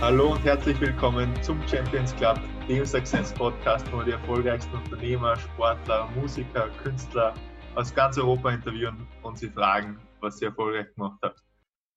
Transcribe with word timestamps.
Hallo 0.00 0.32
und 0.32 0.44
herzlich 0.44 0.80
willkommen 0.80 1.32
zum 1.42 1.60
Champions 1.68 2.14
Club, 2.16 2.38
dem 2.68 2.84
Success 2.84 3.32
Podcast, 3.32 3.90
wo 3.92 3.98
wir 3.98 4.04
die 4.04 4.10
erfolgreichsten 4.10 4.76
Unternehmer, 4.76 5.36
Sportler, 5.36 6.08
Musiker, 6.16 6.68
Künstler 6.82 7.34
aus 7.74 7.94
ganz 7.94 8.18
Europa 8.18 8.50
interviewen 8.50 9.06
und 9.22 9.38
sie 9.38 9.48
fragen, 9.48 9.98
was 10.20 10.38
sie 10.38 10.46
erfolgreich 10.46 10.92
gemacht 10.94 11.18
hat. 11.22 11.36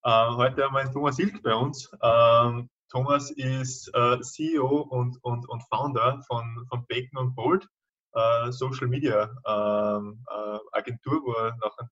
Äh, 0.04 0.36
heute 0.36 0.64
haben 0.64 0.74
wir 0.74 0.82
einen 0.82 0.94
Thomas 0.94 1.20
Ilk 1.20 1.42
bei 1.44 1.54
uns. 1.54 1.92
Ähm, 2.02 2.70
Thomas 2.90 3.32
ist 3.32 3.90
äh, 3.94 4.20
CEO 4.22 4.82
und, 4.90 5.18
und, 5.24 5.48
und 5.50 5.64
Founder 5.70 6.22
von, 6.28 6.66
von 6.70 6.86
Bacon 6.88 7.18
und 7.18 7.36
Bold, 7.36 7.68
äh, 8.14 8.52
Social 8.52 8.88
Media 8.88 9.30
ähm, 9.46 10.24
äh, 10.30 10.60
Agentur, 10.72 11.22
wo 11.26 11.34
er 11.34 11.56
noch 11.58 11.78
ein 11.78 11.90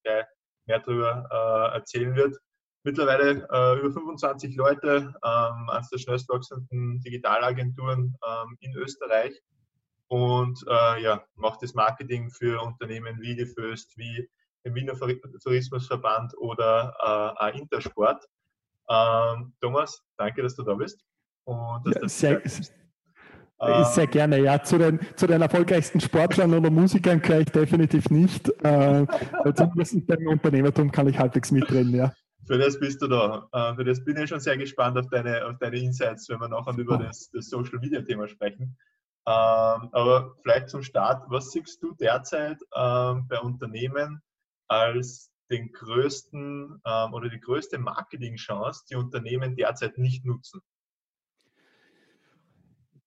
mehr 0.68 0.80
darüber 0.80 1.28
äh, 1.32 1.76
erzählen 1.76 2.16
wird 2.16 2.38
mittlerweile 2.86 3.48
äh, 3.52 3.80
über 3.80 3.92
25 3.92 4.56
Leute, 4.56 5.14
ähm, 5.24 5.70
eines 5.70 5.90
der 5.90 5.98
schnellst 5.98 6.30
wachsenden 6.30 7.02
Digitalagenturen 7.02 8.16
ähm, 8.26 8.58
in 8.62 8.74
Österreich 8.76 9.42
und 10.08 10.64
äh, 10.68 11.02
ja, 11.02 11.24
macht 11.36 11.64
das 11.64 11.74
Marketing 11.74 12.30
für 12.30 12.62
Unternehmen 12.62 13.20
wie 13.20 13.36
die 13.36 13.48
Föst, 13.48 13.98
wie 13.98 14.30
den 14.64 14.76
Wiener 14.76 14.94
Tourismusverband 14.96 16.38
oder 16.38 17.36
äh, 17.42 17.58
Intersport. 17.58 18.24
Ähm, 18.90 19.54
Thomas, 19.62 20.04
danke, 20.18 20.44
dass 20.44 20.56
du 20.56 20.64
da 20.64 20.76
bist. 20.76 21.04
Ja, 21.48 21.82
sehr, 22.04 22.42
ähm, 23.62 23.84
sehr 23.86 24.08
gerne, 24.08 24.40
ja. 24.40 24.62
Zu 24.62 24.78
den, 24.78 25.00
zu 25.16 25.28
den 25.28 25.42
erfolgreichsten 25.42 26.00
Sportlern 26.00 26.54
oder 26.54 26.70
Musikern 26.70 27.22
gehöre 27.22 27.42
ich 27.42 27.52
definitiv 27.52 28.10
nicht. 28.10 28.50
Äh, 28.64 29.06
zumindest 29.56 30.06
beim 30.08 30.28
Unternehmertum 30.28 30.92
kann 30.92 31.08
ich 31.08 31.18
halbwegs 31.18 31.52
mitreden, 31.52 31.96
ja. 31.96 32.12
Für 32.46 32.60
das 32.60 32.80
bist 32.80 33.02
du 33.02 33.08
da. 33.08 33.50
Äh, 33.52 33.76
für 33.76 33.84
das 33.84 34.04
bin 34.04 34.18
ich 34.18 34.30
schon 34.30 34.40
sehr 34.40 34.58
gespannt 34.58 34.98
auf 34.98 35.08
deine, 35.10 35.46
auf 35.46 35.58
deine 35.58 35.80
Insights, 35.80 36.30
wenn 36.30 36.40
wir 36.40 36.48
nachher 36.48 36.78
über 36.78 36.98
das, 36.98 37.30
das 37.32 37.50
Social 37.50 37.80
Media 37.80 38.02
Thema 38.02 38.28
sprechen. 38.28 38.78
Ähm, 39.28 39.90
aber 39.92 40.36
vielleicht 40.44 40.70
zum 40.70 40.84
Start, 40.84 41.24
was 41.30 41.52
siehst 41.52 41.82
du 41.82 41.94
derzeit 41.96 42.60
ähm, 42.76 43.28
bei 43.28 43.40
Unternehmen 43.40 44.22
als 44.68 45.32
den 45.50 45.72
größten 45.72 46.82
ähm, 46.86 47.14
oder 47.14 47.30
die 47.30 47.40
größte 47.40 47.80
Marketingchance, 47.80 48.84
die 48.90 48.96
Unternehmen 48.96 49.56
derzeit 49.56 49.98
nicht 49.98 50.26
nutzen? 50.26 50.62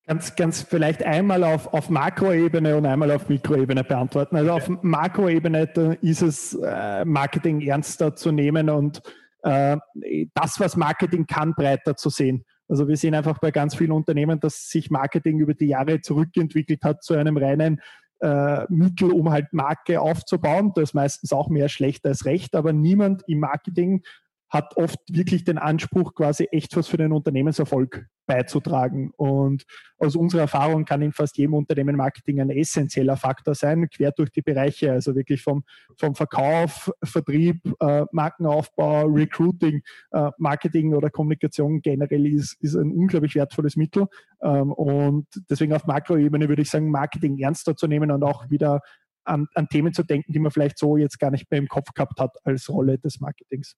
Ganz, 0.08 0.34
ganz 0.34 0.62
vielleicht 0.62 1.04
einmal 1.04 1.44
auf, 1.44 1.72
auf 1.72 1.90
Makroebene 1.90 2.76
und 2.76 2.86
einmal 2.86 3.10
auf 3.10 3.28
Mikroebene 3.28 3.84
beantworten. 3.84 4.36
Also 4.36 4.52
auf 4.52 4.68
Makroebene 4.82 5.64
ist 6.00 6.22
es 6.22 6.54
äh, 6.54 7.04
Marketing 7.04 7.60
ernster 7.60 8.16
zu 8.16 8.32
nehmen 8.32 8.70
und 8.70 9.02
das, 9.42 10.58
was 10.58 10.76
Marketing 10.76 11.26
kann, 11.26 11.54
breiter 11.54 11.96
zu 11.96 12.10
sehen. 12.10 12.44
Also 12.68 12.86
wir 12.86 12.96
sehen 12.96 13.14
einfach 13.14 13.38
bei 13.38 13.50
ganz 13.50 13.74
vielen 13.74 13.92
Unternehmen, 13.92 14.40
dass 14.40 14.68
sich 14.68 14.90
Marketing 14.90 15.38
über 15.40 15.54
die 15.54 15.68
Jahre 15.68 16.00
zurückentwickelt 16.00 16.84
hat 16.84 17.02
zu 17.02 17.14
einem 17.14 17.36
reinen 17.36 17.80
äh, 18.20 18.64
Mittel, 18.68 19.10
um 19.12 19.30
halt 19.30 19.52
Marke 19.52 20.00
aufzubauen. 20.00 20.72
Das 20.74 20.90
ist 20.90 20.94
meistens 20.94 21.32
auch 21.32 21.48
mehr 21.48 21.68
schlecht 21.68 22.04
als 22.04 22.24
recht, 22.24 22.54
aber 22.54 22.72
niemand 22.72 23.22
im 23.26 23.40
Marketing 23.40 24.02
hat 24.50 24.76
oft 24.76 24.98
wirklich 25.10 25.44
den 25.44 25.58
Anspruch, 25.58 26.14
quasi 26.14 26.44
echt 26.50 26.76
was 26.76 26.88
für 26.88 26.96
den 26.96 27.12
Unternehmenserfolg 27.12 28.06
beizutragen. 28.26 29.10
Und 29.16 29.64
aus 29.98 30.16
unserer 30.16 30.42
Erfahrung 30.42 30.84
kann 30.84 31.02
in 31.02 31.12
fast 31.12 31.36
jedem 31.36 31.54
Unternehmen 31.54 31.96
Marketing 31.96 32.40
ein 32.40 32.50
essentieller 32.50 33.16
Faktor 33.16 33.54
sein, 33.54 33.88
quer 33.90 34.12
durch 34.12 34.30
die 34.30 34.42
Bereiche, 34.42 34.92
also 34.92 35.14
wirklich 35.14 35.42
vom, 35.42 35.64
vom 35.96 36.14
Verkauf, 36.14 36.90
Vertrieb, 37.02 37.60
äh, 37.80 38.04
Markenaufbau, 38.12 39.06
Recruiting, 39.06 39.82
äh, 40.12 40.30
Marketing 40.38 40.94
oder 40.94 41.10
Kommunikation 41.10 41.80
generell 41.80 42.26
ist, 42.26 42.54
ist 42.60 42.74
ein 42.74 42.92
unglaublich 42.92 43.34
wertvolles 43.34 43.76
Mittel. 43.76 44.06
Ähm, 44.42 44.72
und 44.72 45.26
deswegen 45.50 45.72
auf 45.72 45.86
Makroebene 45.86 46.48
würde 46.48 46.62
ich 46.62 46.70
sagen, 46.70 46.90
Marketing 46.90 47.38
ernster 47.38 47.76
zu 47.76 47.86
nehmen 47.86 48.10
und 48.10 48.22
auch 48.22 48.48
wieder 48.50 48.80
an, 49.24 49.46
an 49.54 49.68
Themen 49.68 49.92
zu 49.92 50.02
denken, 50.02 50.32
die 50.32 50.38
man 50.38 50.50
vielleicht 50.50 50.78
so 50.78 50.96
jetzt 50.96 51.18
gar 51.18 51.30
nicht 51.30 51.50
mehr 51.50 51.58
im 51.58 51.68
Kopf 51.68 51.92
gehabt 51.92 52.18
hat 52.18 52.36
als 52.44 52.68
Rolle 52.68 52.98
des 52.98 53.20
Marketings. 53.20 53.76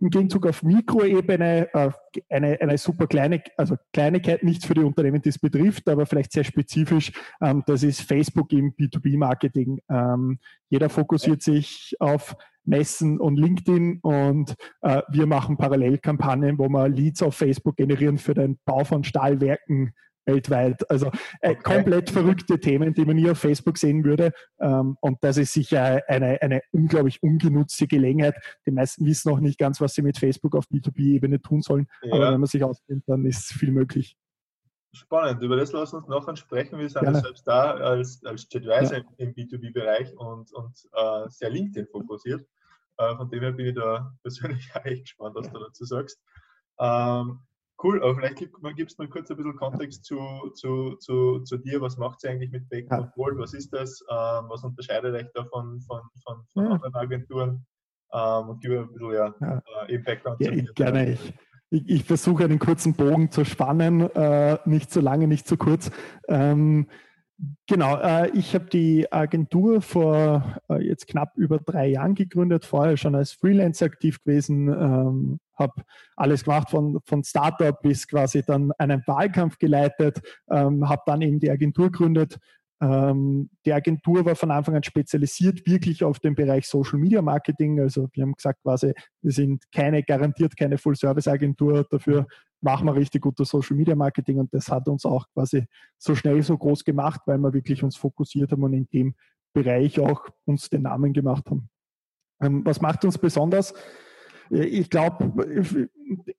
Im 0.00 0.10
Gegenzug 0.10 0.46
auf 0.46 0.62
Mikroebene 0.62 1.68
äh, 1.72 1.90
eine, 2.30 2.60
eine 2.60 2.78
super 2.78 3.06
kleine, 3.06 3.42
also 3.56 3.76
Kleinigkeit, 3.92 4.42
nichts 4.42 4.66
für 4.66 4.74
die 4.74 4.82
Unternehmen, 4.82 5.22
die 5.22 5.30
es 5.30 5.38
betrifft, 5.38 5.88
aber 5.88 6.06
vielleicht 6.06 6.32
sehr 6.32 6.44
spezifisch, 6.44 7.12
ähm, 7.40 7.62
das 7.66 7.82
ist 7.82 8.02
Facebook 8.02 8.52
im 8.52 8.74
B2B-Marketing. 8.74 9.80
Ähm, 9.90 10.38
jeder 10.68 10.88
fokussiert 10.88 11.42
sich 11.42 11.96
auf 11.98 12.36
Messen 12.64 13.18
und 13.18 13.36
LinkedIn 13.36 14.00
und 14.02 14.54
äh, 14.82 15.02
wir 15.08 15.26
machen 15.26 15.56
Parallelkampagnen, 15.56 16.58
wo 16.58 16.68
wir 16.68 16.88
Leads 16.88 17.22
auf 17.22 17.34
Facebook 17.34 17.76
generieren 17.76 18.18
für 18.18 18.34
den 18.34 18.58
Bau 18.64 18.84
von 18.84 19.04
Stahlwerken 19.04 19.94
weltweit. 20.28 20.88
Also 20.88 21.06
äh, 21.40 21.50
okay. 21.50 21.62
komplett 21.62 22.10
verrückte 22.10 22.60
Themen, 22.60 22.94
die 22.94 23.04
man 23.04 23.16
nie 23.16 23.28
auf 23.28 23.38
Facebook 23.38 23.78
sehen 23.78 24.04
würde. 24.04 24.32
Ähm, 24.60 24.96
und 25.00 25.18
das 25.22 25.36
ist 25.38 25.52
sicher 25.52 26.02
eine, 26.06 26.40
eine 26.40 26.60
unglaublich 26.70 27.22
ungenutzte 27.22 27.88
Gelegenheit. 27.88 28.36
Die 28.66 28.70
meisten 28.70 29.04
wissen 29.04 29.32
auch 29.32 29.40
nicht 29.40 29.58
ganz, 29.58 29.80
was 29.80 29.94
sie 29.94 30.02
mit 30.02 30.18
Facebook 30.18 30.54
auf 30.54 30.66
B2B-Ebene 30.66 31.40
tun 31.40 31.62
sollen. 31.62 31.88
Ja. 32.02 32.14
Aber 32.14 32.32
wenn 32.32 32.40
man 32.40 32.46
sich 32.46 32.62
auskennt, 32.62 33.04
dann 33.08 33.24
ist 33.24 33.52
viel 33.52 33.72
möglich. 33.72 34.16
Spannend, 34.92 35.42
über 35.42 35.56
das 35.56 35.72
lassen 35.72 35.96
wir 35.96 35.98
uns 35.98 36.08
nachher 36.08 36.36
sprechen. 36.36 36.78
Wir 36.78 36.88
sind 36.88 37.02
ja 37.02 37.14
selbst 37.14 37.46
da 37.46 37.72
als, 37.72 38.24
als 38.24 38.48
Jetweiser 38.50 38.98
ja. 38.98 39.04
im 39.18 39.34
B2B-Bereich 39.34 40.16
und, 40.16 40.52
und 40.52 40.72
äh, 40.92 41.28
sehr 41.28 41.50
LinkedIn 41.50 41.88
fokussiert. 41.92 42.46
Äh, 42.96 43.16
von 43.16 43.30
dem 43.30 43.40
her 43.40 43.52
bin 43.52 43.66
ich 43.66 43.74
da 43.74 44.12
persönlich 44.22 44.70
echt 44.84 45.02
gespannt, 45.02 45.34
was 45.36 45.50
du 45.50 45.58
dazu 45.58 45.84
sagst. 45.84 46.20
Ähm, 46.80 47.40
Cool, 47.80 48.02
aber 48.02 48.16
vielleicht 48.16 48.36
gibst 48.76 48.98
du 48.98 49.02
mal 49.02 49.08
kurz 49.08 49.30
ein 49.30 49.36
bisschen 49.36 49.56
Kontext 49.56 50.04
zu, 50.04 50.18
zu, 50.54 50.96
zu, 50.96 51.40
zu 51.40 51.56
dir. 51.58 51.80
Was 51.80 51.96
macht 51.96 52.20
sie 52.20 52.28
eigentlich 52.28 52.50
mit 52.50 52.68
Bacon 52.68 53.00
ja. 53.00 53.12
Gold? 53.14 53.38
Was 53.38 53.54
ist 53.54 53.72
das? 53.72 54.00
Ähm, 54.10 54.46
was 54.48 54.64
unterscheidet 54.64 55.14
euch 55.14 55.30
da 55.34 55.44
von, 55.44 55.80
von, 55.82 56.00
von, 56.24 56.44
ja. 56.54 56.70
anderen 56.72 56.94
Agenturen? 56.96 57.66
Ähm, 58.12 58.48
und 58.48 58.60
gib 58.60 58.72
ein 58.72 58.92
bisschen 58.92 59.12
ja, 59.12 59.34
ja. 59.40 59.62
Äh, 59.86 59.98
Background 59.98 60.40
ja, 60.40 60.50
ich, 60.50 60.74
Gerne. 60.74 61.12
Ich, 61.12 61.34
ich, 61.70 61.88
ich, 61.88 62.04
versuche 62.04 62.44
einen 62.44 62.58
kurzen 62.58 62.94
Bogen 62.94 63.30
zu 63.30 63.44
spannen, 63.44 64.10
äh, 64.10 64.58
nicht 64.64 64.90
zu 64.90 65.00
lange, 65.00 65.28
nicht 65.28 65.46
zu 65.46 65.56
kurz. 65.56 65.92
Ähm, 66.26 66.88
Genau, 67.68 67.96
äh, 67.98 68.30
ich 68.30 68.54
habe 68.54 68.64
die 68.66 69.12
Agentur 69.12 69.80
vor 69.80 70.60
äh, 70.68 70.84
jetzt 70.84 71.06
knapp 71.06 71.36
über 71.36 71.58
drei 71.58 71.86
Jahren 71.86 72.16
gegründet, 72.16 72.64
vorher 72.64 72.96
schon 72.96 73.14
als 73.14 73.30
Freelancer 73.32 73.86
aktiv 73.86 74.20
gewesen, 74.24 74.68
ähm, 74.68 75.38
habe 75.54 75.82
alles 76.16 76.42
gemacht 76.42 76.70
von, 76.70 76.98
von 77.04 77.22
Startup 77.22 77.80
bis 77.80 78.08
quasi 78.08 78.42
dann 78.42 78.72
einen 78.78 79.04
Wahlkampf 79.06 79.58
geleitet, 79.58 80.20
ähm, 80.50 80.88
habe 80.88 81.02
dann 81.06 81.22
eben 81.22 81.38
die 81.38 81.50
Agentur 81.50 81.92
gegründet, 81.92 82.38
ähm, 82.80 83.50
die 83.66 83.72
Agentur 83.72 84.24
war 84.24 84.36
von 84.36 84.50
Anfang 84.50 84.76
an 84.76 84.82
spezialisiert 84.82 85.66
wirklich 85.66 86.04
auf 86.04 86.20
den 86.20 86.34
Bereich 86.34 86.66
Social 86.66 86.98
Media 86.98 87.20
Marketing. 87.22 87.80
Also 87.80 88.08
wir 88.12 88.22
haben 88.22 88.34
gesagt 88.34 88.62
quasi, 88.62 88.92
wir 89.20 89.32
sind 89.32 89.64
keine, 89.72 90.02
garantiert 90.02 90.56
keine 90.56 90.78
Full-Service-Agentur. 90.78 91.86
Dafür 91.90 92.26
machen 92.60 92.86
wir 92.86 92.94
richtig 92.94 93.22
gutes 93.22 93.48
Social 93.48 93.76
Media 93.76 93.94
Marketing 93.94 94.38
und 94.38 94.52
das 94.52 94.68
hat 94.68 94.88
uns 94.88 95.04
auch 95.04 95.26
quasi 95.32 95.66
so 95.96 96.14
schnell 96.14 96.42
so 96.42 96.56
groß 96.56 96.84
gemacht, 96.84 97.20
weil 97.26 97.38
wir 97.38 97.52
wirklich 97.52 97.82
uns 97.82 97.96
fokussiert 97.96 98.52
haben 98.52 98.62
und 98.62 98.72
in 98.72 98.88
dem 98.88 99.14
Bereich 99.52 99.98
auch 100.00 100.28
uns 100.44 100.68
den 100.68 100.82
Namen 100.82 101.12
gemacht 101.12 101.48
haben. 101.50 101.68
Ähm, 102.40 102.64
was 102.64 102.80
macht 102.80 103.04
uns 103.04 103.18
besonders? 103.18 103.74
Ich 104.50 104.88
glaube, 104.88 105.86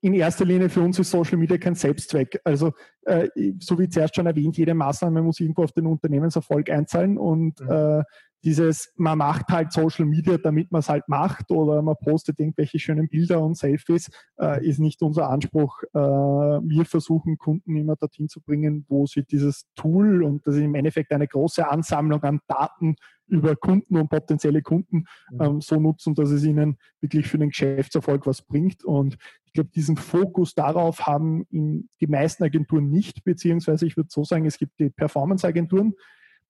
in 0.02 0.14
erster 0.16 0.44
Linie 0.44 0.70
für 0.70 0.82
uns 0.82 0.98
ist 0.98 1.12
Social 1.12 1.38
Media 1.38 1.60
kein 1.60 1.76
Selbstzweck. 1.76 2.42
Also, 2.44 2.74
äh, 3.04 3.30
so 3.60 3.78
wie 3.78 3.88
zuerst 3.88 4.16
schon 4.16 4.26
erwähnt, 4.26 4.58
jede 4.58 4.74
Maßnahme 4.74 5.22
muss 5.22 5.40
irgendwo 5.40 5.64
auf 5.64 5.74
den 5.74 5.86
Unternehmenserfolg 5.86 6.72
einzahlen 6.72 7.20
und 7.20 7.60
mhm. 7.60 7.70
äh, 7.70 8.04
dieses, 8.44 8.94
man 8.96 9.18
macht 9.18 9.50
halt 9.50 9.72
Social 9.72 10.06
Media, 10.06 10.38
damit 10.38 10.72
man 10.72 10.80
es 10.80 10.90
halt 10.90 11.08
macht 11.08 11.52
oder 11.52 11.82
man 11.82 11.96
postet 12.02 12.40
irgendwelche 12.40 12.80
schönen 12.80 13.10
Bilder 13.10 13.42
und 13.42 13.58
Selfies, 13.58 14.10
äh, 14.40 14.66
ist 14.66 14.80
nicht 14.80 15.02
unser 15.02 15.30
Anspruch. 15.30 15.82
Äh, 15.94 16.00
wir 16.00 16.86
versuchen 16.86 17.38
Kunden 17.38 17.76
immer 17.76 17.96
dorthin 17.96 18.30
zu 18.30 18.42
bringen, 18.42 18.86
wo 18.88 19.06
sie 19.06 19.24
dieses 19.24 19.66
Tool 19.76 20.24
und 20.24 20.46
das 20.48 20.56
ist 20.56 20.62
im 20.62 20.76
Endeffekt 20.76 21.12
eine 21.12 21.28
große 21.28 21.68
Ansammlung 21.68 22.24
an 22.24 22.40
Daten 22.48 22.96
über 23.28 23.56
Kunden 23.56 23.96
und 23.98 24.10
potenzielle 24.10 24.62
Kunden 24.62 25.06
mhm. 25.32 25.42
ähm, 25.42 25.62
so 25.62 25.80
nutzen, 25.80 26.16
dass 26.16 26.32
es 26.32 26.44
ihnen 26.44 26.78
wirklich 27.02 27.28
für 27.28 27.38
den 27.38 27.50
Geschäftserfolg 27.50 28.26
was 28.26 28.42
bringt. 28.42 28.84
Und 28.84 29.18
ich 29.46 29.54
glaube, 29.54 29.70
diesen 29.74 29.98
Fokus 29.98 30.56
darauf 30.56 31.08
haben 31.08 31.46
die 31.52 32.08
meisten 32.08 32.44
Agenturen 32.44 32.90
nicht, 32.90 33.24
beziehungsweise 33.24 33.86
ich 33.86 33.98
würde 33.98 34.10
so 34.12 34.24
sagen, 34.24 34.46
es 34.46 34.58
gibt 34.58 34.80
die 34.80 34.90
Performance-Agenturen, 34.90 35.94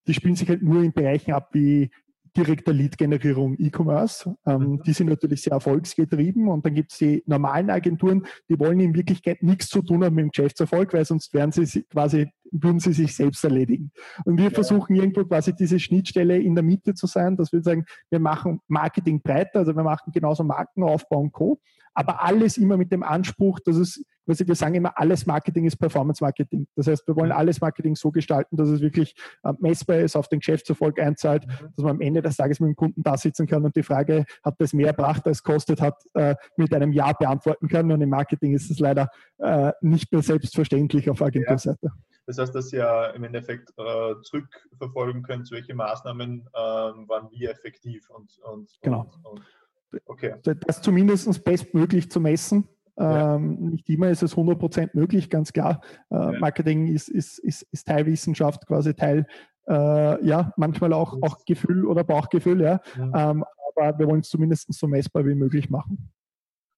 die 0.08 0.14
spielen 0.14 0.36
sich 0.36 0.50
halt 0.50 0.64
nur 0.64 0.84
in 0.84 0.94
Bereichen 0.94 1.34
ab 1.34 1.50
wie 1.54 1.90
direkter 2.36 2.74
Lead-Generierung 2.74 3.56
E-Commerce. 3.58 4.36
Ähm, 4.46 4.62
mhm. 4.62 4.84
Die 4.84 4.94
sind 4.94 5.08
natürlich 5.10 5.42
sehr 5.42 5.54
erfolgsgetrieben 5.54 6.48
und 6.48 6.66
dann 6.66 6.74
gibt 6.74 6.92
es 6.92 6.98
die 6.98 7.24
normalen 7.26 7.70
Agenturen, 7.70 8.26
die 8.50 8.60
wollen 8.60 8.80
in 8.80 8.96
Wirklichkeit 8.96 9.44
nichts 9.44 9.68
zu 9.70 9.82
tun 9.82 10.04
haben 10.04 10.16
mit 10.16 10.24
dem 10.24 10.32
Geschäftserfolg, 10.32 10.94
weil 10.94 11.06
sonst 11.06 11.34
wären 11.34 11.52
sie 11.52 11.84
quasi, 11.84 12.30
würden 12.52 12.80
sie 12.80 12.94
sich 12.94 13.16
selbst 13.16 13.44
erledigen. 13.44 13.92
Und 14.26 14.38
wir 14.38 14.46
ja. 14.46 14.52
versuchen 14.52 14.96
irgendwo 14.96 15.26
quasi 15.26 15.56
diese 15.56 15.80
Schnittstelle 15.80 16.38
in 16.38 16.56
der 16.56 16.64
Mitte 16.64 16.94
zu 16.94 17.08
sein, 17.08 17.36
dass 17.36 17.52
wir 17.52 17.62
sagen, 17.62 17.86
wir 18.10 18.20
machen 18.20 18.60
Marketing 18.68 19.22
breiter, 19.22 19.60
also 19.60 19.76
wir 19.76 19.84
machen 19.84 20.12
genauso 20.14 20.44
Markenaufbau 20.44 21.20
und 21.20 21.32
Co., 21.32 21.60
aber 21.96 22.24
alles 22.24 22.58
immer 22.58 22.78
mit 22.78 22.92
dem 22.92 23.04
Anspruch, 23.04 23.60
dass 23.60 23.76
es 23.76 24.06
was 24.30 24.40
wir 24.40 24.56
sagen 24.56 24.76
immer, 24.76 24.98
alles 24.98 25.26
Marketing 25.26 25.66
ist 25.66 25.78
Performance 25.78 26.24
Marketing. 26.24 26.68
Das 26.76 26.88
heißt, 26.88 27.08
wir 27.08 27.16
wollen 27.16 27.32
alles 27.32 27.60
Marketing 27.60 27.96
so 27.96 28.12
gestalten, 28.12 28.56
dass 28.56 28.70
es 28.70 28.82
wirklich 28.82 29.16
äh, 29.44 29.54
messbar 29.60 29.98
ist, 29.98 30.16
auf 30.16 30.30
den 30.30 30.40
Geschäftserfolg 30.40 31.00
einzahlt, 31.00 31.46
mhm. 31.46 31.70
dass 31.76 31.84
man 31.84 31.96
am 31.96 32.02
Ende 32.02 32.22
des 32.22 32.38
Tages 32.38 32.60
mit 32.60 32.70
dem 32.70 32.76
Kunden 32.76 33.04
da 33.04 33.18
sitzen 33.18 33.48
kann 33.48 33.66
und 33.66 33.76
die 33.76 33.84
Frage, 33.84 34.26
hat 34.44 34.56
das 34.60 34.74
mehr 34.74 34.94
gebracht 34.94 35.26
als 35.26 35.44
kostet 35.44 35.82
hat, 35.82 35.96
äh, 36.14 36.36
mit 36.56 36.74
einem 36.74 36.94
Ja 36.94 37.12
beantworten 37.12 37.68
kann. 37.68 37.92
Und 37.92 38.02
im 38.02 38.10
Marketing 38.10 38.54
ist 38.54 38.70
es 38.70 38.80
leider 38.80 39.10
äh, 39.40 39.72
nicht 39.82 40.12
mehr 40.12 40.22
selbstverständlich 40.22 41.10
auf 41.10 41.22
Agenturseite. 41.22 41.80
Ja. 41.82 41.92
Das 42.30 42.38
heißt, 42.38 42.54
dass 42.54 42.72
ihr 42.72 43.12
im 43.16 43.24
Endeffekt 43.24 43.72
äh, 43.78 44.14
zurückverfolgen 44.22 45.24
könnt, 45.24 45.50
welche 45.50 45.74
Maßnahmen 45.74 46.32
ähm, 46.32 47.10
waren 47.10 47.32
wie 47.32 47.46
effektiv 47.46 48.08
und, 48.12 48.38
und 48.44 48.70
genau. 48.84 49.10
Und, 49.24 49.40
und, 49.40 50.02
okay. 50.06 50.36
Das 50.44 50.84
zumindest 50.84 51.44
bestmöglich 51.44 52.12
zu 52.12 52.20
messen. 52.20 52.68
Ja. 53.00 53.36
Ähm, 53.36 53.70
nicht 53.70 53.90
immer 53.90 54.10
ist 54.10 54.24
es 54.24 54.36
100% 54.36 54.90
möglich, 54.94 55.30
ganz 55.30 55.54
klar. 55.54 55.82
Äh, 56.12 56.16
ja. 56.16 56.40
Marketing 56.40 56.88
ist, 56.88 57.08
ist, 57.08 57.40
ist, 57.40 57.62
ist 57.72 57.88
Teil 57.88 58.06
Wissenschaft, 58.06 58.68
quasi 58.68 58.94
Teil, 58.94 59.26
äh, 59.68 60.26
ja, 60.26 60.54
manchmal 60.58 60.92
auch, 60.92 61.18
auch 61.22 61.46
Gefühl 61.46 61.86
oder 61.86 62.04
Bauchgefühl, 62.04 62.62
ja. 62.62 62.82
Mhm. 62.98 63.14
Ähm, 63.16 63.46
aber 63.78 63.98
wir 63.98 64.08
wollen 64.08 64.20
es 64.20 64.30
zumindest 64.30 64.74
so 64.74 64.88
messbar 64.88 65.26
wie 65.26 65.36
möglich 65.36 65.70
machen. 65.70 66.12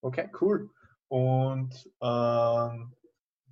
Okay, 0.02 0.30
cool. 0.40 0.70
Und 1.08 1.90
ähm, 2.02 2.94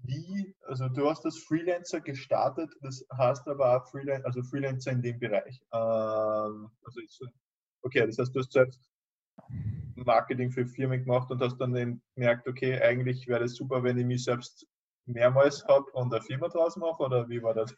wie, 0.04 0.56
also 0.68 0.88
du 0.89 1.10
hast 1.10 1.25
das 1.25 1.38
Freelancer 1.38 2.01
gestartet, 2.01 2.69
das 2.81 3.06
heißt 3.18 3.48
aber 3.48 3.75
auch 3.75 3.88
Freelancer, 3.89 4.25
also 4.25 4.44
Freelancer 4.44 4.92
in 4.92 5.01
dem 5.01 5.19
Bereich. 5.19 5.60
Ähm, 5.74 6.69
also 6.83 7.01
okay, 7.81 8.06
das 8.06 8.18
heißt, 8.18 8.36
du 8.36 8.39
hast 8.39 8.51
selbst 8.51 8.80
Marketing 10.06 10.51
für 10.51 10.66
Firmen 10.66 11.04
gemacht 11.04 11.30
und 11.31 11.42
hast 11.42 11.57
dann 11.57 12.01
gemerkt, 12.16 12.48
okay, 12.48 12.80
eigentlich 12.81 13.28
wäre 13.28 13.44
es 13.44 13.56
super, 13.56 13.84
wenn 13.84 13.98
ich 13.98 14.06
mich 14.06 14.24
selbst 14.24 14.68
mehrmals 15.10 15.66
habe 15.68 15.86
und 15.94 16.13
eine 16.13 16.22
Firma 16.22 16.48
draus 16.48 16.78
mache 16.78 17.04
oder 17.04 17.28
wie 17.28 17.42
war 17.42 17.54
das? 17.54 17.75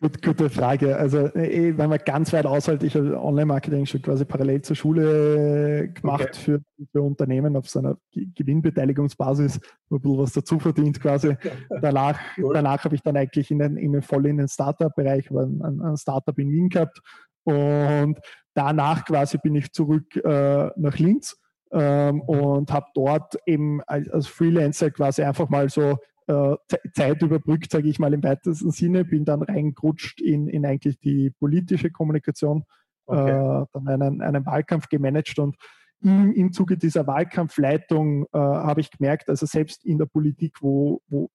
Gut, 0.00 0.22
gute 0.22 0.50
Frage. 0.50 0.96
Also 0.96 1.26
eh, 1.34 1.76
wenn 1.76 1.90
man 1.90 1.98
ganz 2.04 2.32
weit 2.32 2.46
aushält, 2.46 2.82
ich 2.82 2.94
habe 2.94 3.18
Online-Marketing 3.18 3.86
schon 3.86 4.02
quasi 4.02 4.24
parallel 4.24 4.62
zur 4.62 4.76
Schule 4.76 5.88
gemacht 5.88 6.28
okay. 6.28 6.38
für, 6.38 6.60
für, 6.92 7.02
Unternehmen 7.02 7.56
auf 7.56 7.68
so 7.68 7.78
einer 7.80 7.96
Gewinnbeteiligungsbasis, 8.12 9.56
ein 9.90 10.00
bisschen 10.00 10.18
was 10.18 10.32
dazu 10.32 10.58
verdient 10.58 11.00
quasi. 11.00 11.36
danach 11.80 12.18
cool. 12.38 12.54
danach 12.54 12.84
habe 12.84 12.94
ich 12.94 13.02
dann 13.02 13.16
eigentlich 13.16 13.50
in 13.50 13.58
den, 13.58 13.76
in 13.76 13.92
den 13.92 14.02
voll 14.02 14.26
in 14.26 14.36
den 14.36 14.48
Startup-Bereich, 14.48 15.30
ein, 15.30 15.80
ein 15.82 15.96
Startup 15.96 16.38
in 16.38 16.50
Wien 16.50 16.68
gehabt 16.68 17.00
und 17.44 18.18
danach 18.54 19.04
quasi 19.04 19.38
bin 19.38 19.54
ich 19.54 19.72
zurück 19.72 20.16
äh, 20.16 20.70
nach 20.76 20.98
Linz 20.98 21.36
ähm, 21.72 22.20
und 22.22 22.72
habe 22.72 22.86
dort 22.94 23.36
eben 23.46 23.82
als, 23.86 24.08
als 24.08 24.26
Freelancer 24.26 24.90
quasi 24.90 25.22
einfach 25.22 25.48
mal 25.48 25.68
so 25.68 25.98
äh, 26.26 26.56
Zeit 26.92 27.22
überbrückt, 27.22 27.70
sage 27.70 27.88
ich 27.88 27.98
mal 27.98 28.12
im 28.12 28.22
weitesten 28.22 28.70
Sinne, 28.70 29.04
bin 29.04 29.24
dann 29.24 29.42
reingerutscht 29.42 30.20
in, 30.20 30.48
in 30.48 30.66
eigentlich 30.66 30.98
die 31.00 31.30
politische 31.30 31.90
Kommunikation, 31.90 32.64
okay. 33.06 33.30
äh, 33.30 33.66
dann 33.72 33.88
einen, 33.88 34.20
einen 34.20 34.46
Wahlkampf 34.46 34.88
gemanagt 34.88 35.38
und 35.38 35.56
im, 36.00 36.32
im 36.32 36.52
Zuge 36.52 36.76
dieser 36.76 37.06
Wahlkampfleitung 37.06 38.24
äh, 38.26 38.38
habe 38.38 38.80
ich 38.80 38.90
gemerkt, 38.90 39.28
also 39.28 39.46
selbst 39.46 39.84
in 39.84 39.98
der 39.98 40.06
Politik, 40.06 40.58
wo, 40.60 41.02
wo 41.08 41.30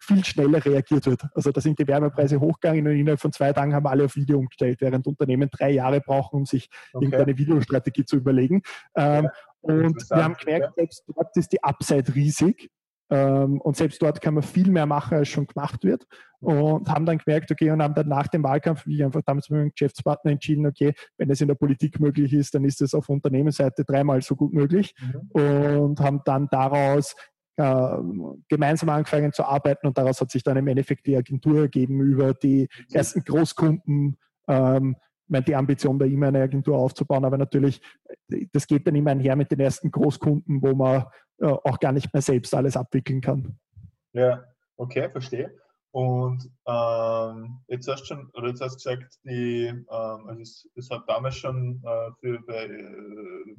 viel 0.00 0.24
schneller 0.24 0.64
reagiert 0.64 1.06
wird. 1.06 1.22
Also 1.34 1.52
da 1.52 1.60
sind 1.60 1.78
die 1.78 1.86
Wärmepreise 1.86 2.40
hochgegangen 2.40 2.86
und 2.86 2.94
innerhalb 2.94 3.20
von 3.20 3.32
zwei 3.32 3.52
Tagen 3.52 3.74
haben 3.74 3.86
alle 3.86 4.04
auf 4.04 4.16
Video 4.16 4.38
umgestellt, 4.38 4.80
während 4.80 5.06
Unternehmen 5.06 5.48
drei 5.50 5.70
Jahre 5.70 6.00
brauchen, 6.00 6.36
um 6.36 6.46
sich 6.46 6.68
okay. 6.92 7.04
irgendeine 7.04 7.38
Videostrategie 7.38 8.04
zu 8.04 8.16
überlegen. 8.16 8.62
Ähm, 8.94 9.24
ja, 9.24 9.30
und 9.60 10.10
wir 10.10 10.24
haben 10.24 10.34
gemerkt, 10.34 10.74
selbst 10.76 11.04
dort 11.06 11.36
ist 11.36 11.52
die 11.52 11.62
Upside 11.62 12.14
riesig. 12.14 12.70
Ähm, 13.08 13.60
und 13.60 13.76
selbst 13.76 14.02
dort 14.02 14.20
kann 14.20 14.34
man 14.34 14.42
viel 14.42 14.70
mehr 14.70 14.86
machen, 14.86 15.16
als 15.16 15.28
schon 15.28 15.46
gemacht 15.46 15.84
wird. 15.84 16.06
Und 16.40 16.88
haben 16.88 17.06
dann 17.06 17.18
gemerkt, 17.18 17.50
okay, 17.50 17.70
und 17.70 17.82
haben 17.82 17.94
dann 17.94 18.08
nach 18.08 18.26
dem 18.28 18.42
Wahlkampf, 18.42 18.86
wie 18.86 19.02
einfach 19.02 19.22
damals 19.24 19.48
mit 19.48 19.60
dem 19.60 19.70
Geschäftspartner 19.70 20.32
entschieden, 20.32 20.66
okay, 20.66 20.92
wenn 21.16 21.30
es 21.30 21.40
in 21.40 21.48
der 21.48 21.54
Politik 21.54 22.00
möglich 22.00 22.32
ist, 22.32 22.54
dann 22.54 22.64
ist 22.64 22.82
es 22.82 22.94
auf 22.94 23.08
Unternehmensseite 23.08 23.84
dreimal 23.84 24.22
so 24.22 24.34
gut 24.34 24.52
möglich. 24.52 24.94
Mhm. 25.00 25.40
Und 25.40 26.00
haben 26.00 26.22
dann 26.24 26.48
daraus 26.50 27.14
äh, 27.56 27.96
gemeinsam 28.48 28.88
angefangen 28.90 29.32
zu 29.32 29.44
arbeiten 29.44 29.86
und 29.86 29.96
daraus 29.96 30.20
hat 30.20 30.30
sich 30.30 30.42
dann 30.42 30.56
im 30.56 30.68
Endeffekt 30.68 31.06
die 31.06 31.16
Agentur 31.16 31.62
ergeben 31.62 32.00
über 32.00 32.34
die 32.34 32.68
ersten 32.92 33.24
Großkunden. 33.24 34.16
Ähm, 34.48 34.96
meine, 35.28 35.44
die 35.44 35.56
Ambition, 35.56 35.98
da 35.98 36.04
immer 36.04 36.28
eine 36.28 36.42
Agentur 36.42 36.78
aufzubauen, 36.78 37.24
aber 37.24 37.36
natürlich, 37.36 37.80
das 38.52 38.66
geht 38.66 38.86
dann 38.86 38.94
immer 38.94 39.10
einher 39.10 39.36
mit 39.36 39.50
den 39.50 39.60
ersten 39.60 39.90
Großkunden, 39.90 40.62
wo 40.62 40.74
man 40.74 41.06
äh, 41.38 41.46
auch 41.46 41.80
gar 41.80 41.92
nicht 41.92 42.12
mehr 42.12 42.22
selbst 42.22 42.54
alles 42.54 42.76
abwickeln 42.76 43.20
kann. 43.20 43.58
Ja, 44.12 44.44
okay, 44.76 45.10
verstehe. 45.10 45.52
Und 45.90 46.50
ähm, 46.66 47.60
jetzt 47.68 47.88
hast 47.88 48.02
du 48.02 48.06
schon, 48.06 48.30
oder 48.34 48.48
jetzt 48.48 48.60
hast 48.60 48.84
du 48.84 48.90
gesagt, 48.90 49.18
die, 49.24 49.64
ähm, 49.66 49.86
also 49.88 50.40
es, 50.42 50.68
es, 50.74 50.90
hat 50.90 51.08
damals 51.08 51.36
schon 51.36 51.82
äh, 51.82 52.10
für 52.20 52.38
bei, 52.42 52.66
äh, 52.66 53.56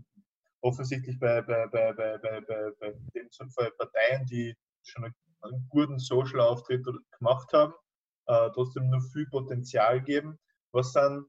offensichtlich 0.61 1.19
bei, 1.19 1.41
bei, 1.41 1.67
bei, 1.67 1.93
bei, 1.93 2.17
bei, 2.17 2.41
bei, 2.41 2.71
bei 2.79 2.93
dem 3.15 3.29
Fall 3.49 3.71
Parteien, 3.77 4.25
die 4.25 4.55
schon 4.83 5.05
einen 5.41 5.67
guten 5.69 5.99
Social-Auftritt 5.99 6.85
gemacht 7.17 7.51
haben, 7.53 7.73
äh, 8.27 8.49
trotzdem 8.53 8.89
noch 8.89 9.03
viel 9.13 9.27
Potenzial 9.27 10.01
geben. 10.01 10.39
Was 10.71 10.93
sind 10.93 11.25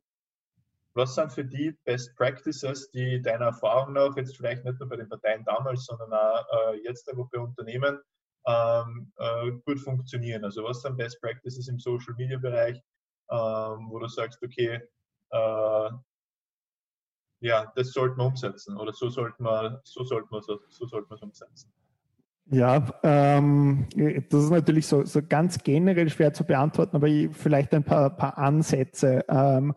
was 0.99 1.15
sind 1.15 1.33
für 1.33 1.45
die 1.45 1.79
Best 1.85 2.17
Practices, 2.17 2.91
die 2.91 3.23
deiner 3.23 3.47
Erfahrung 3.47 3.93
nach 3.93 4.17
jetzt 4.17 4.37
vielleicht 4.37 4.65
nicht 4.65 4.81
nur 4.81 4.89
bei 4.89 4.97
den 4.97 5.09
Parteien 5.09 5.45
damals, 5.45 5.85
sondern 5.87 6.13
auch 6.13 6.45
äh, 6.73 6.83
jetzt 6.83 7.09
einfach 7.09 7.29
bei 7.31 7.39
Unternehmen 7.39 8.01
ähm, 8.49 9.13
äh, 9.17 9.53
gut 9.65 9.79
funktionieren? 9.79 10.45
Also 10.45 10.65
was 10.65 10.83
sind 10.83 10.97
Best 10.97 11.21
Practices 11.21 11.69
im 11.69 11.79
Social 11.79 12.15
Media 12.17 12.37
Bereich, 12.39 12.83
ähm, 13.31 13.89
wo 13.91 14.01
du 14.01 14.09
sagst, 14.09 14.43
okay, 14.43 14.81
äh, 15.31 15.91
ja, 17.41 17.73
das 17.77 17.93
sollte 17.93 18.17
man 18.17 18.29
umsetzen 18.29 18.77
oder 18.77 18.93
so 18.93 19.09
sollte 19.09 19.43
man, 19.43 19.79
so 19.85 20.03
sollte 20.05 20.29
man, 20.31 20.43
so, 20.43 20.59
so 20.69 20.87
sollte 20.87 21.09
man 21.09 21.17
es 21.17 21.23
umsetzen. 21.23 21.73
Ja, 22.51 22.87
ähm, 23.03 23.87
das 24.31 24.45
ist 24.45 24.51
natürlich 24.51 24.87
so, 24.87 25.05
so 25.05 25.21
ganz 25.23 25.59
generell 25.59 26.09
schwer 26.09 26.33
zu 26.33 26.45
beantworten, 26.45 26.97
aber 26.97 27.09
vielleicht 27.33 27.75
ein 27.75 27.85
paar, 27.85 28.09
paar 28.17 28.39
Ansätze. 28.39 29.25
Ähm, 29.29 29.75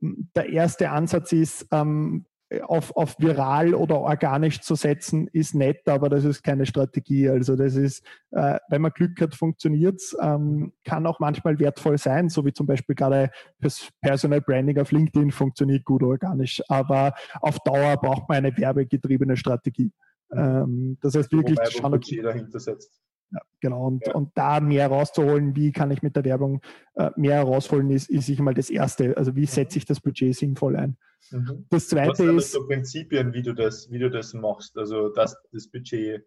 der 0.00 0.48
erste 0.48 0.90
Ansatz 0.90 1.32
ist, 1.32 1.66
ähm, 1.72 2.26
auf, 2.62 2.96
auf 2.96 3.18
viral 3.18 3.74
oder 3.74 4.00
organisch 4.00 4.60
zu 4.60 4.74
setzen, 4.74 5.28
ist 5.28 5.54
nett, 5.54 5.88
aber 5.88 6.08
das 6.08 6.24
ist 6.24 6.42
keine 6.42 6.66
Strategie. 6.66 7.28
Also 7.28 7.56
das 7.56 7.74
ist, 7.74 8.04
äh, 8.30 8.58
wenn 8.68 8.82
man 8.82 8.92
Glück 8.92 9.20
hat, 9.20 9.34
funktioniert 9.34 9.96
es, 9.96 10.16
ähm, 10.20 10.72
kann 10.84 11.06
auch 11.06 11.20
manchmal 11.20 11.58
wertvoll 11.58 11.98
sein, 11.98 12.28
so 12.28 12.44
wie 12.44 12.52
zum 12.52 12.66
Beispiel 12.66 12.94
gerade 12.94 13.30
das 13.60 13.88
Personal 14.00 14.40
Branding 14.40 14.78
auf 14.78 14.92
LinkedIn 14.92 15.30
funktioniert 15.30 15.84
gut 15.84 16.02
organisch. 16.02 16.62
Aber 16.68 17.14
auf 17.40 17.58
Dauer 17.60 17.96
braucht 17.96 18.28
man 18.28 18.38
eine 18.38 18.56
werbegetriebene 18.56 19.36
Strategie. 19.36 19.92
Ähm, 20.32 20.98
das 21.00 21.14
heißt 21.14 21.32
wirklich 21.32 21.58
Wobei, 21.58 21.70
schauen, 21.70 21.94
okay, 21.94 22.22
dahinter 22.22 22.60
setzt. 22.60 23.00
Ja, 23.30 23.40
genau. 23.60 23.86
Und, 23.86 24.06
ja. 24.06 24.14
und 24.14 24.30
da 24.34 24.60
mehr 24.60 24.88
rauszuholen, 24.88 25.56
wie 25.56 25.72
kann 25.72 25.90
ich 25.90 26.02
mit 26.02 26.16
der 26.16 26.24
Werbung 26.24 26.60
äh, 26.94 27.10
mehr 27.16 27.36
herausholen, 27.36 27.90
ist, 27.90 28.08
ist 28.08 28.28
ich 28.28 28.40
mal 28.40 28.54
das 28.54 28.70
Erste. 28.70 29.16
Also 29.16 29.34
wie 29.36 29.42
mhm. 29.42 29.46
setze 29.46 29.78
ich 29.78 29.84
das 29.84 30.00
Budget 30.00 30.36
sinnvoll 30.36 30.76
ein? 30.76 30.96
Mhm. 31.34 31.66
Das 31.68 31.88
Zweite 31.88 32.10
Was 32.10 32.18
sind 32.18 32.38
ist. 32.38 32.52
so 32.52 32.66
Prinzipien, 32.66 33.32
wie 33.32 33.42
du 33.42 33.54
das, 33.54 33.90
wie 33.90 33.98
du 33.98 34.08
das 34.08 34.34
machst? 34.34 34.78
Also 34.78 35.08
dass 35.08 35.36
das 35.52 35.68
Budget 35.68 36.24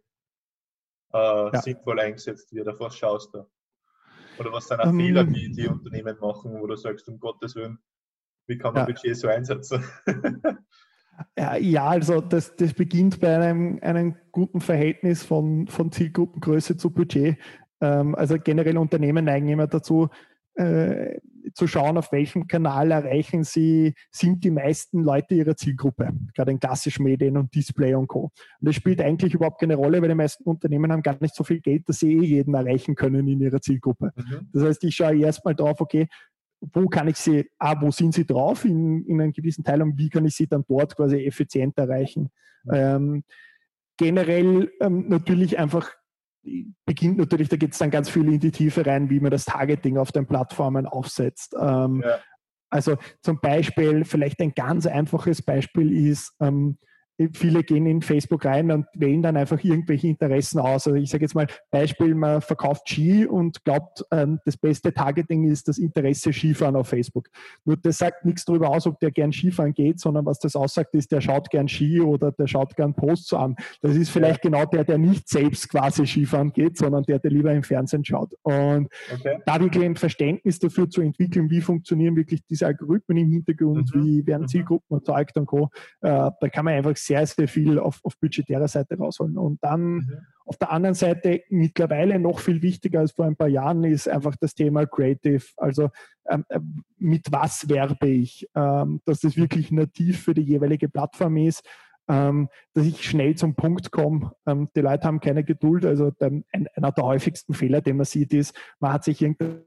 äh, 1.14 1.18
ja. 1.18 1.62
sinnvoll 1.62 2.00
eingesetzt 2.02 2.54
wird. 2.54 2.68
Auf 2.68 2.80
was 2.82 2.96
schaust 2.98 3.34
du? 3.34 3.46
Oder 4.38 4.52
was 4.52 4.68
sind 4.68 4.82
auch 4.82 4.90
um, 4.90 5.00
ähm, 5.00 5.06
Fehler, 5.06 5.24
die 5.24 5.52
die 5.52 5.68
Unternehmen 5.68 6.18
machen, 6.20 6.60
wo 6.60 6.68
du 6.68 6.76
sagst, 6.76 7.08
um 7.08 7.20
Gottes 7.20 7.56
Willen, 7.56 7.80
wie 8.48 8.58
kann 8.58 8.74
man 8.74 8.86
Budget 8.86 9.16
so 9.16 9.28
einsetzen? 9.28 9.84
Ja, 11.60 11.88
also 11.88 12.22
das, 12.22 12.56
das 12.58 12.76
beginnt 12.76 13.20
bei 13.20 13.36
einem, 13.36 13.80
einem 13.82 14.16
guten 14.32 14.62
Verhältnis 14.62 15.24
von, 15.24 15.66
von 15.66 15.92
Zielgruppengröße 15.92 16.78
zu 16.78 16.92
Budget. 16.92 17.40
Ähm, 17.82 18.14
also 18.14 18.38
generell 18.38 18.78
Unternehmen 18.78 19.26
neigen 19.26 19.50
immer 19.50 19.66
dazu, 19.66 20.10
äh, 20.54 21.20
zu 21.54 21.68
schauen, 21.68 21.98
auf 21.98 22.12
welchem 22.12 22.48
Kanal 22.48 22.92
erreichen 22.92 23.44
sie, 23.44 23.94
sind 24.12 24.44
die 24.44 24.52
meisten 24.52 25.04
Leute 25.04 25.36
ihrer 25.36 25.56
Zielgruppe, 25.56 26.12
gerade 26.36 26.52
in 26.52 26.60
klassischen 26.60 27.04
Medien 27.04 27.38
und 27.38 27.54
Display 27.54 27.94
und 27.96 28.08
Co. 28.08 28.32
Und 28.60 28.68
das 28.68 28.76
spielt 28.76 29.02
eigentlich 29.02 29.34
überhaupt 29.34 29.60
keine 29.60 29.76
Rolle, 29.76 30.02
weil 30.02 30.10
die 30.10 30.16
meisten 30.16 30.44
Unternehmen 30.44 30.92
haben 30.92 31.02
gar 31.02 31.18
nicht 31.20 31.36
so 31.36 31.44
viel 31.44 31.60
Geld, 31.60 31.88
dass 31.90 32.00
sie 32.00 32.14
eh 32.14 32.24
jeden 32.24 32.54
erreichen 32.54 32.96
können 32.96 33.28
in 33.28 33.42
ihrer 33.42 33.62
Zielgruppe. 33.62 34.12
Mhm. 34.16 34.50
Das 34.54 34.64
heißt, 34.64 34.84
ich 34.84 34.96
schaue 34.96 35.18
erstmal 35.18 35.56
drauf, 35.56 35.82
okay, 35.82 36.08
wo 36.60 36.88
kann 36.88 37.08
ich 37.08 37.18
sie, 37.18 37.50
ah, 37.60 37.80
wo 37.80 37.92
sind 37.92 38.14
sie 38.14 38.26
drauf 38.26 38.66
in, 38.66 39.06
in 39.06 39.22
einem 39.22 39.32
gewissen 39.32 39.64
Teil 39.64 39.82
und 39.82 39.98
wie 39.98 40.10
kann 40.10 40.26
ich 40.26 40.36
sie 40.36 40.48
dann 40.48 40.66
dort 40.68 40.96
quasi 40.96 41.24
effizient 41.26 41.78
erreichen. 41.78 42.30
Mhm. 42.64 42.74
Ähm, 42.74 43.24
generell 43.98 44.72
ähm, 44.80 45.08
natürlich 45.08 45.58
einfach 45.60 45.92
beginnt 46.86 47.18
natürlich, 47.18 47.50
da 47.50 47.58
geht 47.58 47.74
es 47.74 47.78
dann 47.78 47.92
ganz 47.92 48.10
viel 48.10 48.26
in 48.32 48.40
die 48.40 48.52
Tiefe 48.52 48.86
rein, 48.86 49.10
wie 49.10 49.20
man 49.20 49.32
das 49.32 49.46
Targeting 49.46 49.98
auf 49.98 50.12
den 50.12 50.26
Plattformen 50.26 50.86
aufsetzt. 50.86 51.56
Ähm, 51.60 52.04
ja. 52.06 52.20
Also 52.70 52.98
zum 53.22 53.40
Beispiel, 53.40 54.04
vielleicht 54.04 54.42
ein 54.42 54.54
ganz 54.54 54.86
einfaches 54.86 55.42
Beispiel 55.42 56.10
ist, 56.10 56.34
ähm, 56.42 56.78
viele 57.34 57.64
gehen 57.64 57.86
in 57.86 58.02
Facebook 58.02 58.46
rein 58.46 58.72
und 58.72 58.86
wählen 58.94 59.22
dann 59.22 59.38
einfach 59.38 59.64
irgendwelche 59.64 60.08
Interessen 60.08 60.60
aus. 60.60 60.88
Also 60.88 60.96
ich 60.96 61.10
sage 61.10 61.24
jetzt 61.24 61.36
mal 61.36 61.48
Beispiel, 61.72 62.16
man 62.16 62.42
verkauft 62.42 62.90
Ski 62.90 63.26
und 63.26 63.64
glaubt, 63.64 64.06
ähm, 64.12 64.40
das 64.46 64.58
beste 64.58 64.94
Targeting 64.94 65.50
ist 65.50 65.68
das 65.68 65.78
Interesse 65.78 66.32
Skifahren 66.32 66.76
auf 66.76 66.90
Facebook. 66.90 67.30
Nur 67.66 67.78
das 67.78 67.98
sagt 67.98 68.26
nichts 68.26 68.46
darüber 68.46 68.70
aus, 68.70 68.86
ob 68.86 69.00
der 69.00 69.12
gern 69.12 69.32
Skifahren 69.32 69.74
geht, 69.74 70.00
sondern 70.00 70.26
was 70.26 70.40
das 70.40 70.56
aussagt, 70.56 70.94
ist, 70.94 71.12
der 71.12 71.22
schaut 71.22 71.50
gern 71.50 71.68
Ski 71.68 72.02
oder 72.02 72.32
der 72.32 72.48
schaut 72.48 72.76
gern 72.76 72.94
Posts 72.94 73.34
an. 73.34 73.56
Das 73.82 73.96
ist 73.96 74.10
vielleicht 74.10 74.44
ja. 74.44 74.50
genau 74.50 74.66
der, 74.66 74.84
der 74.84 74.98
nicht 74.98 75.28
selbst 75.28 75.70
quasi 75.70 76.06
Skifahren 76.06 76.54
geht, 76.54 76.78
sondern 76.78 77.04
der, 77.04 77.20
der 77.20 77.32
lieber 77.32 77.52
im 77.52 77.64
Fernsehen 77.64 78.06
schaut. 78.06 78.34
Und 78.44 78.90
okay. 79.14 79.40
da 79.46 79.60
wirklich 79.60 79.84
ein 79.84 79.96
Verständnis 79.96 80.60
dafür 80.60 80.90
zu 80.90 81.02
entwickeln, 81.02 81.50
wie 81.50 81.62
funktionieren 81.62 82.16
wirklich 82.16 82.44
diese 82.50 82.68
Algorithmen 82.68 83.18
im 83.18 83.32
Hintergrund, 83.32 83.94
mhm. 83.94 84.04
wie 84.04 84.28
werden 84.28 84.44
mhm. 84.44 84.48
Zielgruppen 84.48 84.98
erzeugt 84.98 85.38
und 85.38 85.46
Co., 85.48 85.70
äh, 86.02 86.30
da 86.40 86.50
kann 86.52 86.66
man 86.66 86.76
einfach 86.76 86.96
sehr, 87.08 87.26
sehr 87.26 87.48
viel 87.48 87.80
auf, 87.80 88.00
auf 88.04 88.18
budgetärer 88.20 88.68
Seite 88.68 88.98
rausholen. 88.98 89.38
Und 89.38 89.64
dann 89.64 89.82
mhm. 89.82 90.18
auf 90.46 90.58
der 90.58 90.72
anderen 90.72 90.94
Seite 90.94 91.42
mittlerweile 91.50 92.20
noch 92.20 92.40
viel 92.40 92.62
wichtiger 92.62 93.00
als 93.00 93.14
vor 93.14 93.26
ein 93.26 93.36
paar 93.36 93.48
Jahren 93.48 93.84
ist 93.84 94.08
einfach 94.08 94.36
das 94.36 94.54
Thema 94.54 94.86
Creative. 94.86 95.44
Also 95.58 95.90
ähm, 96.30 96.46
äh, 96.50 96.60
mit 96.98 97.32
was 97.32 97.70
werbe 97.70 98.08
ich? 98.08 98.48
Ähm, 98.56 99.02
dass 99.06 99.22
das 99.22 99.38
wirklich 99.38 99.72
nativ 99.72 100.24
für 100.24 100.34
die 100.34 100.42
jeweilige 100.42 100.90
Plattform 100.90 101.38
ist. 101.38 101.64
Ähm, 102.10 102.50
dass 102.74 102.86
ich 102.86 103.04
schnell 103.04 103.36
zum 103.36 103.56
Punkt 103.56 103.92
komme. 103.92 104.32
Ähm, 104.46 104.70
die 104.76 104.82
Leute 104.82 105.08
haben 105.08 105.20
keine 105.20 105.44
Geduld. 105.44 105.86
Also 105.86 106.12
der, 106.12 106.28
ein, 106.28 106.68
einer 106.76 106.92
der 106.92 107.04
häufigsten 107.04 107.54
Fehler, 107.54 107.82
den 107.82 107.98
man 107.98 108.06
sieht, 108.06 108.34
ist, 108.34 108.56
man 108.80 108.94
hat 108.94 109.04
sich 109.04 109.22
irgendeine 109.22 109.64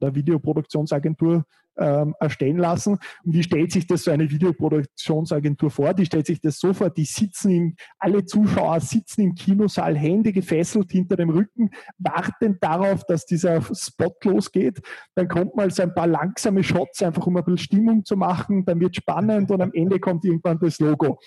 Videoproduktionsagentur 0.00 1.44
ähm, 1.78 2.14
erstellen 2.20 2.58
lassen. 2.58 2.98
Und 3.24 3.34
wie 3.34 3.42
stellt 3.42 3.72
sich 3.72 3.86
das 3.86 4.04
so 4.04 4.10
eine 4.10 4.30
Videoproduktionsagentur 4.30 5.70
vor? 5.70 5.94
Die 5.94 6.06
stellt 6.06 6.26
sich 6.26 6.40
das 6.40 6.58
so 6.58 6.72
vor, 6.72 6.90
die 6.90 7.04
sitzen 7.04 7.50
im, 7.50 7.76
alle 7.98 8.24
Zuschauer 8.24 8.80
sitzen 8.80 9.22
im 9.22 9.34
Kinosaal, 9.34 9.96
Hände 9.96 10.32
gefesselt 10.32 10.90
hinter 10.90 11.16
dem 11.16 11.30
Rücken, 11.30 11.70
warten 11.98 12.58
darauf, 12.60 13.04
dass 13.04 13.26
dieser 13.26 13.62
Spot 13.74 14.14
losgeht. 14.24 14.80
Dann 15.14 15.28
kommt 15.28 15.56
mal 15.56 15.70
so 15.70 15.82
ein 15.82 15.94
paar 15.94 16.06
langsame 16.06 16.62
Shots, 16.62 17.02
einfach 17.02 17.26
um 17.26 17.36
ein 17.36 17.44
bisschen 17.44 17.58
Stimmung 17.58 18.04
zu 18.04 18.16
machen. 18.16 18.64
Dann 18.64 18.80
wird 18.80 18.96
spannend 18.96 19.50
und 19.50 19.62
am 19.62 19.72
Ende 19.72 19.98
kommt 19.98 20.24
irgendwann 20.24 20.58
das 20.58 20.78
Logo. 20.78 21.18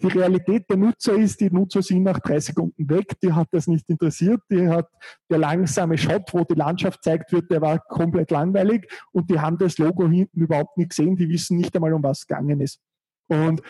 Die 0.00 0.08
Realität 0.08 0.68
der 0.68 0.76
Nutzer 0.76 1.14
ist, 1.14 1.40
die 1.40 1.50
Nutzer 1.50 1.82
sind 1.82 2.04
nach 2.04 2.20
drei 2.20 2.40
Sekunden 2.40 2.88
weg, 2.88 3.18
die 3.22 3.32
hat 3.32 3.48
das 3.50 3.66
nicht 3.66 3.88
interessiert, 3.88 4.40
die 4.50 4.68
hat 4.68 4.88
der 5.30 5.38
langsame 5.38 5.98
Shot, 5.98 6.32
wo 6.32 6.44
die 6.44 6.54
Landschaft 6.54 7.02
zeigt 7.02 7.32
wird, 7.32 7.50
der 7.50 7.60
war 7.60 7.78
komplett 7.78 8.30
langweilig 8.30 8.88
und 9.12 9.30
die 9.30 9.38
haben 9.40 9.58
das 9.58 9.78
Logo 9.78 9.85
Logo 9.86 10.08
hinten 10.08 10.40
überhaupt 10.40 10.76
nicht 10.76 10.90
gesehen, 10.90 11.16
die 11.16 11.28
wissen 11.28 11.56
nicht 11.56 11.74
einmal, 11.74 11.92
um 11.92 12.02
was 12.02 12.20
es 12.20 12.26
gegangen 12.26 12.60
ist. 12.60 12.80
Und 13.28 13.62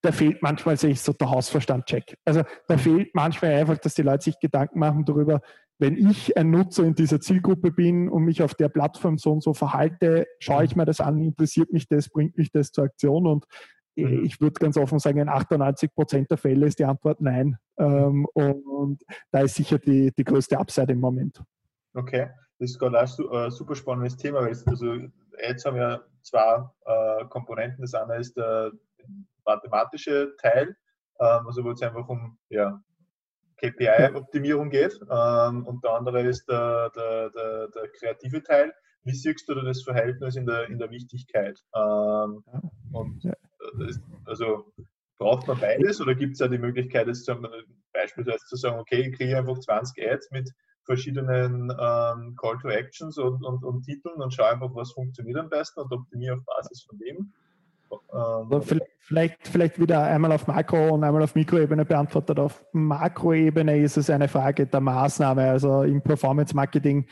da 0.00 0.12
fehlt 0.12 0.42
manchmal, 0.42 0.76
sehe 0.76 0.90
ich 0.90 1.00
so, 1.00 1.12
der 1.12 1.30
Hausverstand-Check. 1.30 2.16
Also 2.24 2.42
da 2.66 2.78
fehlt 2.78 3.14
manchmal 3.14 3.52
einfach, 3.52 3.78
dass 3.78 3.94
die 3.94 4.02
Leute 4.02 4.24
sich 4.24 4.38
Gedanken 4.40 4.78
machen 4.78 5.04
darüber, 5.04 5.40
wenn 5.78 5.96
ich 5.96 6.36
ein 6.36 6.50
Nutzer 6.50 6.84
in 6.84 6.94
dieser 6.94 7.20
Zielgruppe 7.20 7.72
bin 7.72 8.08
und 8.08 8.24
mich 8.24 8.42
auf 8.42 8.54
der 8.54 8.68
Plattform 8.68 9.18
so 9.18 9.32
und 9.32 9.42
so 9.42 9.52
verhalte, 9.52 10.26
schaue 10.38 10.64
ich 10.64 10.76
mir 10.76 10.84
das 10.84 11.00
an, 11.00 11.20
interessiert 11.20 11.72
mich 11.72 11.88
das, 11.88 12.08
bringt 12.08 12.38
mich 12.38 12.52
das 12.52 12.70
zur 12.70 12.84
Aktion 12.84 13.26
und 13.26 13.46
mhm. 13.96 14.24
ich 14.24 14.40
würde 14.40 14.54
ganz 14.54 14.76
offen 14.76 15.00
sagen, 15.00 15.18
in 15.18 15.28
98 15.28 15.92
Prozent 15.92 16.30
der 16.30 16.38
Fälle 16.38 16.66
ist 16.66 16.78
die 16.78 16.84
Antwort 16.84 17.20
nein. 17.20 17.56
Ähm, 17.78 18.26
und 18.32 19.02
da 19.32 19.40
ist 19.40 19.56
sicher 19.56 19.78
die, 19.78 20.12
die 20.16 20.24
größte 20.24 20.58
Upside 20.58 20.92
im 20.92 21.00
Moment. 21.00 21.42
Okay, 21.94 22.28
das 22.62 22.70
ist 22.70 22.78
gerade 22.78 22.96
ein 22.96 23.50
super 23.50 23.74
spannendes 23.74 24.16
Thema, 24.16 24.40
weil 24.40 24.52
es, 24.52 24.64
also 24.68 24.94
Ads 25.36 25.64
haben 25.64 25.76
ja 25.76 26.00
zwei 26.22 26.64
äh, 26.86 27.24
Komponenten. 27.24 27.82
Das 27.82 27.92
eine 27.94 28.18
ist 28.18 28.36
der 28.36 28.70
mathematische 29.44 30.36
Teil, 30.40 30.76
ähm, 31.18 31.46
also 31.46 31.64
wo 31.64 31.72
es 31.72 31.82
einfach 31.82 32.08
um 32.08 32.38
ja, 32.50 32.80
KPI-Optimierung 33.56 34.70
geht. 34.70 34.96
Ähm, 35.10 35.66
und 35.66 35.82
der 35.82 35.90
andere 35.90 36.22
ist 36.22 36.48
der, 36.48 36.90
der, 36.90 37.30
der, 37.30 37.68
der, 37.68 37.88
kreative 37.98 38.44
Teil. 38.44 38.72
Wie 39.02 39.14
siehst 39.14 39.48
du 39.48 39.54
das 39.54 39.82
Verhältnis 39.82 40.36
in 40.36 40.46
der, 40.46 40.68
in 40.68 40.78
der 40.78 40.90
Wichtigkeit? 40.92 41.58
Ähm, 41.74 42.44
und 42.92 43.24
das, 43.76 44.00
also 44.24 44.72
braucht 45.18 45.48
man 45.48 45.58
beides 45.58 46.00
oder 46.00 46.14
gibt 46.14 46.34
es 46.34 46.38
ja 46.38 46.46
die 46.46 46.58
Möglichkeit, 46.58 47.08
jetzt 47.08 47.28
beispielsweise 47.92 48.44
zu 48.46 48.54
sagen, 48.54 48.78
okay, 48.78 49.08
ich 49.08 49.16
kriege 49.16 49.36
einfach 49.36 49.58
20 49.58 50.08
Ads 50.08 50.30
mit 50.30 50.48
verschiedenen 50.84 51.70
ähm, 51.70 52.36
Call 52.36 52.58
to 52.60 52.68
Actions 52.68 53.18
und, 53.18 53.44
und, 53.44 53.64
und, 53.64 53.82
Titeln 53.82 54.20
und 54.20 54.32
schaue 54.32 54.50
einfach, 54.50 54.70
was 54.74 54.92
funktioniert 54.92 55.38
am 55.38 55.48
besten 55.48 55.80
und 55.80 55.92
optimiere 55.92 56.36
auf 56.36 56.44
Basis 56.44 56.82
von 56.82 56.98
dem. 56.98 57.32
Ähm, 58.14 58.62
vielleicht, 58.98 59.48
vielleicht 59.48 59.78
wieder 59.78 60.02
einmal 60.02 60.32
auf 60.32 60.46
Makro- 60.46 60.90
und 60.94 61.04
einmal 61.04 61.22
auf 61.22 61.34
Mikroebene 61.34 61.84
beantwortet. 61.84 62.38
Auf 62.38 62.64
Makroebene 62.72 63.78
ist 63.78 63.96
es 63.96 64.10
eine 64.10 64.28
Frage 64.28 64.66
der 64.66 64.80
Maßnahme. 64.80 65.50
Also 65.50 65.82
im 65.82 66.02
Performance-Marketing 66.02 67.06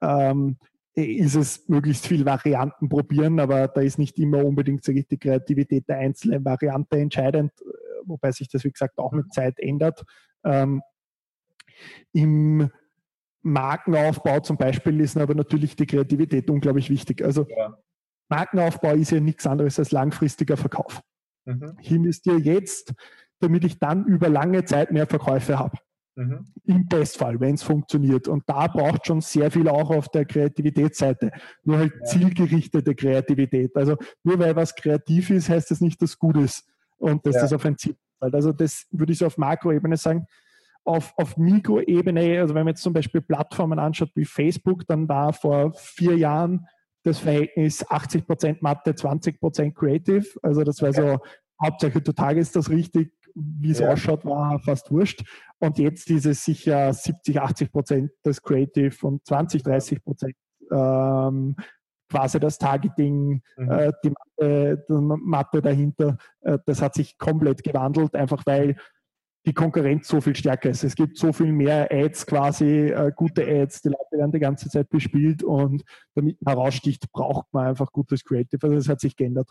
ähm, 0.00 0.56
ist 0.94 1.34
es 1.34 1.68
möglichst 1.68 2.06
viel 2.06 2.24
Varianten 2.24 2.88
probieren, 2.88 3.40
aber 3.40 3.68
da 3.68 3.80
ist 3.80 3.98
nicht 3.98 4.18
immer 4.18 4.44
unbedingt 4.44 4.86
ich, 4.86 5.08
die 5.08 5.18
Kreativität 5.18 5.88
der 5.88 5.98
einzelnen 5.98 6.44
Variante 6.44 6.98
entscheidend, 6.98 7.52
wobei 8.04 8.30
sich 8.30 8.48
das, 8.48 8.64
wie 8.64 8.70
gesagt, 8.70 8.98
auch 8.98 9.12
mit 9.12 9.32
Zeit 9.32 9.58
ändert. 9.58 10.04
Ähm, 10.44 10.82
Im 12.12 12.70
Markenaufbau 13.44 14.40
zum 14.40 14.56
Beispiel 14.56 15.00
ist 15.00 15.16
aber 15.16 15.34
natürlich 15.34 15.76
die 15.76 15.86
Kreativität 15.86 16.50
unglaublich 16.50 16.90
wichtig. 16.90 17.22
Also 17.22 17.46
ja. 17.48 17.76
Markenaufbau 18.28 18.94
ist 18.94 19.12
ja 19.12 19.20
nichts 19.20 19.46
anderes 19.46 19.78
als 19.78 19.92
langfristiger 19.92 20.56
Verkauf. 20.56 21.00
Mhm. 21.44 21.76
Ich 21.80 21.92
investiere 21.92 22.38
jetzt, 22.38 22.94
damit 23.40 23.64
ich 23.64 23.78
dann 23.78 24.06
über 24.06 24.30
lange 24.30 24.64
Zeit 24.64 24.92
mehr 24.92 25.06
Verkäufe 25.06 25.58
habe. 25.58 25.76
Mhm. 26.16 26.46
Im 26.64 26.86
Bestfall, 26.86 27.38
wenn 27.40 27.54
es 27.54 27.62
funktioniert. 27.62 28.28
Und 28.28 28.44
da 28.46 28.66
braucht 28.66 29.06
schon 29.06 29.20
sehr 29.20 29.50
viel 29.50 29.68
auch 29.68 29.90
auf 29.90 30.08
der 30.08 30.24
Kreativitätsseite. 30.24 31.30
Nur 31.64 31.78
halt 31.78 31.92
ja. 32.00 32.04
zielgerichtete 32.04 32.94
Kreativität. 32.94 33.76
Also 33.76 33.96
nur 34.22 34.38
weil 34.38 34.56
was 34.56 34.74
kreativ 34.74 35.28
ist, 35.30 35.50
heißt 35.50 35.70
das 35.70 35.80
nicht, 35.82 36.00
dass 36.00 36.10
es 36.10 36.18
gut 36.18 36.36
ist 36.38 36.64
und 36.96 37.26
dass 37.26 37.34
ja. 37.34 37.42
das 37.42 37.52
auf 37.52 37.66
ein 37.66 37.76
Ziel 37.76 37.96
fällt. 38.18 38.34
Also 38.34 38.52
das 38.52 38.86
würde 38.90 39.12
ich 39.12 39.18
so 39.18 39.26
auf 39.26 39.36
Makroebene 39.36 39.98
sagen 39.98 40.26
auf, 40.84 41.14
auf 41.16 41.36
Mikroebene, 41.36 42.40
also 42.40 42.54
wenn 42.54 42.64
man 42.64 42.72
jetzt 42.72 42.82
zum 42.82 42.92
Beispiel 42.92 43.20
Plattformen 43.20 43.78
anschaut 43.78 44.10
wie 44.14 44.24
Facebook, 44.24 44.86
dann 44.86 45.08
war 45.08 45.32
vor 45.32 45.72
vier 45.74 46.16
Jahren 46.16 46.66
das 47.02 47.18
Verhältnis 47.18 47.86
80% 47.86 48.58
Mathe, 48.60 48.92
20% 48.92 49.72
Creative. 49.72 50.26
Also 50.42 50.62
das 50.62 50.80
war 50.82 50.92
so, 50.92 51.18
Hauptsache 51.62 52.02
total 52.02 52.38
ist 52.38 52.56
das 52.56 52.70
richtig, 52.70 53.12
wie 53.34 53.70
es 53.70 53.80
ja. 53.80 53.90
ausschaut, 53.90 54.24
war 54.24 54.58
fast 54.60 54.90
wurscht. 54.90 55.24
Und 55.58 55.78
jetzt 55.78 56.10
ist 56.10 56.26
es 56.26 56.44
sicher 56.44 56.92
70, 56.92 57.40
80% 57.40 58.10
das 58.22 58.42
Creative 58.42 59.06
und 59.06 59.26
20, 59.26 59.62
30% 59.62 60.32
ähm, 60.70 61.56
quasi 62.08 62.38
das 62.38 62.58
Targeting, 62.58 63.42
mhm. 63.56 63.70
äh, 63.70 63.92
die 64.02 64.10
Mathe, 64.10 64.84
die 64.88 64.94
Mathe 64.94 65.62
dahinter. 65.62 66.16
Äh, 66.40 66.58
das 66.66 66.80
hat 66.80 66.94
sich 66.94 67.18
komplett 67.18 67.62
gewandelt, 67.62 68.14
einfach 68.14 68.42
weil 68.46 68.76
die 69.46 69.52
Konkurrenz 69.52 70.08
so 70.08 70.20
viel 70.20 70.34
stärker 70.34 70.70
ist. 70.70 70.84
Es 70.84 70.94
gibt 70.94 71.18
so 71.18 71.32
viel 71.32 71.52
mehr 71.52 71.88
Ads 71.90 72.26
quasi, 72.26 72.88
äh, 72.88 73.12
gute 73.14 73.46
Ads, 73.46 73.82
die 73.82 73.88
Leute 73.88 74.12
werden 74.12 74.32
die 74.32 74.38
ganze 74.38 74.70
Zeit 74.70 74.88
bespielt 74.88 75.42
und 75.42 75.84
damit 76.14 76.40
man 76.40 76.56
heraussticht, 76.56 77.10
braucht 77.12 77.52
man 77.52 77.66
einfach 77.66 77.92
gutes 77.92 78.24
Creative. 78.24 78.58
Also 78.62 78.76
das 78.76 78.88
hat 78.88 79.00
sich 79.00 79.16
geändert. 79.16 79.48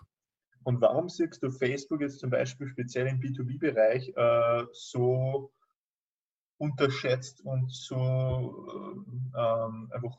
Und 0.64 0.82
warum 0.82 1.10
siehst 1.10 1.44
du 1.44 1.52
Facebook 1.52 2.02
jetzt 2.02 2.20
zum 2.20 2.30
Beispiel 2.30 2.68
speziell 2.68 3.08
im 3.08 3.20
B2B-Bereich 3.20 4.14
äh, 4.16 4.66
so 4.72 5.52
unterschätzt 6.58 7.42
und 7.42 7.72
so 7.72 7.98
äh, 7.98 9.40
ähm, 9.40 9.92
einfach, 9.92 10.18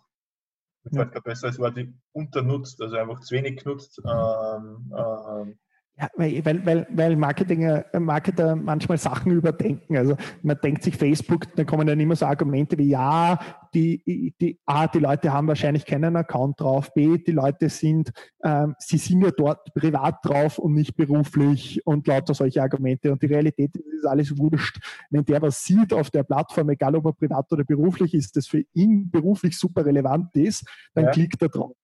mir 0.84 0.98
fällt 0.98 1.12
kein 1.12 1.22
besseres 1.22 1.58
Wort, 1.58 1.78
unternutzt, 2.12 2.80
also 2.80 2.96
einfach 2.96 3.20
zu 3.20 3.34
wenig 3.34 3.64
genutzt? 3.64 4.00
Ähm, 4.04 4.92
ähm, 4.96 5.58
ja, 5.96 6.08
weil, 6.16 6.64
weil, 6.66 6.86
weil 6.90 7.16
Marketing, 7.16 7.82
Marketer 8.00 8.56
manchmal 8.56 8.98
Sachen 8.98 9.30
überdenken. 9.30 9.96
Also 9.96 10.16
man 10.42 10.58
denkt 10.60 10.82
sich 10.82 10.96
Facebook, 10.96 11.54
da 11.54 11.62
kommen 11.62 11.86
dann 11.86 12.00
immer 12.00 12.16
so 12.16 12.26
Argumente 12.26 12.76
wie 12.78 12.88
ja, 12.88 13.38
die, 13.74 14.34
die 14.40 14.58
A, 14.66 14.88
die 14.88 14.98
Leute 14.98 15.32
haben 15.32 15.46
wahrscheinlich 15.46 15.86
keinen 15.86 16.16
Account 16.16 16.60
drauf, 16.60 16.92
B, 16.94 17.18
die 17.18 17.30
Leute 17.30 17.68
sind, 17.68 18.10
ähm, 18.42 18.74
sie 18.78 18.98
sind 18.98 19.22
ja 19.22 19.30
dort 19.30 19.72
privat 19.74 20.24
drauf 20.24 20.58
und 20.58 20.74
nicht 20.74 20.96
beruflich 20.96 21.80
und 21.86 22.06
lauter 22.08 22.34
solche 22.34 22.60
Argumente. 22.60 23.12
Und 23.12 23.22
die 23.22 23.26
Realität 23.26 23.76
ist, 23.76 23.86
ist 23.86 24.06
alles 24.06 24.36
wurscht. 24.36 24.80
Wenn 25.10 25.24
der 25.24 25.42
was 25.42 25.62
sieht 25.64 25.92
auf 25.92 26.10
der 26.10 26.24
Plattform, 26.24 26.70
egal 26.70 26.96
ob 26.96 27.06
er 27.06 27.12
privat 27.12 27.52
oder 27.52 27.64
beruflich 27.64 28.14
ist, 28.14 28.36
das 28.36 28.48
für 28.48 28.64
ihn 28.72 29.10
beruflich 29.10 29.56
super 29.56 29.84
relevant 29.84 30.34
ist, 30.36 30.64
dann 30.94 31.04
ja. 31.04 31.10
klickt 31.12 31.40
er 31.42 31.48
drauf. 31.48 31.76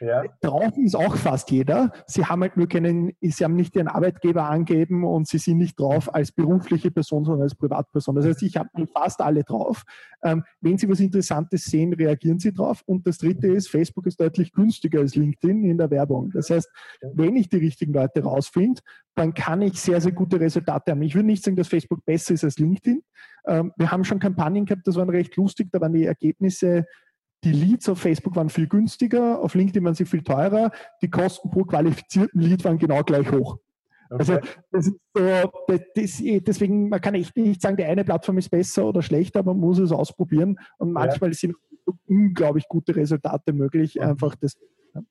Ja. 0.00 0.24
Drauf 0.40 0.76
ist 0.78 0.96
auch 0.96 1.14
fast 1.16 1.50
jeder. 1.50 1.92
Sie 2.06 2.24
haben 2.24 2.40
halt 2.40 2.56
nur 2.56 2.68
keinen, 2.68 3.12
sie 3.20 3.44
haben 3.44 3.54
nicht 3.54 3.76
ihren 3.76 3.88
Arbeitgeber 3.88 4.48
angeben 4.48 5.04
und 5.04 5.28
sie 5.28 5.38
sind 5.38 5.58
nicht 5.58 5.78
drauf 5.78 6.12
als 6.14 6.32
berufliche 6.32 6.90
Person, 6.90 7.24
sondern 7.24 7.42
als 7.42 7.54
Privatperson. 7.54 8.16
Das 8.16 8.24
heißt, 8.24 8.42
ich 8.42 8.56
habe 8.56 8.70
fast 8.92 9.20
alle 9.20 9.44
drauf. 9.44 9.84
Ähm, 10.22 10.42
wenn 10.60 10.78
Sie 10.78 10.88
was 10.88 11.00
Interessantes 11.00 11.64
sehen, 11.64 11.92
reagieren 11.92 12.38
Sie 12.38 12.52
drauf. 12.52 12.82
Und 12.86 13.06
das 13.06 13.18
dritte 13.18 13.48
ist, 13.48 13.68
Facebook 13.68 14.06
ist 14.06 14.20
deutlich 14.20 14.52
günstiger 14.52 15.00
als 15.00 15.14
LinkedIn 15.14 15.64
in 15.64 15.78
der 15.78 15.90
Werbung. 15.90 16.30
Das 16.32 16.50
heißt, 16.50 16.70
wenn 17.14 17.36
ich 17.36 17.48
die 17.48 17.58
richtigen 17.58 17.92
Leute 17.92 18.22
rausfinde, 18.22 18.80
dann 19.14 19.34
kann 19.34 19.60
ich 19.60 19.80
sehr, 19.80 20.00
sehr 20.00 20.12
gute 20.12 20.40
Resultate 20.40 20.92
haben. 20.92 21.02
Ich 21.02 21.14
würde 21.14 21.26
nicht 21.26 21.44
sagen, 21.44 21.56
dass 21.56 21.68
Facebook 21.68 22.04
besser 22.04 22.34
ist 22.34 22.44
als 22.44 22.58
LinkedIn. 22.58 23.02
Ähm, 23.46 23.72
wir 23.76 23.90
haben 23.90 24.04
schon 24.04 24.18
Kampagnen 24.18 24.64
gehabt, 24.64 24.86
das 24.86 24.96
waren 24.96 25.10
recht 25.10 25.36
lustig, 25.36 25.68
da 25.72 25.80
waren 25.80 25.92
die 25.92 26.04
Ergebnisse 26.04 26.86
die 27.44 27.52
Leads 27.52 27.88
auf 27.88 27.98
Facebook 27.98 28.36
waren 28.36 28.50
viel 28.50 28.68
günstiger, 28.68 29.40
auf 29.40 29.54
LinkedIn 29.54 29.84
waren 29.84 29.94
sie 29.94 30.04
viel 30.04 30.22
teurer. 30.22 30.70
Die 31.02 31.10
Kosten 31.10 31.50
pro 31.50 31.64
qualifizierten 31.64 32.40
Lead 32.40 32.64
waren 32.64 32.78
genau 32.78 33.02
gleich 33.02 33.30
hoch. 33.32 33.58
Okay. 34.10 34.18
Also 34.18 34.38
das 34.72 34.86
ist 34.88 34.96
so, 35.14 35.52
das, 35.94 36.22
deswegen, 36.44 36.88
man 36.88 37.00
kann 37.00 37.14
echt 37.14 37.36
nicht 37.36 37.62
sagen, 37.62 37.76
die 37.76 37.84
eine 37.84 38.04
Plattform 38.04 38.38
ist 38.38 38.50
besser 38.50 38.84
oder 38.84 39.02
schlechter, 39.02 39.42
man 39.42 39.58
muss 39.58 39.78
es 39.78 39.92
ausprobieren. 39.92 40.58
Und 40.78 40.92
manchmal 40.92 41.30
ja. 41.30 41.34
sind 41.34 41.54
unglaublich 42.06 42.66
gute 42.68 42.94
Resultate 42.94 43.52
möglich. 43.52 43.94
Mhm. 43.94 44.02
Einfach 44.02 44.34
das. 44.34 44.58
Ja. 44.94 45.02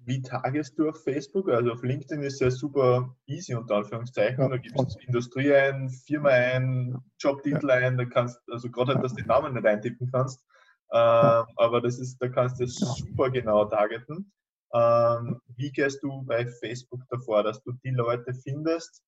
Wie 0.00 0.20
tagest 0.20 0.78
du 0.78 0.88
auf 0.88 1.02
Facebook? 1.02 1.48
Also 1.48 1.70
auf 1.72 1.82
LinkedIn 1.82 2.22
ist 2.22 2.40
ja 2.40 2.50
super 2.50 3.14
easy 3.26 3.54
unter 3.54 3.76
Anführungszeichen. 3.76 4.40
Ja. 4.40 4.48
Da 4.48 4.56
gibst 4.56 4.76
du 4.76 4.98
Industrie 5.06 5.54
ein, 5.54 5.88
Firma 5.88 6.30
ein, 6.30 6.98
Jobtitel 7.18 7.70
ein, 7.70 7.96
da 7.96 8.04
kannst, 8.04 8.40
also 8.50 8.68
gerade, 8.68 8.98
dass 8.98 9.14
du 9.14 9.22
den 9.22 9.28
Namen 9.28 9.54
nicht 9.54 9.66
eintippen 9.66 10.10
kannst. 10.12 10.44
Ähm, 10.92 11.46
aber 11.56 11.80
das 11.80 11.98
ist, 11.98 12.18
da 12.18 12.28
kannst 12.28 12.60
du 12.60 12.64
es 12.64 12.76
super 12.76 13.30
genau 13.30 13.64
targeten. 13.66 14.32
Ähm, 14.72 15.40
wie 15.56 15.70
gehst 15.72 16.02
du 16.02 16.22
bei 16.22 16.46
Facebook 16.46 17.02
davor, 17.10 17.42
dass 17.42 17.62
du 17.62 17.72
die 17.84 17.90
Leute 17.90 18.34
findest, 18.34 19.02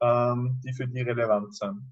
ähm, 0.00 0.60
die 0.64 0.72
für 0.72 0.86
die 0.86 1.00
relevant 1.00 1.54
sind? 1.54 1.82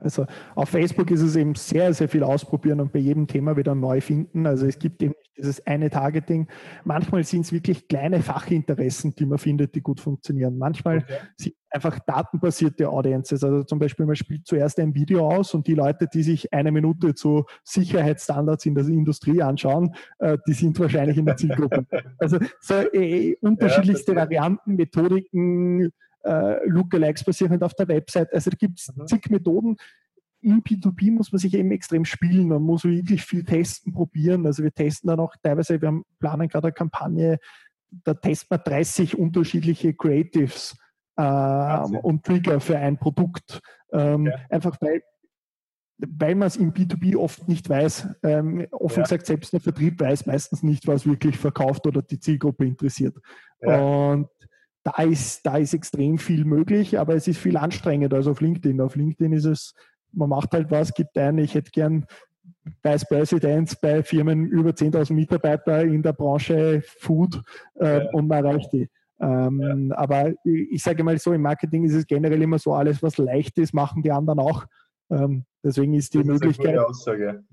Also 0.00 0.26
auf 0.54 0.68
Facebook 0.68 1.10
ist 1.10 1.20
es 1.20 1.36
eben 1.36 1.54
sehr, 1.54 1.92
sehr 1.94 2.08
viel 2.08 2.22
ausprobieren 2.22 2.80
und 2.80 2.92
bei 2.92 2.98
jedem 2.98 3.26
Thema 3.26 3.56
wieder 3.56 3.74
neu 3.74 4.00
finden. 4.00 4.46
Also 4.46 4.66
es 4.66 4.78
gibt 4.78 5.02
eben 5.02 5.14
nicht 5.16 5.36
dieses 5.36 5.66
eine 5.66 5.90
Targeting. 5.90 6.48
Manchmal 6.84 7.24
sind 7.24 7.42
es 7.42 7.52
wirklich 7.52 7.88
kleine 7.88 8.20
Fachinteressen, 8.20 9.14
die 9.14 9.26
man 9.26 9.38
findet, 9.38 9.74
die 9.74 9.80
gut 9.80 10.00
funktionieren. 10.00 10.58
Manchmal 10.58 10.98
okay. 10.98 11.18
sind 11.36 11.54
einfach 11.70 11.98
datenbasierte 12.00 12.88
Audiences. 12.88 13.42
Also 13.44 13.62
zum 13.62 13.78
Beispiel, 13.78 14.06
man 14.06 14.16
spielt 14.16 14.46
zuerst 14.46 14.78
ein 14.78 14.94
Video 14.94 15.28
aus 15.28 15.54
und 15.54 15.66
die 15.66 15.74
Leute, 15.74 16.08
die 16.12 16.22
sich 16.22 16.52
eine 16.52 16.72
Minute 16.72 17.14
zu 17.14 17.44
Sicherheitsstandards 17.64 18.66
in 18.66 18.74
der 18.74 18.86
Industrie 18.86 19.42
anschauen, 19.42 19.94
äh, 20.18 20.38
die 20.46 20.52
sind 20.52 20.78
wahrscheinlich 20.78 21.16
in 21.16 21.26
der 21.26 21.36
Zielgruppe. 21.36 21.86
Also 22.18 22.38
so 22.60 22.74
äh, 22.74 23.36
unterschiedlichste 23.40 24.12
ja, 24.12 24.18
Varianten, 24.18 24.76
Methodiken, 24.76 25.92
äh, 26.24 26.66
Lookalikes 26.66 27.24
basierend 27.24 27.62
auf 27.62 27.74
der 27.74 27.88
Website. 27.88 28.32
Also 28.32 28.50
da 28.50 28.56
gibt 28.56 28.80
es 28.80 28.94
mhm. 28.94 29.06
zig 29.06 29.30
Methoden. 29.30 29.76
Im 30.40 30.62
P2P 30.62 31.12
muss 31.12 31.30
man 31.30 31.38
sich 31.38 31.54
eben 31.54 31.70
extrem 31.70 32.04
spielen. 32.04 32.48
Man 32.48 32.62
muss 32.62 32.84
wirklich 32.84 33.24
viel 33.24 33.44
testen, 33.44 33.92
probieren. 33.92 34.44
Also 34.46 34.62
wir 34.62 34.72
testen 34.72 35.08
dann 35.08 35.20
auch 35.20 35.34
teilweise, 35.42 35.80
wir 35.80 35.88
haben, 35.88 36.04
planen 36.18 36.48
gerade 36.48 36.68
eine 36.68 36.72
Kampagne, 36.72 37.38
da 38.04 38.14
testen 38.14 38.56
wir 38.56 38.58
30 38.58 39.18
unterschiedliche 39.18 39.94
Creatives 39.94 40.76
äh, 41.16 41.22
und 42.02 42.24
Trigger 42.24 42.60
für 42.60 42.78
ein 42.78 42.98
Produkt. 42.98 43.60
Ähm, 43.92 44.26
ja. 44.26 44.34
Einfach 44.48 44.76
weil 44.80 45.02
weil 46.04 46.34
man 46.34 46.48
es 46.48 46.56
im 46.56 46.72
B2B 46.72 47.16
oft 47.16 47.48
nicht 47.48 47.68
weiß. 47.68 48.08
Ähm, 48.22 48.66
offen 48.72 48.98
ja. 48.98 49.02
gesagt, 49.04 49.26
selbst 49.26 49.52
der 49.52 49.60
Vertrieb 49.60 50.00
weiß 50.00 50.26
meistens 50.26 50.62
nicht, 50.62 50.86
was 50.86 51.06
wirklich 51.06 51.38
verkauft 51.38 51.86
oder 51.86 52.02
die 52.02 52.18
Zielgruppe 52.18 52.66
interessiert. 52.66 53.16
Ja. 53.60 53.80
Und 53.80 54.28
da 54.84 55.02
ist, 55.02 55.46
da 55.46 55.56
ist 55.56 55.74
extrem 55.74 56.18
viel 56.18 56.44
möglich, 56.44 56.98
aber 56.98 57.14
es 57.14 57.28
ist 57.28 57.38
viel 57.38 57.56
anstrengender 57.56 58.16
als 58.16 58.26
auf 58.26 58.40
LinkedIn. 58.40 58.80
Auf 58.80 58.96
LinkedIn 58.96 59.32
ist 59.32 59.44
es, 59.44 59.74
man 60.12 60.28
macht 60.28 60.52
halt 60.52 60.70
was, 60.70 60.92
gibt 60.92 61.16
ein, 61.16 61.38
ich 61.38 61.54
hätte 61.54 61.70
gern 61.70 62.06
Vice 62.82 63.06
President 63.06 63.80
bei 63.80 64.02
Firmen 64.02 64.46
über 64.46 64.70
10.000 64.70 65.12
Mitarbeiter 65.14 65.82
in 65.82 66.02
der 66.02 66.12
Branche 66.12 66.82
Food 66.98 67.42
äh, 67.74 68.04
ja. 68.04 68.10
und 68.10 68.28
man 68.28 68.44
erreicht 68.44 68.72
die. 68.72 68.88
Ähm, 69.20 69.88
ja. 69.90 69.96
Aber 69.96 70.32
ich 70.44 70.82
sage 70.82 71.04
mal 71.04 71.16
so, 71.18 71.32
im 71.32 71.42
Marketing 71.42 71.84
ist 71.84 71.94
es 71.94 72.06
generell 72.06 72.42
immer 72.42 72.58
so, 72.58 72.74
alles 72.74 73.02
was 73.02 73.18
leicht 73.18 73.58
ist, 73.58 73.72
machen 73.72 74.02
die 74.02 74.10
anderen 74.10 74.40
auch. 74.40 74.66
Ähm, 75.10 75.44
deswegen 75.62 75.94
ist 75.94 76.14
die 76.14 76.18
das 76.18 76.26
Möglichkeit. 76.26 76.74
Ist 76.74 76.78
eine 76.78 76.78
gute 76.78 76.88
Aussage. 76.88 77.44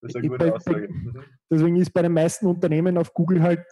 Das 0.00 0.10
ist 0.10 0.16
eine 0.16 0.28
gute 0.28 0.54
Aussage. 0.54 0.88
Mhm. 0.88 1.22
Deswegen 1.50 1.76
ist 1.76 1.92
bei 1.92 2.02
den 2.02 2.12
meisten 2.12 2.46
Unternehmen 2.46 2.98
auf 2.98 3.12
Google 3.14 3.42
halt 3.42 3.64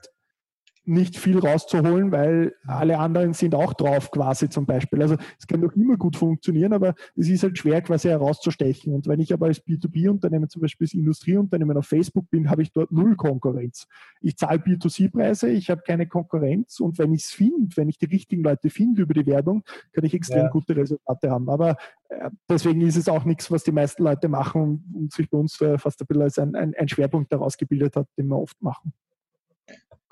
nicht 0.87 1.19
viel 1.19 1.39
rauszuholen, 1.39 2.13
weil 2.13 2.55
alle 2.67 2.99
anderen 2.99 3.33
sind 3.33 3.55
auch 3.55 3.75
drauf 3.75 4.11
quasi 4.11 4.49
zum 4.49 4.67
Beispiel. 4.67 5.03
Also 5.03 5.17
es 5.39 5.47
kann 5.47 5.61
doch 5.61 5.73
immer 5.73 5.97
gut 5.97 6.17
funktionieren, 6.17 6.73
aber 6.73 6.95
es 7.17 7.29
ist 7.29 7.43
halt 7.43 7.59
schwer 7.59 7.83
quasi 7.83 8.09
herauszustechen. 8.09 8.95
Und 8.95 9.07
wenn 9.07 9.21
ich 9.21 9.33
aber 9.33 9.47
als 9.47 9.65
B2B-Unternehmen, 9.67 10.49
zum 10.49 10.63
Beispiel 10.63 10.87
als 10.87 10.95
Industrieunternehmen 10.95 11.77
auf 11.77 11.87
Facebook 11.87 12.31
bin, 12.31 12.51
habe 12.51 12.63
ich 12.63 12.73
dort 12.73 12.93
null 12.93 13.17
Konkurrenz. 13.17 13.87
Ich 14.21 14.37
zahle 14.37 14.59
B2C-Preise, 14.59 15.51
ich 15.51 15.71
habe 15.71 15.83
keine 15.83 16.07
Konkurrenz 16.07 16.81
und 16.81 16.99
wenn 16.99 17.13
ich 17.13 17.25
es 17.25 17.31
finde, 17.31 17.77
wenn 17.77 17.89
ich 17.89 17.99
die 17.99 18.07
richtigen 18.07 18.43
Leute 18.43 18.71
finde 18.71 19.03
über 19.03 19.15
die 19.15 19.27
Werbung, 19.27 19.65
kann 19.93 20.05
ich 20.05 20.15
extrem 20.15 20.45
ja. 20.45 20.49
gute 20.49 20.77
Resultate 20.77 21.31
haben. 21.31 21.49
Aber 21.49 21.77
äh, 22.09 22.31
deswegen 22.49 22.81
ist 22.81 22.97
es 22.97 23.09
auch 23.09 23.25
nichts, 23.25 23.51
was 23.51 23.65
die 23.65 23.73
meisten 23.73 24.05
Leute 24.05 24.29
machen 24.29 24.85
und 24.95 25.13
sich 25.13 25.29
bei 25.29 25.39
uns 25.39 25.57
fast 25.57 26.01
ein 26.01 26.07
bisschen 26.07 26.23
als 26.23 26.39
ein, 26.39 26.55
ein, 26.55 26.75
ein 26.79 26.89
Schwerpunkt 26.89 27.33
daraus 27.33 27.57
gebildet 27.57 27.97
hat, 27.97 28.07
den 28.17 28.29
wir 28.29 28.39
oft 28.39 28.61
machen. 28.63 28.93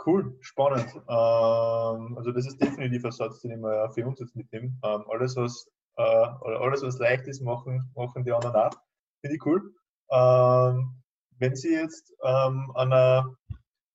Cool, 0.06 0.36
spannend. 0.40 0.94
Ähm, 1.08 2.16
also 2.18 2.30
das 2.32 2.46
ist 2.46 2.60
definitiv 2.60 3.04
ein 3.04 3.12
Satz, 3.12 3.40
den 3.40 3.52
ich 3.52 3.58
mal 3.58 3.90
für 3.90 4.06
uns 4.06 4.20
jetzt 4.20 4.36
mitnehme. 4.36 4.72
Ähm, 4.84 5.04
alles, 5.08 5.36
was, 5.36 5.66
äh, 5.96 6.02
alles, 6.02 6.82
was 6.82 6.98
leicht 6.98 7.26
ist, 7.26 7.40
machen, 7.40 7.90
machen 7.96 8.24
die 8.24 8.32
anderen 8.32 8.54
auch. 8.54 8.74
Finde 9.22 9.36
ich 9.36 9.46
cool. 9.46 9.72
Ähm, 10.10 11.02
wenn 11.38 11.56
Sie 11.56 11.72
jetzt 11.72 12.12
ähm, 12.22 12.70
an 12.74 12.92
einer 12.92 13.36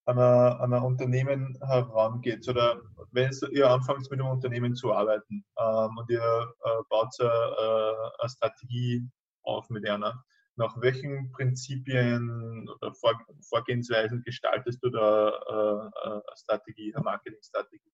an 0.06 0.74
ein, 0.74 0.82
Unternehmen 0.82 1.56
herangeht 1.62 2.48
oder 2.50 2.82
wenn 3.12 3.32
ihr 3.52 3.70
anfangt 3.70 4.10
mit 4.10 4.20
einem 4.20 4.32
Unternehmen 4.32 4.76
zu 4.76 4.92
arbeiten 4.92 5.46
ähm, 5.60 5.98
und 5.98 6.10
ihr 6.10 6.20
äh, 6.20 6.70
baut 6.90 7.14
eine, 7.20 7.30
äh, 7.30 8.22
eine 8.22 8.30
Strategie 8.30 9.08
auf 9.44 9.70
mit 9.70 9.88
einer, 9.88 10.24
nach 10.60 10.80
welchen 10.82 11.32
Prinzipien 11.32 12.70
oder 12.70 12.94
Vorgehensweisen 13.42 14.22
gestaltest 14.24 14.84
du 14.84 14.90
da 14.90 15.30
äh, 15.30 16.08
eine 16.08 16.22
Strategie, 16.36 16.94
eine 16.94 17.04
Marketingstrategie? 17.04 17.92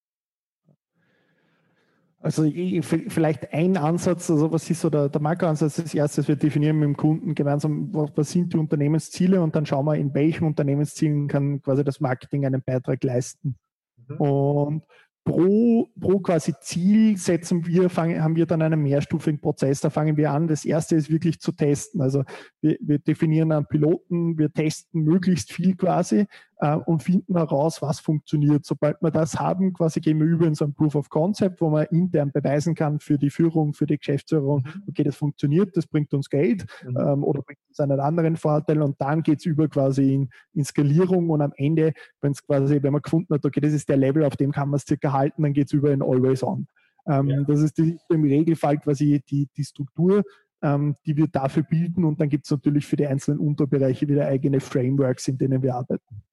Also 2.19 2.43
vielleicht 2.49 3.53
ein 3.53 3.77
Ansatz, 3.77 4.31
also 4.31 4.51
was 4.51 4.67
ist 4.67 4.81
so 4.81 4.89
der, 4.89 5.09
der 5.09 5.21
Makroansatz? 5.21 5.75
Das 5.75 5.93
erste, 5.93 6.27
wir 6.27 6.35
definieren 6.35 6.79
mit 6.79 6.87
dem 6.87 6.97
Kunden 6.97 7.35
gemeinsam, 7.35 7.93
was 7.93 8.31
sind 8.31 8.51
die 8.51 8.57
Unternehmensziele 8.57 9.39
und 9.43 9.55
dann 9.55 9.67
schauen 9.67 9.85
wir, 9.85 9.95
in 9.95 10.11
welchen 10.15 10.45
Unternehmenszielen 10.45 11.27
kann 11.27 11.61
quasi 11.61 11.83
das 11.83 11.99
Marketing 11.99 12.47
einen 12.47 12.63
Beitrag 12.63 13.03
leisten. 13.03 13.59
Mhm. 14.07 14.17
Und 14.17 14.83
pro, 15.25 15.89
pro 15.99 16.19
quasi 16.19 16.53
Ziel 16.61 17.17
setzen 17.17 17.65
wir, 17.65 17.89
fangen, 17.89 18.23
haben 18.23 18.35
wir 18.35 18.45
dann 18.45 18.61
einen 18.61 18.81
mehrstufigen 18.81 19.41
Prozess. 19.41 19.81
Da 19.81 19.89
fangen 19.89 20.17
wir 20.17 20.31
an. 20.31 20.47
Das 20.47 20.63
erste 20.63 20.95
ist 20.95 21.09
wirklich 21.09 21.39
zu 21.39 21.51
testen. 21.51 22.01
Also 22.01 22.23
wir, 22.61 22.77
wir 22.79 22.99
definieren 22.99 23.51
einen 23.51 23.65
Piloten, 23.65 24.37
wir 24.37 24.53
testen 24.53 25.03
möglichst 25.03 25.51
viel 25.51 25.75
quasi 25.75 26.27
äh, 26.59 26.75
und 26.75 27.01
finden 27.01 27.35
heraus, 27.35 27.81
was 27.81 27.99
funktioniert. 27.99 28.65
Sobald 28.65 29.01
wir 29.01 29.09
das 29.09 29.39
haben, 29.39 29.73
quasi 29.73 29.99
gehen 29.99 30.19
wir 30.19 30.27
über 30.27 30.45
in 30.45 30.53
so 30.53 30.65
ein 30.65 30.73
Proof 30.73 30.95
of 30.95 31.09
Concept, 31.09 31.59
wo 31.59 31.69
man 31.69 31.85
intern 31.87 32.31
beweisen 32.31 32.75
kann 32.75 32.99
für 32.99 33.17
die 33.17 33.31
Führung, 33.31 33.73
für 33.73 33.87
die 33.87 33.97
Geschäftsführung, 33.97 34.63
mhm. 34.63 34.83
okay, 34.87 35.03
das 35.03 35.15
funktioniert, 35.15 35.75
das 35.75 35.87
bringt 35.87 36.13
uns 36.13 36.29
Geld 36.29 36.65
mhm. 36.83 36.97
ähm, 36.97 37.23
oder 37.23 37.41
bringt 37.41 37.59
uns 37.67 37.79
einen 37.79 37.99
anderen 37.99 38.35
Vorteil 38.35 38.81
und 38.83 39.01
dann 39.01 39.23
geht 39.23 39.39
es 39.39 39.45
über 39.45 39.67
quasi 39.67 40.13
in, 40.13 40.29
in 40.53 40.63
Skalierung 40.63 41.31
und 41.31 41.41
am 41.41 41.53
Ende, 41.55 41.93
wenn 42.21 42.31
es 42.31 42.45
quasi, 42.45 42.81
wenn 42.83 42.93
man 42.93 43.01
gefunden 43.01 43.33
hat, 43.33 43.43
okay, 43.43 43.59
das 43.59 43.73
ist 43.73 43.89
der 43.89 43.97
Level, 43.97 44.23
auf 44.23 44.37
dem 44.37 44.51
kann 44.51 44.69
man 44.69 44.77
es 44.77 44.85
circa 44.85 45.14
halten, 45.15 45.43
dann 45.43 45.53
geht 45.53 45.67
es 45.67 45.73
über 45.73 45.91
in 45.91 46.01
Always 46.01 46.43
On. 46.43 46.67
Ähm, 47.07 47.27
ja. 47.27 47.43
Das 47.43 47.61
ist 47.61 47.77
die, 47.77 47.97
im 48.09 48.23
Regelfall 48.23 48.77
quasi 48.79 49.21
die, 49.29 49.47
die 49.55 49.63
Struktur, 49.63 50.23
ähm, 50.61 50.95
die 51.05 51.15
wir 51.15 51.27
dafür 51.27 51.63
bilden 51.63 52.03
und 52.03 52.19
dann 52.19 52.29
gibt 52.29 52.45
es 52.45 52.51
natürlich 52.51 52.85
für 52.85 52.95
die 52.95 53.07
einzelnen 53.07 53.39
Unterbereiche 53.39 54.07
wieder 54.07 54.27
eigene 54.27 54.59
Frameworks, 54.59 55.27
in 55.27 55.37
denen 55.37 55.61
wir 55.61 55.75
arbeiten. 55.75 56.23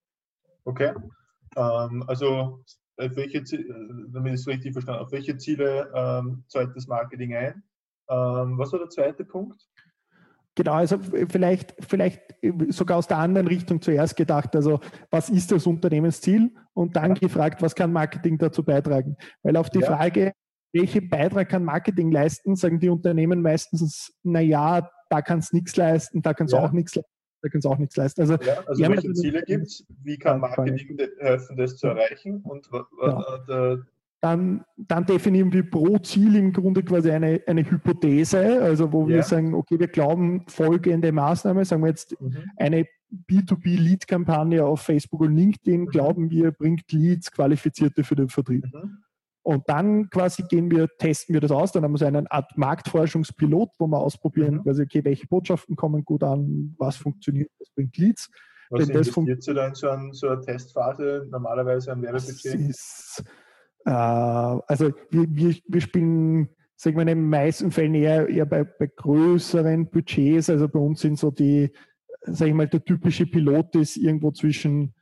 Okay. 0.65 0.93
Ähm, 1.57 2.05
also 2.07 2.63
auf 2.97 3.17
welche, 3.17 3.43
damit 4.13 4.35
ich 4.35 4.41
es 4.41 4.47
richtig 4.47 4.73
verstanden 4.73 5.03
auf 5.03 5.13
welche 5.13 5.37
Ziele 5.37 5.91
ähm, 5.95 6.45
zahlt 6.49 6.75
das 6.77 6.87
Marketing 6.87 7.35
ein? 7.35 7.63
Ähm, 8.09 8.59
was 8.59 8.73
war 8.73 8.79
der 8.79 8.89
zweite 8.89 9.25
Punkt? 9.25 9.69
Genau, 10.55 10.73
also 10.73 10.99
vielleicht, 11.29 11.75
vielleicht 11.81 12.21
sogar 12.69 12.99
aus 12.99 13.07
der 13.07 13.19
anderen 13.19 13.47
Richtung 13.47 13.81
zuerst 13.81 14.17
gedacht. 14.17 14.55
Also 14.55 14.81
was 15.11 15.31
ist 15.31 15.51
das 15.51 15.67
Unternehmensziel? 15.67 16.51
Und 16.75 16.97
dann 16.97 17.15
gefragt, 17.15 17.63
was 17.63 17.75
kann 17.75 17.93
Marketing 17.93 18.37
dazu 18.39 18.63
beitragen? 18.63 19.17
Weil 19.43 19.57
auf 19.57 19.71
die 19.71 19.81
ja. 19.81 19.87
Frage, 19.87 20.33
welchen 20.73 21.09
Beitrag 21.09 21.49
kann 21.49 21.65
Marketing 21.65 22.11
leisten, 22.11 22.57
sagen 22.57 22.81
die 22.81 22.89
Unternehmen 22.89 23.41
meistens, 23.43 24.13
naja, 24.23 24.91
da 25.09 25.23
kann 25.23 25.39
es 25.39 25.53
nichts 25.53 25.77
leisten, 25.77 26.23
da 26.23 26.35
kann 26.35 26.47
es 26.47 26.53
ja. 26.53 26.65
auch 26.65 26.73
nichts 26.73 26.95
leisten. 26.95 27.11
da 27.43 27.49
sie 27.61 27.69
auch 27.69 27.79
nichts 27.79 27.97
leisten. 27.97 28.21
Also, 28.23 28.35
ja, 28.35 28.63
also 28.67 28.83
welche 28.83 29.13
Ziele 29.13 29.43
gibt 29.43 29.67
es? 29.67 29.87
Wie 30.03 30.19
kann 30.19 30.41
Marketing 30.41 30.99
helfen, 31.19 31.57
das 31.57 31.77
zu 31.77 31.89
erreichen? 31.89 32.43
Und 32.43 32.69
ja. 33.03 33.77
Dann, 34.23 34.65
dann 34.77 35.05
definieren 35.05 35.53
wir 35.53 35.69
pro 35.69 35.99
Ziel 35.99 36.37
im 36.37 36.53
Grunde 36.53 36.85
quasi 36.85 37.11
eine, 37.11 37.43
eine 37.45 37.69
Hypothese, 37.69 38.63
also 38.63 38.93
wo 38.93 39.03
ja. 39.03 39.17
wir 39.17 39.23
sagen, 39.25 39.53
okay, 39.53 39.81
wir 39.81 39.89
glauben 39.89 40.45
folgende 40.47 41.11
Maßnahme, 41.11 41.65
sagen 41.65 41.83
wir 41.83 41.89
jetzt 41.89 42.19
mhm. 42.21 42.37
eine 42.57 42.87
B2B-Lead-Kampagne 43.29 44.65
auf 44.65 44.83
Facebook 44.83 45.23
und 45.23 45.35
LinkedIn, 45.35 45.83
mhm. 45.83 45.87
glauben 45.87 46.31
wir, 46.31 46.53
bringt 46.53 46.93
Leads, 46.93 47.33
Qualifizierte 47.33 48.05
für 48.05 48.15
den 48.15 48.29
Vertrieb. 48.29 48.65
Mhm. 48.73 48.99
Und 49.43 49.65
dann 49.69 50.09
quasi 50.09 50.45
gehen 50.45 50.71
wir, 50.71 50.87
testen 50.99 51.33
wir 51.33 51.41
das 51.41 51.51
aus, 51.51 51.73
dann 51.73 51.83
haben 51.83 51.93
wir 51.93 51.99
so 51.99 52.07
eine 52.07 52.31
Art 52.31 52.57
Marktforschungspilot, 52.57 53.71
wo 53.77 53.89
wir 53.89 53.99
ausprobieren, 53.99 54.55
mhm. 54.55 54.63
quasi, 54.63 54.83
okay, 54.83 55.05
welche 55.05 55.27
Botschaften 55.27 55.75
kommen 55.75 56.05
gut 56.05 56.23
an, 56.23 56.77
was 56.79 56.95
funktioniert, 56.95 57.51
was 57.59 57.71
bringt 57.71 57.97
Leads. 57.99 58.31
Was 58.71 58.89
Wenn 58.89 58.97
investiert 58.97 59.49
ihr 59.49 59.55
da 59.55 59.67
in 59.67 59.75
so, 59.75 59.89
ein, 59.89 60.13
so, 60.13 60.29
eine 60.29 60.41
Testphase 60.41 61.27
normalerweise 61.29 61.91
am 61.91 62.03
Werbebudget? 62.03 62.73
Äh, 63.85 63.91
also 63.91 64.93
wir, 65.11 65.27
wir, 65.67 65.81
spielen, 65.81 66.49
sagen 66.77 66.97
wir 66.97 67.03
in 67.03 67.09
den 67.09 67.29
meisten 67.29 67.71
Fällen 67.71 67.95
eher, 67.95 68.29
eher 68.29 68.47
bei, 68.47 68.65
bei 68.65 68.87
größeren 68.87 69.91
Budgets. 69.91 70.51
Also 70.51 70.69
bei 70.69 70.79
uns 70.79 71.01
sind 71.01 71.19
so 71.19 71.31
die, 71.31 71.71
sag 72.23 72.49
ich 72.49 72.55
mal, 72.55 72.69
der 72.69 72.85
typische 72.85 73.27
Pilot 73.27 73.75
ist 73.77 73.97
irgendwo 73.97 74.31
zwischen 74.31 74.95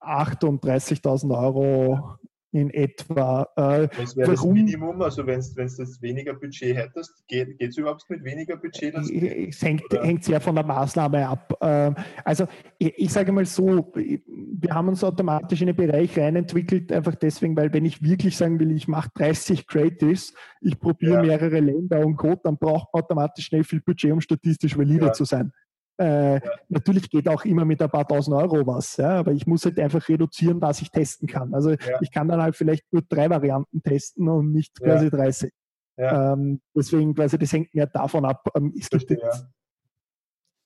8 0.00 0.44
und 0.44 0.64
30.000 0.64 1.38
Euro 1.38 2.16
in 2.52 2.70
etwa. 2.70 3.48
Äh, 3.56 3.88
Was 3.96 4.16
wäre 4.16 4.32
das 4.32 4.44
Minimum? 4.44 5.00
Also 5.02 5.26
wenn 5.26 5.40
du 5.40 5.54
das 5.54 6.02
weniger 6.02 6.34
Budget 6.34 6.76
hättest, 6.76 7.26
geht 7.28 7.60
es 7.60 7.76
überhaupt 7.76 8.08
mit 8.08 8.24
weniger 8.24 8.56
Budget? 8.56 8.94
Es 8.94 9.62
hängt, 9.62 9.84
hängt, 9.92 10.24
sehr 10.24 10.40
von 10.40 10.54
der 10.54 10.64
Maßnahme 10.64 11.28
ab. 11.28 11.56
Äh, 11.60 11.92
also 12.24 12.46
ich, 12.78 12.92
ich, 12.96 13.12
sage 13.12 13.30
mal 13.30 13.46
so, 13.46 13.92
wir 13.94 14.74
haben 14.74 14.88
uns 14.88 15.04
automatisch 15.04 15.60
in 15.60 15.68
den 15.68 15.76
Bereich 15.76 16.18
reinentwickelt, 16.18 16.92
einfach 16.92 17.14
deswegen, 17.14 17.56
weil 17.56 17.72
wenn 17.72 17.84
ich 17.84 18.02
wirklich 18.02 18.36
sagen 18.36 18.58
will, 18.58 18.72
ich 18.72 18.88
mache 18.88 19.10
30 19.14 19.66
Creatives, 19.66 20.34
ich 20.60 20.78
probiere 20.78 21.14
ja. 21.14 21.22
mehrere 21.22 21.60
Länder 21.60 22.04
und 22.04 22.16
Code, 22.16 22.40
dann 22.42 22.58
braucht 22.58 22.92
man 22.92 23.02
automatisch 23.02 23.46
schnell 23.46 23.64
viel 23.64 23.80
Budget, 23.80 24.12
um 24.12 24.20
statistisch 24.20 24.76
valide 24.76 25.06
ja. 25.06 25.12
zu 25.12 25.24
sein. 25.24 25.52
Äh, 26.00 26.34
ja. 26.34 26.40
Natürlich 26.70 27.10
geht 27.10 27.28
auch 27.28 27.44
immer 27.44 27.66
mit 27.66 27.82
ein 27.82 27.90
paar 27.90 28.08
tausend 28.08 28.34
Euro 28.34 28.66
was, 28.66 28.96
ja, 28.96 29.18
aber 29.18 29.32
ich 29.32 29.46
muss 29.46 29.66
halt 29.66 29.78
einfach 29.78 30.08
reduzieren, 30.08 30.60
was 30.60 30.80
ich 30.80 30.90
testen 30.90 31.28
kann. 31.28 31.52
Also 31.52 31.70
ja. 31.72 32.00
ich 32.00 32.10
kann 32.10 32.28
dann 32.28 32.40
halt 32.40 32.56
vielleicht 32.56 32.90
nur 32.90 33.02
drei 33.02 33.28
Varianten 33.28 33.82
testen 33.82 34.26
und 34.28 34.50
nicht 34.50 34.80
quasi 34.80 35.04
ja. 35.04 35.10
30. 35.10 35.52
Ähm, 35.98 36.62
deswegen 36.74 37.14
quasi, 37.14 37.36
das 37.36 37.52
hängt 37.52 37.74
mehr 37.74 37.86
davon 37.86 38.24
ab. 38.24 38.48
Ähm, 38.54 38.72
es 38.78 38.88
gibt 38.88 39.10
jetzt 39.10 39.46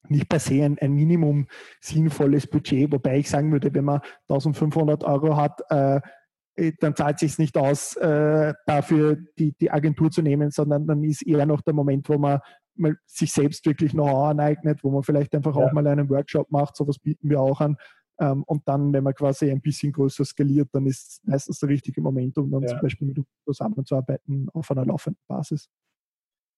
nicht 0.09 0.29
per 0.29 0.39
se 0.39 0.65
ein, 0.65 0.79
ein, 0.79 0.93
Minimum 0.93 1.49
sinnvolles 1.81 2.47
Budget, 2.47 2.93
wobei 2.93 3.19
ich 3.19 3.29
sagen 3.29 3.51
würde, 3.51 3.75
wenn 3.75 3.85
man 3.85 4.01
1500 4.29 5.03
Euro 5.03 5.37
hat, 5.37 5.63
äh, 5.71 6.01
äh, 6.57 6.73
dann 6.79 6.95
zahlt 6.95 7.17
es 7.17 7.21
sich 7.21 7.39
nicht 7.39 7.57
aus, 7.57 7.97
äh, 7.97 8.55
dafür 8.67 9.17
die, 9.39 9.53
die 9.61 9.71
Agentur 9.73 10.11
zu 10.13 10.23
nehmen, 10.23 10.53
sondern 10.53 10.87
dann 10.87 11.03
ist 11.03 11.27
eher 11.27 11.47
noch 11.47 11.63
der 11.63 11.75
Moment, 11.75 12.09
wo 12.09 12.19
man 12.19 12.41
mal 12.77 12.97
sich 13.07 13.33
selbst 13.33 13.67
wirklich 13.67 13.93
Know-how 13.93 14.31
aneignet, 14.31 14.83
wo 14.83 14.91
man 14.91 15.03
vielleicht 15.03 15.35
einfach 15.35 15.57
ja. 15.57 15.65
auch 15.67 15.73
mal 15.73 15.87
einen 15.87 16.09
Workshop 16.09 16.51
macht, 16.51 16.77
sowas 16.77 16.99
bieten 16.99 17.31
wir 17.31 17.41
auch 17.41 17.61
an. 17.61 17.77
Ähm, 18.21 18.45
und 18.45 18.67
dann, 18.69 18.93
wenn 18.93 19.05
man 19.05 19.15
quasi 19.15 19.51
ein 19.51 19.61
bisschen 19.61 19.93
größer 19.93 20.25
skaliert, 20.25 20.69
dann 20.73 20.87
ist 20.87 21.21
meistens 21.25 21.59
der 21.59 21.69
richtige 21.69 22.01
Moment, 22.01 22.39
um 22.39 22.51
dann 22.51 22.63
ja. 22.63 22.69
zum 22.69 22.81
Beispiel 22.81 23.09
mit 23.09 23.19
uns 23.19 23.27
zusammenzuarbeiten 23.45 24.49
auf 24.53 24.71
einer 24.71 24.85
laufenden 24.85 25.23
Basis. 25.27 25.69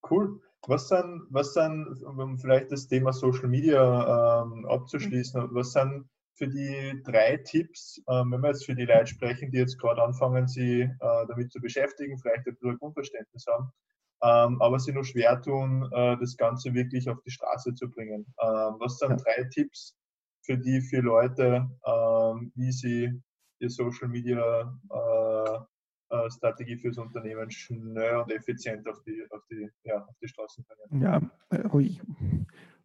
Cool. 0.09 0.41
Was 0.67 0.89
dann, 0.89 1.27
was 1.31 1.53
dann, 1.55 1.87
um 2.05 2.39
vielleicht 2.39 2.73
das 2.73 2.89
Thema 2.89 3.13
Social 3.13 3.49
Media 3.49 4.43
ähm, 4.43 4.67
abzuschließen, 4.67 5.49
was 5.53 5.73
sind 5.73 6.09
für 6.35 6.49
die 6.49 7.03
drei 7.05 7.39
Tipps, 7.39 8.03
ähm, 8.09 8.33
wenn 8.33 8.43
wir 8.43 8.49
jetzt 8.49 8.67
für 8.67 8.75
die 8.75 8.85
Leute 8.85 9.07
sprechen, 9.07 9.51
die 9.51 9.59
jetzt 9.59 9.79
gerade 9.79 10.03
anfangen, 10.03 10.47
sich 10.49 10.83
äh, 10.83 10.91
damit 11.01 11.53
zu 11.53 11.61
beschäftigen, 11.61 12.19
vielleicht 12.19 12.47
ein 12.47 12.55
bisschen 12.55 12.79
Grundverständnis 12.79 13.47
haben, 13.49 13.71
ähm, 14.27 14.61
aber 14.61 14.79
sie 14.79 14.93
nur 14.93 15.05
schwer 15.05 15.41
tun, 15.41 15.89
äh, 15.93 16.17
das 16.19 16.37
Ganze 16.37 16.75
wirklich 16.75 17.09
auf 17.09 17.21
die 17.23 17.31
Straße 17.31 17.75
zu 17.75 17.89
bringen. 17.89 18.27
Ähm, 18.43 18.77
was 18.79 18.99
sind 18.99 19.11
ja. 19.11 19.17
drei 19.17 19.45
Tipps 19.45 19.97
für 20.43 20.59
die 20.59 20.81
für 20.81 21.01
Leute, 21.01 21.69
ähm, 21.87 22.53
wie 22.55 22.73
sie 22.73 23.23
die 23.61 23.69
Social 23.69 24.09
Media 24.09 24.79
äh, 24.91 25.59
äh, 26.09 26.31
Strategie 26.31 26.77
fürs 26.77 26.99
Unternehmen 26.99 27.51
schnell 27.51 28.17
und 28.17 28.33
effizient 28.33 28.89
auf 28.89 29.03
die, 29.03 29.25
auf 29.31 29.43
die, 29.51 29.69
ja, 29.85 30.05
auf 30.05 30.15
die 30.23 30.29
Straßen 30.29 30.65
bringen? 30.65 31.03
Ja, 31.03 31.21
ruhig. 31.73 32.01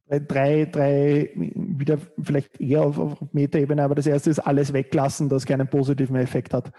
Drei, 0.07 0.65
drei, 0.65 1.31
wieder 1.35 1.97
vielleicht 2.21 2.59
eher 2.59 2.81
auf, 2.81 2.97
auf 2.99 3.33
Metaebene, 3.33 3.83
aber 3.83 3.95
das 3.95 4.07
erste 4.07 4.29
ist 4.29 4.39
alles 4.39 4.73
weglassen, 4.73 5.29
das 5.29 5.45
keinen 5.45 5.69
positiven 5.69 6.17
Effekt 6.17 6.53
hat. 6.53 6.71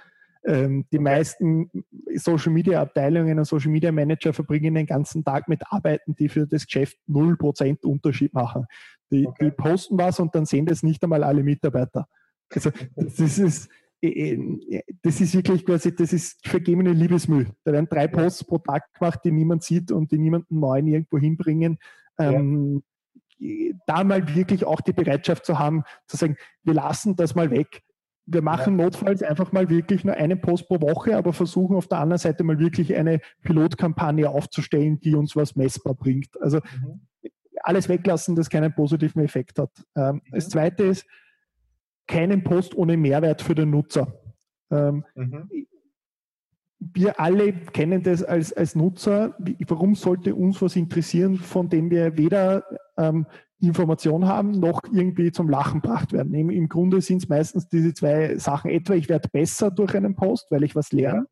Ähm, 0.44 0.84
die 0.92 0.98
meisten 0.98 1.70
Social 2.16 2.52
Media 2.52 2.80
Abteilungen 2.80 3.38
und 3.38 3.44
Social 3.44 3.70
Media 3.70 3.92
Manager 3.92 4.32
verbringen 4.32 4.74
den 4.74 4.86
ganzen 4.86 5.24
Tag 5.24 5.48
mit 5.48 5.62
Arbeiten, 5.70 6.14
die 6.14 6.28
für 6.28 6.46
das 6.46 6.66
Geschäft 6.66 6.98
0% 7.08 7.84
Unterschied 7.84 8.32
machen. 8.34 8.66
Die, 9.10 9.26
okay. 9.26 9.46
die 9.46 9.50
posten 9.50 9.98
was 9.98 10.20
und 10.20 10.34
dann 10.34 10.46
sehen 10.46 10.66
das 10.66 10.82
nicht 10.82 11.02
einmal 11.02 11.22
alle 11.22 11.42
Mitarbeiter. 11.42 12.06
Also 12.50 12.70
das 12.96 13.38
ist, 13.38 13.70
äh, 14.02 14.34
äh, 14.34 14.82
das 15.02 15.20
ist 15.20 15.34
wirklich 15.34 15.64
quasi, 15.64 15.94
das 15.94 16.12
ist 16.12 16.46
vergebene 16.46 16.92
Liebesmüll. 16.92 17.48
Da 17.64 17.72
werden 17.72 17.88
drei 17.88 18.08
Posts 18.08 18.44
pro 18.44 18.58
Tag 18.58 18.92
gemacht, 18.94 19.20
die 19.24 19.32
niemand 19.32 19.62
sieht 19.62 19.92
und 19.92 20.10
die 20.12 20.18
niemanden 20.18 20.60
neuen 20.60 20.86
irgendwo 20.86 21.18
hinbringen. 21.18 21.78
Ähm, 22.18 22.82
da 23.86 24.04
mal 24.04 24.34
wirklich 24.34 24.64
auch 24.64 24.80
die 24.80 24.92
Bereitschaft 24.92 25.44
zu 25.44 25.58
haben, 25.58 25.82
zu 26.06 26.16
sagen, 26.16 26.36
wir 26.62 26.74
lassen 26.74 27.16
das 27.16 27.34
mal 27.34 27.50
weg 27.50 27.82
wir 28.26 28.42
machen 28.42 28.78
ja. 28.78 28.84
notfalls 28.84 29.22
einfach 29.22 29.52
mal 29.52 29.68
wirklich 29.68 30.04
nur 30.04 30.14
einen 30.14 30.40
Post 30.40 30.68
pro 30.68 30.80
Woche, 30.80 31.16
aber 31.16 31.32
versuchen 31.32 31.76
auf 31.76 31.88
der 31.88 31.98
anderen 31.98 32.18
Seite 32.18 32.44
mal 32.44 32.58
wirklich 32.58 32.94
eine 32.94 33.20
Pilotkampagne 33.42 34.28
aufzustellen, 34.28 35.00
die 35.00 35.14
uns 35.14 35.34
was 35.34 35.56
messbar 35.56 35.94
bringt. 35.94 36.40
Also 36.40 36.58
mhm. 36.58 37.00
alles 37.62 37.88
weglassen, 37.88 38.36
das 38.36 38.48
keinen 38.48 38.74
positiven 38.74 39.22
Effekt 39.22 39.58
hat. 39.58 39.70
Ähm, 39.96 40.16
mhm. 40.16 40.20
Das 40.30 40.48
zweite 40.48 40.84
ist, 40.84 41.06
keinen 42.06 42.44
Post 42.44 42.74
ohne 42.74 42.96
Mehrwert 42.96 43.42
für 43.42 43.54
den 43.54 43.70
Nutzer. 43.70 44.12
Ähm, 44.70 45.04
mhm. 45.14 45.48
Wir 46.78 47.20
alle 47.20 47.52
kennen 47.52 48.02
das 48.02 48.24
als, 48.24 48.52
als 48.52 48.74
Nutzer. 48.74 49.36
Warum 49.68 49.94
sollte 49.94 50.34
uns 50.34 50.60
was 50.60 50.74
interessieren, 50.74 51.36
von 51.36 51.68
dem 51.68 51.90
wir 51.90 52.16
weder 52.18 52.64
ähm, 52.98 53.26
Information 53.62 54.26
haben, 54.26 54.50
noch 54.52 54.82
irgendwie 54.92 55.32
zum 55.32 55.48
Lachen 55.48 55.80
gebracht 55.80 56.12
werden. 56.12 56.34
Im, 56.34 56.50
im 56.50 56.68
Grunde 56.68 57.00
sind 57.00 57.22
es 57.22 57.28
meistens 57.28 57.68
diese 57.68 57.94
zwei 57.94 58.36
Sachen. 58.36 58.70
Etwa, 58.70 58.94
ich 58.94 59.08
werde 59.08 59.28
besser 59.28 59.70
durch 59.70 59.94
einen 59.94 60.14
Post, 60.14 60.46
weil 60.50 60.64
ich 60.64 60.74
was 60.74 60.92
lerne. 60.92 61.26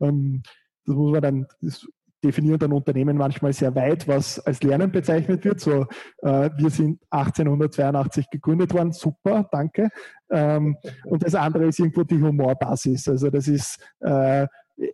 Ähm, 0.00 0.42
das 0.84 0.96
muss 0.96 1.12
man 1.12 1.22
dann, 1.22 1.46
das 1.60 1.86
definiert 2.24 2.64
ein 2.64 2.72
Unternehmen 2.72 3.16
manchmal 3.16 3.52
sehr 3.52 3.74
weit, 3.74 4.08
was 4.08 4.40
als 4.40 4.62
Lernen 4.62 4.90
bezeichnet 4.90 5.44
wird. 5.44 5.60
So, 5.60 5.86
äh, 6.22 6.50
wir 6.56 6.70
sind 6.70 7.00
1882 7.10 8.28
gegründet 8.30 8.74
worden, 8.74 8.92
super, 8.92 9.48
danke. 9.52 9.88
Ähm, 10.30 10.76
und 11.04 11.22
das 11.22 11.34
andere 11.34 11.66
ist 11.66 11.78
irgendwo 11.78 12.02
die 12.02 12.20
Humorbasis. 12.20 13.08
Also 13.08 13.30
das 13.30 13.46
ist 13.46 13.80
äh, 14.00 14.46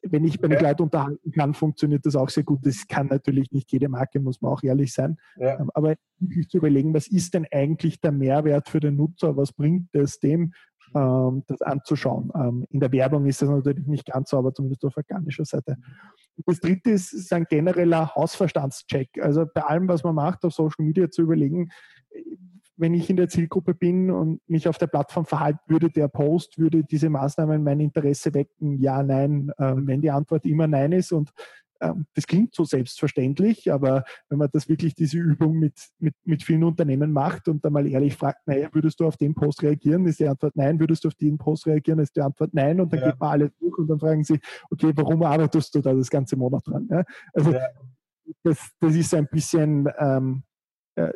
wenn 0.03 0.25
ich, 0.25 0.41
wenn 0.41 0.53
ich 0.53 0.61
Leute 0.61 0.83
unterhalten 0.83 1.31
kann, 1.31 1.55
funktioniert 1.55 2.07
das 2.07 2.17
auch 2.17 2.29
sehr 2.29 2.43
gut. 2.43 2.65
Das 2.65 2.87
kann 2.89 3.09
natürlich 3.09 3.53
nicht 3.53 3.71
jede 3.71 3.89
Marke, 3.89 4.19
muss 4.19 4.41
man 4.41 4.53
auch 4.53 4.63
ehrlich 4.63 4.93
sein. 4.93 5.19
Ja. 5.37 5.61
Ähm, 5.61 5.71
aber 5.75 5.95
wirklich 6.19 6.49
zu 6.49 6.59
überlegen, 6.59 6.95
was 6.95 7.07
ist 7.07 7.35
denn 7.35 7.47
eigentlich 7.51 8.01
der 8.01 8.13
Mehrwert 8.13 8.69
für 8.69 8.81
den 8.81 8.97
Nutzer? 8.97 9.37
Was 9.37 9.53
bringt 9.53 9.95
es 9.95 10.19
dem, 10.21 10.55
ähm, 10.95 11.45
das 11.47 11.61
anzuschauen? 11.61 12.33
Ähm, 12.35 12.67
in 12.71 12.81
der 12.81 12.93
Werbung 12.93 13.27
ist 13.27 13.43
das 13.43 13.51
natürlich 13.51 13.87
nicht 13.87 14.07
ganz 14.07 14.31
so, 14.31 14.39
aber 14.39 14.55
zumindest 14.55 14.85
auf 14.85 14.97
organischer 14.97 15.45
Seite. 15.45 15.77
Das 16.47 16.61
dritte 16.61 16.91
ist, 16.91 17.13
ist 17.13 17.33
ein 17.33 17.45
genereller 17.45 18.15
Hausverstandscheck. 18.15 19.11
Also 19.21 19.45
bei 19.53 19.63
allem, 19.63 19.87
was 19.87 20.03
man 20.03 20.15
macht, 20.15 20.45
auf 20.45 20.55
Social 20.55 20.85
Media 20.85 21.11
zu 21.11 21.23
überlegen, 21.23 21.69
wenn 22.77 22.95
ich 22.95 23.09
in 23.09 23.17
der 23.17 23.29
Zielgruppe 23.29 23.75
bin 23.75 24.11
und 24.11 24.41
mich 24.49 24.69
auf 24.69 24.79
der 24.79 24.87
Plattform 24.89 25.27
verhalte, 25.27 25.61
würde 25.67 25.91
der 25.91 26.09
Post, 26.09 26.59
würde 26.59 26.83
diese 26.85 27.09
Maßnahmen 27.09 27.63
mein 27.63 27.81
Interesse 27.81 28.35
wecken? 28.35 28.79
Ja, 28.81 29.03
nein. 29.03 29.53
Ähm, 29.59 29.87
wenn 29.87 30.01
die 30.01 30.11
Antwort 30.11 30.45
immer 30.45 30.67
nein 30.67 30.93
ist 30.93 31.13
und 31.13 31.31
ähm, 31.81 32.07
das 32.15 32.27
klingt 32.27 32.55
so 32.55 32.65
selbstverständlich, 32.65 33.73
aber 33.73 34.05
wenn 34.29 34.39
man 34.39 34.49
das 34.53 34.69
wirklich 34.69 34.95
diese 34.95 35.19
Übung 35.19 35.59
mit, 35.59 35.75
mit, 35.99 36.15
mit 36.25 36.43
vielen 36.43 36.65
Unternehmen 36.65 37.13
macht 37.13 37.49
und 37.49 37.65
dann 37.65 37.73
mal 37.73 37.87
ehrlich 37.87 38.17
fragt, 38.17 38.47
naja, 38.47 38.69
würdest 38.73 39.01
du 39.01 39.07
auf 39.07 39.17
den 39.17 39.35
Post 39.35 39.63
reagieren, 39.63 40.07
ist 40.07 40.21
die 40.21 40.29
Antwort 40.29 40.57
nein, 40.57 40.79
würdest 40.81 41.05
du 41.05 41.09
auf 41.09 41.15
den 41.15 41.37
Post 41.37 41.67
reagieren, 41.67 41.99
ist 41.99 42.17
die 42.17 42.21
Antwort 42.21 42.55
nein 42.55 42.81
und 42.81 42.93
dann 42.93 43.01
ja. 43.01 43.11
geht 43.11 43.21
man 43.21 43.31
alles 43.31 43.51
durch 43.59 43.77
und 43.79 43.89
dann 43.89 43.99
fragen 43.99 44.25
sie, 44.25 44.41
okay, 44.71 44.93
warum 44.95 45.23
arbeitest 45.23 45.75
du 45.75 45.81
da 45.81 45.93
das 45.93 46.11
ganze 46.11 46.37
Monat 46.37 46.67
dran? 46.67 46.89
Ja? 46.91 47.05
Also 47.33 47.53
ja. 47.53 47.67
Das, 48.43 48.59
das 48.81 48.95
ist 48.95 49.15
ein 49.15 49.29
bisschen 49.31 49.89
ähm, 49.99 50.43
äh, 50.47 50.54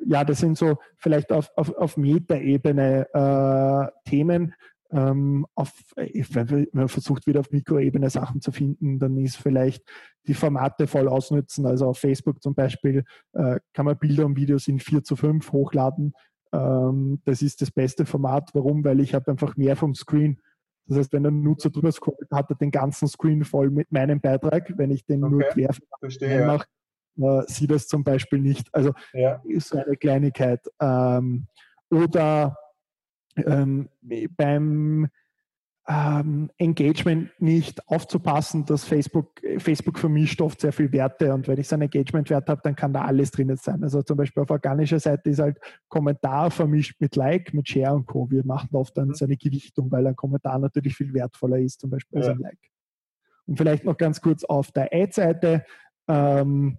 ja, 0.07 0.25
das 0.25 0.39
sind 0.39 0.59
so 0.59 0.79
vielleicht 0.97 1.33
auf, 1.33 1.51
auf, 1.57 1.75
auf 1.77 1.97
Metaebene 1.97 3.07
äh, 3.13 4.09
Themen. 4.09 4.55
Ähm, 4.91 5.47
auf, 5.55 5.73
wenn 5.97 6.67
man 6.73 6.89
versucht 6.89 7.27
wieder 7.27 7.41
auf 7.41 7.51
Mikroebene 7.51 8.09
Sachen 8.09 8.41
zu 8.41 8.53
finden, 8.53 8.99
dann 8.99 9.19
ist 9.19 9.37
vielleicht 9.37 9.85
die 10.27 10.35
Formate 10.35 10.87
voll 10.87 11.09
ausnutzen. 11.09 11.67
Also 11.67 11.87
auf 11.87 11.99
Facebook 11.99 12.43
zum 12.43 12.55
Beispiel 12.55 13.05
äh, 13.35 13.61
kann 13.75 13.85
man 13.85 13.99
Bilder 13.99 14.25
und 14.25 14.37
Videos 14.37 14.67
in 14.67 14.79
4 14.81 15.05
zu 15.05 15.15
5 15.15 15.53
hochladen. 15.53 16.15
Ähm, 16.53 17.21
das 17.25 17.43
ist 17.43 17.61
das 17.61 17.71
beste 17.71 18.07
Format. 18.07 18.51
Warum? 18.55 18.83
Weil 18.85 19.01
ich 19.01 19.15
habe 19.15 19.31
einfach 19.31 19.57
mehr 19.57 19.77
vom 19.77 19.95
Screen. 19.95 20.41
Das 20.87 20.97
heißt, 20.97 21.13
wenn 21.13 21.27
ein 21.27 21.43
Nutzer 21.43 21.69
drüber 21.69 21.93
scrollt, 21.93 22.31
hat 22.33 22.49
er 22.49 22.57
den 22.57 22.71
ganzen 22.71 23.09
Screen 23.09 23.45
voll 23.45 23.71
mit 23.71 23.93
meinem 23.93 24.21
Beitrag. 24.21 24.73
Wenn 24.79 24.91
ich 24.91 25.05
den 25.05 25.23
okay. 25.23 25.33
nur 25.33 25.43
quer 25.43 26.47
mache, 26.47 26.67
äh, 27.23 27.43
sieht 27.47 27.71
das 27.71 27.89
zum 27.89 28.05
Beispiel 28.05 28.41
nicht. 28.41 28.69
Also 28.75 28.93
ja. 29.13 29.43
ist 29.45 29.69
so 29.69 29.79
eine 29.79 29.97
Kleinigkeit. 29.97 30.61
Ähm, 30.81 31.47
oder 31.91 32.57
ähm, 33.37 33.89
beim 34.37 35.09
ähm, 35.89 36.51
Engagement 36.59 37.31
nicht 37.41 37.89
aufzupassen, 37.89 38.67
dass 38.67 38.85
Facebook, 38.85 39.41
Facebook 39.59 39.99
vermischt 39.99 40.41
oft 40.43 40.61
sehr 40.61 40.73
viel 40.73 40.93
Werte 40.93 41.33
und 41.33 41.49
wenn 41.49 41.59
ich 41.59 41.67
so 41.67 41.77
einen 41.77 41.83
Engagement-Wert 41.83 42.47
habe, 42.49 42.61
dann 42.63 42.77
kann 42.77 42.93
da 42.93 43.03
alles 43.03 43.31
drin 43.31 43.57
sein. 43.57 43.83
Also 43.83 44.03
zum 44.03 44.19
Beispiel 44.19 44.43
auf 44.43 44.51
organischer 44.51 45.01
Seite 45.01 45.31
ist 45.31 45.39
halt 45.39 45.59
Kommentar 45.89 46.51
vermischt 46.51 47.01
mit 47.01 47.17
Like, 47.17 47.55
mit 47.55 47.69
Share 47.69 47.95
und 47.95 48.07
Co. 48.07 48.31
Wir 48.31 48.45
machen 48.45 48.69
oft 48.73 48.97
dann 48.99 49.09
mhm. 49.09 49.15
so 49.15 49.25
eine 49.25 49.39
Gewichtung, 49.39 49.91
weil 49.91 50.07
ein 50.07 50.17
Kommentar 50.17 50.59
natürlich 50.59 50.95
viel 50.95 51.15
wertvoller 51.15 51.59
ist, 51.59 51.81
zum 51.81 51.89
Beispiel 51.89 52.21
ja. 52.21 52.27
als 52.27 52.37
ein 52.37 52.43
Like. 52.43 52.59
Und 53.47 53.57
vielleicht 53.57 53.85
noch 53.85 53.97
ganz 53.97 54.21
kurz 54.21 54.45
auf 54.45 54.71
der 54.73 54.91
Ad-Seite. 54.93 55.65
Ähm, 56.07 56.79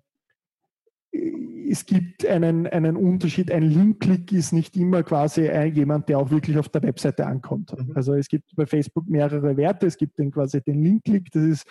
es 1.12 1.86
gibt 1.86 2.26
einen, 2.26 2.68
einen 2.68 2.96
Unterschied. 2.96 3.52
Ein 3.52 3.64
Link-Klick 3.64 4.32
ist 4.32 4.52
nicht 4.52 4.76
immer 4.76 5.04
quasi 5.04 5.50
jemand, 5.68 6.10
der 6.10 6.20
auch 6.20 6.32
wirklich 6.32 6.58
auf 6.58 6.70
der 6.70 6.84
Webseite 6.84 7.26
ankommt. 7.28 7.74
Mhm. 7.78 7.92
Also 7.96 8.14
es 8.16 8.28
gibt 8.28 8.56
bei 8.56 8.66
Facebook 8.66 9.08
mehrere 9.08 9.56
Werte. 9.58 9.88
Es 9.88 9.98
gibt 9.98 10.18
den 10.18 10.32
quasi 10.32 10.62
den 10.62 10.84
Link-Klick. 10.84 11.32
Das 11.32 11.44
ist 11.44 11.68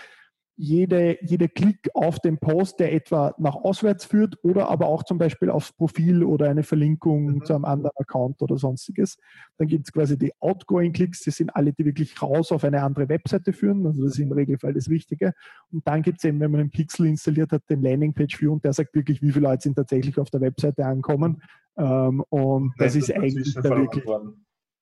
jede, 0.60 1.24
jeder 1.24 1.46
Klick 1.46 1.88
auf 1.94 2.18
den 2.18 2.38
Post, 2.38 2.80
der 2.80 2.92
etwa 2.92 3.32
nach 3.38 3.54
auswärts 3.54 4.04
führt 4.04 4.38
oder 4.42 4.68
aber 4.68 4.88
auch 4.88 5.04
zum 5.04 5.16
Beispiel 5.16 5.50
aufs 5.50 5.72
Profil 5.72 6.24
oder 6.24 6.50
eine 6.50 6.64
Verlinkung 6.64 7.26
mhm. 7.26 7.44
zu 7.44 7.54
einem 7.54 7.64
anderen 7.64 7.96
Account 7.96 8.42
oder 8.42 8.58
sonstiges. 8.58 9.18
Dann 9.56 9.68
gibt 9.68 9.86
es 9.86 9.92
quasi 9.92 10.18
die 10.18 10.32
Outgoing-Klicks, 10.40 11.22
das 11.22 11.36
sind 11.36 11.54
alle, 11.54 11.72
die 11.72 11.84
wirklich 11.84 12.20
raus 12.20 12.50
auf 12.50 12.64
eine 12.64 12.82
andere 12.82 13.08
Webseite 13.08 13.52
führen. 13.52 13.86
Also 13.86 14.02
das 14.02 14.14
ist 14.14 14.18
im 14.18 14.32
Regelfall 14.32 14.74
das 14.74 14.88
Wichtige. 14.88 15.32
Und 15.70 15.86
dann 15.86 16.02
gibt 16.02 16.18
es 16.18 16.24
eben, 16.24 16.40
wenn 16.40 16.50
man 16.50 16.60
einen 16.60 16.70
Pixel 16.70 17.06
installiert 17.06 17.52
hat, 17.52 17.62
den 17.70 17.80
Landingpage-View 17.80 18.52
und 18.52 18.64
der 18.64 18.72
sagt 18.72 18.96
wirklich, 18.96 19.22
wie 19.22 19.30
viele 19.30 19.46
Leute 19.46 19.62
sind 19.62 19.76
tatsächlich 19.76 20.18
auf 20.18 20.30
der 20.30 20.40
Webseite 20.40 20.84
ankommen. 20.84 21.40
Ähm, 21.76 22.24
und 22.30 22.74
das, 22.78 22.94
das 22.94 23.08
ist 23.08 23.14
eigentlich 23.14 23.54
der 23.54 23.62
wirklich, 23.62 24.04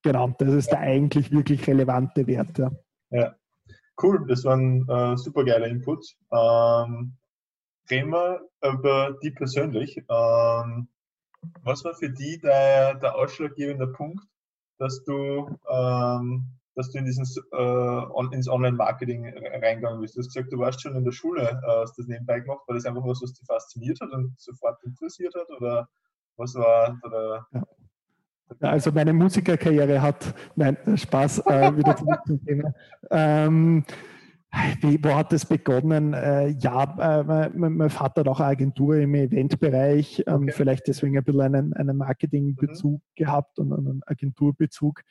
genau, 0.02 0.34
das 0.38 0.54
ist 0.54 0.70
der 0.70 0.80
eigentlich 0.80 1.30
wirklich 1.32 1.66
relevante 1.66 2.26
Wert. 2.26 2.56
Ja. 2.56 2.70
ja. 3.10 3.34
Cool, 4.02 4.26
das 4.26 4.44
waren 4.44 4.86
äh, 4.88 5.16
super 5.16 5.44
geile 5.44 5.68
Inputs. 5.68 6.16
Ähm, 6.30 7.16
reden 7.90 8.10
wir 8.10 8.46
über 8.62 9.16
die 9.22 9.30
persönlich. 9.30 9.96
Ähm, 10.10 10.88
was 11.62 11.84
war 11.84 11.94
für 11.94 12.10
die 12.10 12.38
der, 12.38 12.94
der 12.94 13.14
ausschlaggebende 13.14 13.86
Punkt, 13.86 14.22
dass 14.78 15.02
du, 15.04 15.48
ähm, 15.70 16.44
dass 16.74 16.90
du 16.90 16.98
in 16.98 17.06
dieses, 17.06 17.38
äh, 17.52 17.56
on, 17.56 18.32
ins 18.32 18.48
Online-Marketing 18.48 19.26
reingegangen 19.62 20.00
bist? 20.00 20.16
Du 20.16 20.20
hast 20.20 20.34
gesagt, 20.34 20.52
du 20.52 20.58
warst 20.58 20.82
schon 20.82 20.96
in 20.96 21.04
der 21.04 21.12
Schule, 21.12 21.42
äh, 21.42 21.80
hast 21.80 21.98
das 21.98 22.06
nebenbei 22.06 22.40
gemacht. 22.40 22.66
War 22.66 22.74
das 22.74 22.84
einfach 22.84 23.04
was, 23.04 23.22
was 23.22 23.32
dich 23.32 23.46
fasziniert 23.46 24.00
hat 24.00 24.10
und 24.10 24.38
sofort 24.38 24.82
interessiert 24.84 25.34
hat? 25.34 25.48
Oder 25.50 25.88
was 26.36 26.54
war 26.54 26.98
da 27.02 27.46
ja. 27.50 27.62
Also 28.60 28.92
meine 28.92 29.12
Musikerkarriere 29.12 30.00
hat, 30.00 30.34
nein, 30.54 30.76
Spaß, 30.94 31.40
äh, 31.46 31.76
wieder 31.76 31.96
zurück 31.96 32.20
zum 32.26 32.44
Thema. 32.44 32.72
Ähm, 33.10 33.84
wie, 34.80 35.02
wo 35.02 35.14
hat 35.14 35.32
das 35.32 35.44
begonnen? 35.44 36.14
Äh, 36.14 36.50
ja, 36.60 37.20
äh, 37.20 37.50
mein, 37.54 37.76
mein, 37.76 37.90
Vater 37.90 38.20
hat 38.20 38.28
auch 38.28 38.40
eine 38.40 38.50
Agentur 38.50 38.96
im 38.96 39.14
Eventbereich, 39.14 40.24
ähm, 40.26 40.44
okay. 40.44 40.52
vielleicht 40.52 40.88
deswegen 40.88 41.18
ein 41.18 41.24
bisschen 41.24 41.42
einen, 41.42 41.74
einen 41.74 41.96
Marketingbezug 41.96 43.00
mhm. 43.00 43.14
gehabt 43.16 43.58
und 43.58 43.72
einen 43.72 44.02
Agenturbezug 44.06 45.02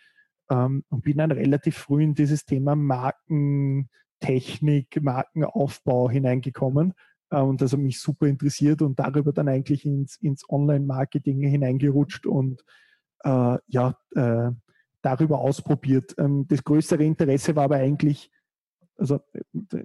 ähm, 0.49 0.83
und 0.89 1.03
bin 1.03 1.17
dann 1.17 1.31
relativ 1.31 1.77
früh 1.77 2.03
in 2.03 2.15
dieses 2.15 2.45
Thema 2.45 2.75
Markentechnik, 2.75 5.01
Markenaufbau 5.01 6.09
hineingekommen 6.09 6.93
äh, 7.29 7.39
und 7.39 7.61
das 7.61 7.73
hat 7.73 7.79
mich 7.79 7.99
super 7.99 8.27
interessiert 8.27 8.81
und 8.81 8.99
darüber 8.99 9.31
dann 9.31 9.49
eigentlich 9.49 9.85
ins, 9.85 10.17
ins 10.17 10.49
Online-Marketing 10.49 11.41
hineingerutscht 11.41 12.25
und 12.25 12.63
äh, 13.23 13.57
ja, 13.67 13.95
äh, 14.15 14.51
darüber 15.01 15.39
ausprobiert. 15.39 16.15
Ähm, 16.17 16.45
das 16.47 16.63
größere 16.63 17.03
Interesse 17.03 17.55
war 17.55 17.65
aber 17.65 17.77
eigentlich, 17.77 18.31
also 18.97 19.19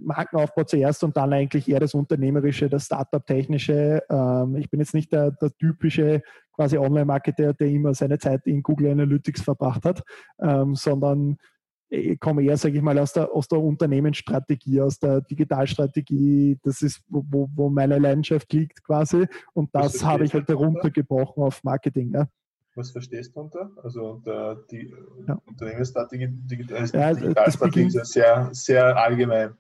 Markenaufbau 0.01 0.65
zuerst 0.65 1.03
und 1.05 1.17
dann 1.17 1.33
eigentlich 1.33 1.69
eher 1.69 1.81
das 1.81 1.95
Unternehmerische, 1.95 2.69
das 2.69 2.87
Startup-Technische. 2.87 4.03
Ähm, 4.09 4.57
ich 4.57 4.71
bin 4.71 4.81
jetzt 4.81 4.95
nicht 4.95 5.13
der, 5.13 5.33
der 5.33 5.51
typische 5.57 6.23
quasi 6.53 6.79
Online-Marketer, 6.79 7.55
der 7.55 7.69
immer 7.69 7.95
seine 7.95 8.19
Zeit 8.19 8.47
in 8.47 8.63
Google 8.63 8.93
Analytics 8.93 9.43
verbracht 9.43 9.85
hat, 9.85 10.03
ähm, 10.41 10.75
sondern 10.75 11.37
ich 11.93 12.21
komme 12.21 12.43
eher, 12.45 12.57
sage 12.57 12.77
ich 12.77 12.83
mal, 12.83 12.99
aus 12.99 13.13
der, 13.13 13.33
aus 13.33 13.49
der 13.49 13.59
Unternehmensstrategie, 13.59 14.81
aus 14.81 15.01
der 15.01 15.23
Digitalstrategie. 15.23 16.57
Das 16.63 16.83
ist, 16.83 17.03
wo, 17.09 17.49
wo 17.53 17.69
meine 17.69 17.99
Leidenschaft 17.99 18.53
liegt 18.53 18.85
quasi. 18.85 19.27
Und 19.55 19.75
das 19.75 20.05
habe 20.05 20.25
ich 20.25 20.33
halt 20.33 20.49
heruntergebrochen 20.49 21.43
auf 21.43 21.65
Marketing. 21.65 22.13
Ja. 22.15 22.29
Was 22.81 22.91
verstehst 22.93 23.37
du 23.37 23.41
unter? 23.41 23.71
Also 23.83 24.13
unter 24.13 24.57
die 24.71 24.93
ja. 25.29 25.39
Unternehmensstrategie, 25.47 26.31
also 26.75 26.97
ja, 26.97 27.13
Digitalstrategie 27.13 27.87
ist 27.87 27.95
ja 27.95 28.05
sehr, 28.05 28.49
sehr 28.53 28.97
allgemein. 28.97 29.53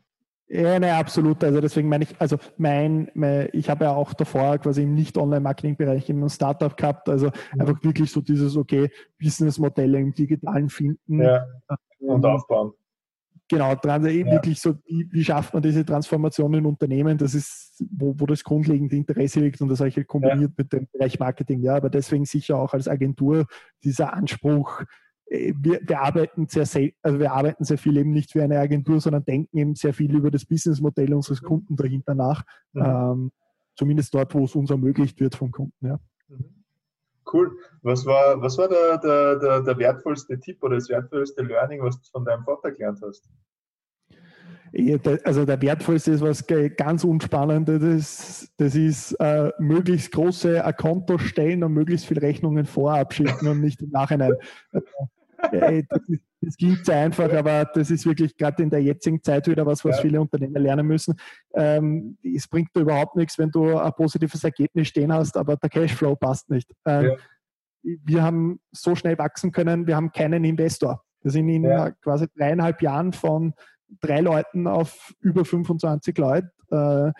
Ja, 0.49 0.79
ne, 0.79 0.95
absolut. 0.95 1.45
Also 1.45 1.61
deswegen 1.61 1.89
meine 1.89 2.05
ich, 2.05 2.19
also 2.19 2.39
mein, 2.57 3.11
mein 3.15 3.51
ich 3.53 3.69
habe 3.69 3.85
ja 3.85 3.95
auch 3.95 4.15
davor 4.15 4.57
quasi 4.59 4.83
im 4.83 4.95
Nicht-Online-Marketing-Bereich 4.95 6.09
immer 6.09 6.27
ein 6.27 6.31
Startup 6.31 6.75
gehabt, 6.75 7.09
also 7.11 7.27
mhm. 7.27 7.61
einfach 7.61 7.85
wirklich 7.85 8.11
so 8.11 8.23
dieses, 8.23 8.57
okay, 8.57 8.91
Businessmodelle 9.21 9.99
im 9.99 10.15
Digitalen 10.15 10.71
finden. 10.71 11.23
Ja. 11.23 11.45
Und 12.01 12.25
ähm, 12.25 12.31
aufbauen. 12.31 12.73
Genau, 13.51 13.75
dran, 13.75 14.05
ja. 14.07 14.27
wirklich 14.27 14.61
so, 14.61 14.77
wie, 14.87 15.09
wie, 15.11 15.25
schafft 15.25 15.53
man 15.55 15.63
diese 15.65 15.85
Transformation 15.85 16.55
in 16.55 16.67
Unternehmen? 16.67 17.19
Das 17.19 17.35
ist, 17.35 17.85
wo, 17.91 18.15
wo 18.17 18.25
das 18.27 18.45
grundlegende 18.45 18.95
Interesse 18.95 19.41
liegt 19.41 19.61
und 19.61 19.69
das 19.69 19.81
habe 19.81 19.89
ich 19.89 20.07
kombiniert 20.07 20.53
ja. 20.53 20.55
mit 20.57 20.73
dem 20.73 20.87
Bereich 20.93 21.19
Marketing. 21.19 21.61
Ja, 21.61 21.75
aber 21.75 21.91
deswegen 21.91 22.25
sicher 22.25 22.57
auch 22.57 22.75
als 22.75 22.87
Agentur 22.87 23.47
dieser 23.83 24.15
Anspruch, 24.15 24.83
äh, 25.27 25.53
wir, 25.59 25.81
wir, 25.83 26.01
arbeiten 26.01 26.47
sehr, 26.47 26.65
sehr, 26.65 26.93
also 27.03 27.19
wir 27.19 27.33
arbeiten 27.33 27.65
sehr 27.65 27.77
viel 27.77 27.97
eben 27.97 28.13
nicht 28.13 28.37
wie 28.37 28.41
eine 28.41 28.61
Agentur, 28.61 29.01
sondern 29.01 29.25
denken 29.25 29.59
eben 29.59 29.75
sehr 29.75 29.95
viel 29.95 30.15
über 30.15 30.31
das 30.31 30.45
Businessmodell 30.45 31.13
unseres 31.13 31.43
Kunden 31.43 31.75
dahinter 31.75 32.15
nach. 32.15 32.45
Mhm. 32.73 32.83
Ähm, 32.85 33.33
zumindest 33.75 34.15
dort, 34.15 34.33
wo 34.33 34.45
es 34.45 34.55
uns 34.55 34.71
ermöglicht 34.71 35.19
wird 35.19 35.35
vom 35.35 35.51
Kunden. 35.51 35.85
Ja. 35.85 35.99
Mhm. 36.29 36.60
Cool. 37.33 37.57
Was 37.83 38.05
war, 38.07 38.41
was 38.41 38.59
war 38.59 38.69
der, 38.69 38.99
der, 38.99 39.37
der, 39.37 39.61
der 39.63 39.79
wertvollste 39.79 40.39
Tipp 40.39 40.63
oder 40.63 40.77
das 40.77 40.89
wertvollste 40.89 41.43
Learning, 41.43 41.83
was 41.83 42.01
du 42.01 42.11
von 42.11 42.25
deinem 42.25 42.45
Vater 42.45 42.73
gelernt 42.73 43.01
hast? 43.03 43.29
Also 45.25 45.45
der 45.45 45.61
wertvollste 45.61 46.13
ist 46.13 46.21
was 46.21 46.47
ganz 46.77 47.03
Unspannendes, 47.03 48.53
das 48.57 48.75
ist 48.77 49.13
äh, 49.15 49.51
möglichst 49.59 50.13
große 50.13 50.63
Konto 50.79 51.19
stellen 51.19 51.65
und 51.65 51.73
möglichst 51.73 52.07
viele 52.07 52.23
Rechnungen 52.23 52.67
vorab 52.67 53.13
schicken 53.13 53.49
und 53.49 53.61
nicht 53.61 53.83
im 53.83 53.91
Nachhinein. 53.91 54.35
Äh, 55.53 55.83
das, 55.89 56.03
ist, 56.07 56.23
das, 56.41 56.57
klingt 56.57 56.85
sehr 56.85 56.99
einfach, 56.99 57.33
aber 57.33 57.65
das 57.65 57.91
ist 57.91 58.07
wirklich 58.07 58.37
gerade 58.37 58.63
in 58.63 58.71
der 58.71 58.83
jetzigen 58.83 59.23
Zeit 59.23 59.47
wieder 59.47 59.67
was, 59.67 59.85
was 59.85 59.97
ja. 59.97 60.03
viele 60.03 60.21
Unternehmer 60.21 60.59
lernen 60.59 60.87
müssen. 60.87 61.15
Ähm, 61.55 62.19
es 62.23 62.49
bringt 62.49 62.75
dir 62.75 62.81
überhaupt 62.81 63.17
nichts, 63.17 63.39
wenn 63.39 63.51
du 63.51 63.79
ein 63.79 63.93
positives 63.93 64.43
Ergebnis 64.45 64.89
stehen 64.89 65.13
hast, 65.13 65.37
aber 65.37 65.57
der 65.57 65.71
Cashflow 65.71 66.17
passt 66.17 66.51
nicht. 66.51 66.71
Ähm, 66.87 67.05
ja. 67.05 67.17
Wir 67.83 68.23
haben 68.23 68.61
so 68.73 68.95
schnell 68.95 69.17
wachsen 69.19 69.53
können, 69.53 69.87
wir 69.87 69.97
haben 69.97 70.13
keinen 70.13 70.45
Investor. 70.45 71.03
Wir 71.23 71.31
sind 71.31 71.49
in 71.49 71.65
ja. 71.65 71.91
quasi 71.91 72.27
dreieinhalb 72.37 72.83
Jahren 72.83 73.13
von 73.13 73.55
drei 74.01 74.21
Leuten 74.21 74.67
auf 74.67 75.15
über 75.21 75.45
25 75.45 76.17
Leute. 76.19 76.51
Äh, 76.71 77.13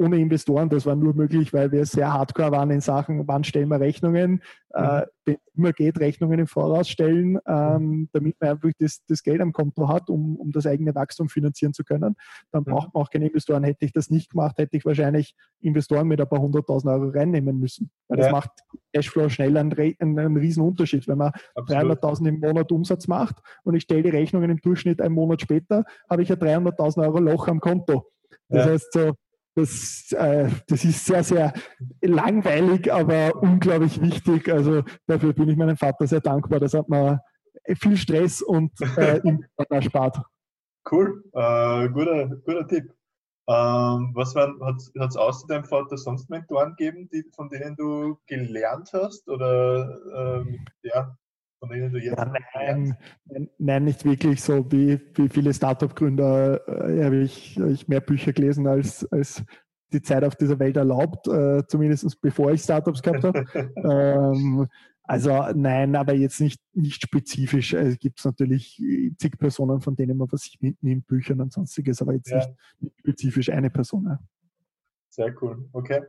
ohne 0.00 0.18
Investoren. 0.18 0.70
Das 0.70 0.86
war 0.86 0.96
nur 0.96 1.14
möglich, 1.14 1.52
weil 1.52 1.70
wir 1.72 1.84
sehr 1.84 2.12
hardcore 2.12 2.52
waren 2.52 2.70
in 2.70 2.80
Sachen, 2.80 3.28
wann 3.28 3.44
stellen 3.44 3.68
wir 3.68 3.80
Rechnungen, 3.80 4.42
äh, 4.72 5.02
mhm. 5.26 5.32
äh, 5.34 5.36
immer 5.54 5.72
geht, 5.72 6.00
Rechnungen 6.00 6.38
im 6.38 6.46
Voraus 6.46 6.88
stellen, 6.88 7.38
ähm, 7.46 7.82
mhm. 7.82 8.08
damit 8.12 8.36
man 8.40 8.50
einfach 8.50 8.70
das, 8.78 9.04
das, 9.06 9.22
Geld 9.22 9.42
am 9.42 9.52
Konto 9.52 9.88
hat, 9.88 10.08
um, 10.08 10.36
um 10.36 10.52
das 10.52 10.66
eigene 10.66 10.94
Wachstum 10.94 11.28
finanzieren 11.28 11.74
zu 11.74 11.84
können. 11.84 12.16
Dann 12.50 12.62
mhm. 12.62 12.70
braucht 12.70 12.94
man 12.94 13.02
auch 13.02 13.10
keine 13.10 13.26
Investoren. 13.26 13.62
Hätte 13.62 13.84
ich 13.84 13.92
das 13.92 14.08
nicht 14.08 14.30
gemacht, 14.30 14.56
hätte 14.56 14.74
ich 14.74 14.86
wahrscheinlich 14.86 15.34
Investoren 15.60 16.08
mit 16.08 16.18
ein 16.18 16.28
paar 16.28 16.40
hunderttausend 16.40 16.90
Euro 16.90 17.10
reinnehmen 17.10 17.58
müssen. 17.58 17.90
Weil 18.08 18.20
ja. 18.20 18.24
das 18.24 18.32
macht 18.32 18.50
Cashflow 18.94 19.28
schnell 19.28 19.54
einen, 19.58 19.74
einen, 19.78 20.18
einen 20.18 20.36
riesen 20.38 20.62
Unterschied. 20.62 21.06
Wenn 21.08 21.18
man 21.18 21.32
300.000 21.56 22.26
im 22.28 22.40
Monat 22.40 22.72
Umsatz 22.72 23.06
macht 23.06 23.36
und 23.64 23.74
ich 23.74 23.82
stelle 23.82 24.04
die 24.04 24.10
Rechnungen 24.10 24.50
im 24.50 24.60
Durchschnitt 24.62 25.02
einen 25.02 25.14
Monat 25.14 25.42
später, 25.42 25.84
habe 26.08 26.22
ich 26.22 26.30
ja 26.30 26.36
300.000 26.36 27.02
Euro 27.02 27.18
Loch 27.18 27.48
am 27.48 27.60
Konto. 27.60 28.06
Das 28.48 28.64
ja. 28.64 28.72
heißt 28.72 28.92
so, 28.94 29.12
das, 29.60 30.12
äh, 30.12 30.48
das 30.66 30.84
ist 30.84 31.04
sehr, 31.04 31.22
sehr 31.22 31.52
langweilig, 32.00 32.92
aber 32.92 33.34
unglaublich 33.42 34.00
wichtig. 34.00 34.48
Also 34.50 34.82
dafür 35.06 35.32
bin 35.32 35.48
ich 35.48 35.56
meinem 35.56 35.76
Vater 35.76 36.06
sehr 36.06 36.20
dankbar. 36.20 36.60
Das 36.60 36.74
hat 36.74 36.88
mir 36.88 37.20
viel 37.80 37.96
Stress 37.96 38.42
und 38.42 38.72
äh, 38.96 39.20
erspart. 39.70 40.18
Cool, 40.90 41.22
äh, 41.34 41.88
guter, 41.88 42.26
guter 42.44 42.66
Tipp. 42.66 42.92
Ähm, 43.48 44.12
was 44.14 44.34
hat 44.36 44.50
es 44.94 45.16
außer 45.16 45.46
deinem 45.48 45.64
Vater 45.64 45.96
sonst 45.96 46.30
Mentoren 46.30 46.76
gegeben, 46.76 47.08
die, 47.12 47.24
von 47.34 47.48
denen 47.48 47.74
du 47.76 48.16
gelernt 48.26 48.90
hast? 48.92 49.28
Oder 49.28 49.98
ähm, 50.14 50.64
ja, 50.82 51.16
von 51.60 51.68
denen 51.68 51.92
du 51.92 51.98
jetzt 51.98 52.18
ja, 52.18 52.24
nein, 52.24 52.96
nein, 53.26 53.50
nein, 53.58 53.84
nicht 53.84 54.04
wirklich 54.04 54.42
so. 54.42 54.70
Wie, 54.72 54.98
wie 55.14 55.28
viele 55.28 55.52
Startup-Gründer 55.52 56.66
äh, 56.66 57.04
habe 57.04 57.18
ich, 57.18 57.56
hab 57.60 57.68
ich 57.68 57.86
mehr 57.86 58.00
Bücher 58.00 58.32
gelesen, 58.32 58.66
als, 58.66 59.06
als 59.12 59.44
die 59.92 60.00
Zeit 60.00 60.24
auf 60.24 60.36
dieser 60.36 60.58
Welt 60.58 60.76
erlaubt, 60.76 61.28
äh, 61.28 61.66
zumindest 61.66 62.20
bevor 62.22 62.50
ich 62.52 62.62
Startups 62.62 63.02
gehabt 63.02 63.24
habe. 63.24 63.44
ähm, 63.76 64.66
also 65.02 65.44
nein, 65.54 65.96
aber 65.96 66.14
jetzt 66.14 66.40
nicht, 66.40 66.60
nicht 66.72 67.02
spezifisch. 67.02 67.74
Es 67.74 67.98
gibt 67.98 68.24
natürlich 68.24 68.80
zig 69.18 69.38
Personen, 69.38 69.80
von 69.80 69.96
denen 69.96 70.16
man 70.16 70.28
was 70.30 70.42
sich 70.42 70.60
mitnimmt, 70.60 71.06
Büchern 71.06 71.40
und 71.40 71.52
sonstiges, 71.52 72.00
aber 72.00 72.14
jetzt 72.14 72.30
ja. 72.30 72.38
nicht, 72.38 72.50
nicht, 72.80 72.98
spezifisch 73.00 73.50
eine 73.50 73.70
Person. 73.70 74.18
Sehr 75.10 75.34
cool, 75.42 75.68
okay. 75.72 76.02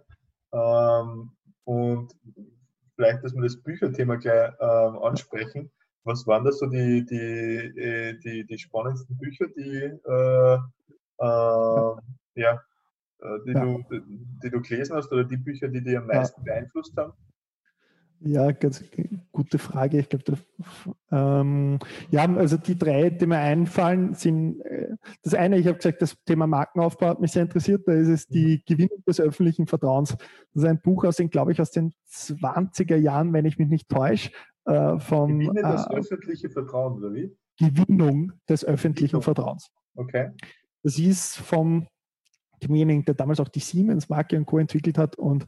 Ähm, 0.53 1.31
und 1.63 2.15
vielleicht, 3.01 3.23
dass 3.23 3.33
wir 3.33 3.41
das 3.41 3.57
Bücherthema 3.57 4.15
gleich 4.17 4.51
ähm, 4.59 4.97
ansprechen. 4.99 5.71
Was 6.03 6.27
waren 6.27 6.43
da 6.43 6.51
so 6.51 6.67
die, 6.67 7.03
die, 7.05 7.15
äh, 7.15 8.19
die, 8.19 8.45
die 8.45 8.57
spannendsten 8.57 9.17
Bücher, 9.17 9.47
die, 9.55 9.99
äh, 10.05 10.57
äh, 11.17 11.95
ja, 12.35 12.61
äh, 13.19 13.39
die, 13.45 13.51
ja. 13.53 13.65
Du, 13.65 13.83
die, 13.91 14.01
die, 14.43 14.49
du 14.49 14.61
gelesen 14.61 14.95
hast 14.95 15.11
oder 15.11 15.23
die 15.23 15.37
Bücher, 15.37 15.67
die 15.67 15.83
dich 15.83 15.97
am 15.97 16.07
meisten 16.07 16.41
ja. 16.41 16.53
beeinflusst 16.53 16.95
haben? 16.95 17.13
Ja, 18.23 18.51
ganz 18.51 18.83
gute 19.31 19.57
Frage. 19.57 19.99
Ich 19.99 20.09
glaube, 20.09 20.37
ähm, 21.11 21.79
ja, 22.11 22.31
also 22.35 22.57
die 22.57 22.77
drei, 22.77 23.09
die 23.09 23.25
mir 23.25 23.39
einfallen, 23.39 24.13
sind 24.13 24.61
äh, 24.61 24.95
das 25.23 25.33
eine, 25.33 25.57
ich 25.57 25.65
habe 25.65 25.77
gesagt, 25.77 26.03
das 26.03 26.15
Thema 26.25 26.45
Markenaufbau 26.45 27.07
hat 27.07 27.19
mich 27.19 27.31
sehr 27.31 27.41
interessiert. 27.41 27.87
Da 27.87 27.93
ist 27.93 28.09
es 28.09 28.27
die 28.27 28.57
mhm. 28.57 28.61
Gewinnung 28.67 29.03
des 29.07 29.19
öffentlichen 29.19 29.65
Vertrauens. 29.65 30.17
Das 30.53 30.63
ist 30.63 30.69
ein 30.69 30.81
Buch 30.81 31.03
aus 31.03 31.15
den, 31.15 31.31
glaube 31.31 31.51
ich, 31.51 31.59
aus 31.59 31.71
den 31.71 31.93
20er 32.11 32.95
Jahren, 32.95 33.33
wenn 33.33 33.45
ich 33.45 33.57
mich 33.57 33.69
nicht 33.69 33.89
täusche. 33.89 34.29
Äh, 34.65 34.99
vom, 34.99 35.39
Gewinne 35.39 35.61
das 35.63 35.87
äh, 35.87 35.95
öffentliche 35.95 36.51
Vertrauen, 36.51 36.97
oder 36.97 37.11
wie? 37.13 37.35
Gewinnung 37.57 38.33
des 38.47 38.63
öffentlichen 38.63 39.19
Gewinnung. 39.19 39.23
Vertrauens. 39.23 39.71
Okay. 39.95 40.29
Das 40.83 40.99
ist 40.99 41.37
vom 41.37 41.87
demjenigen, 42.61 43.03
der 43.05 43.15
damals 43.15 43.39
auch 43.39 43.49
die 43.49 43.59
Siemens-Marke 43.59 44.37
und 44.37 44.45
Co. 44.45 44.59
entwickelt 44.59 44.99
hat 44.99 45.15
und 45.15 45.47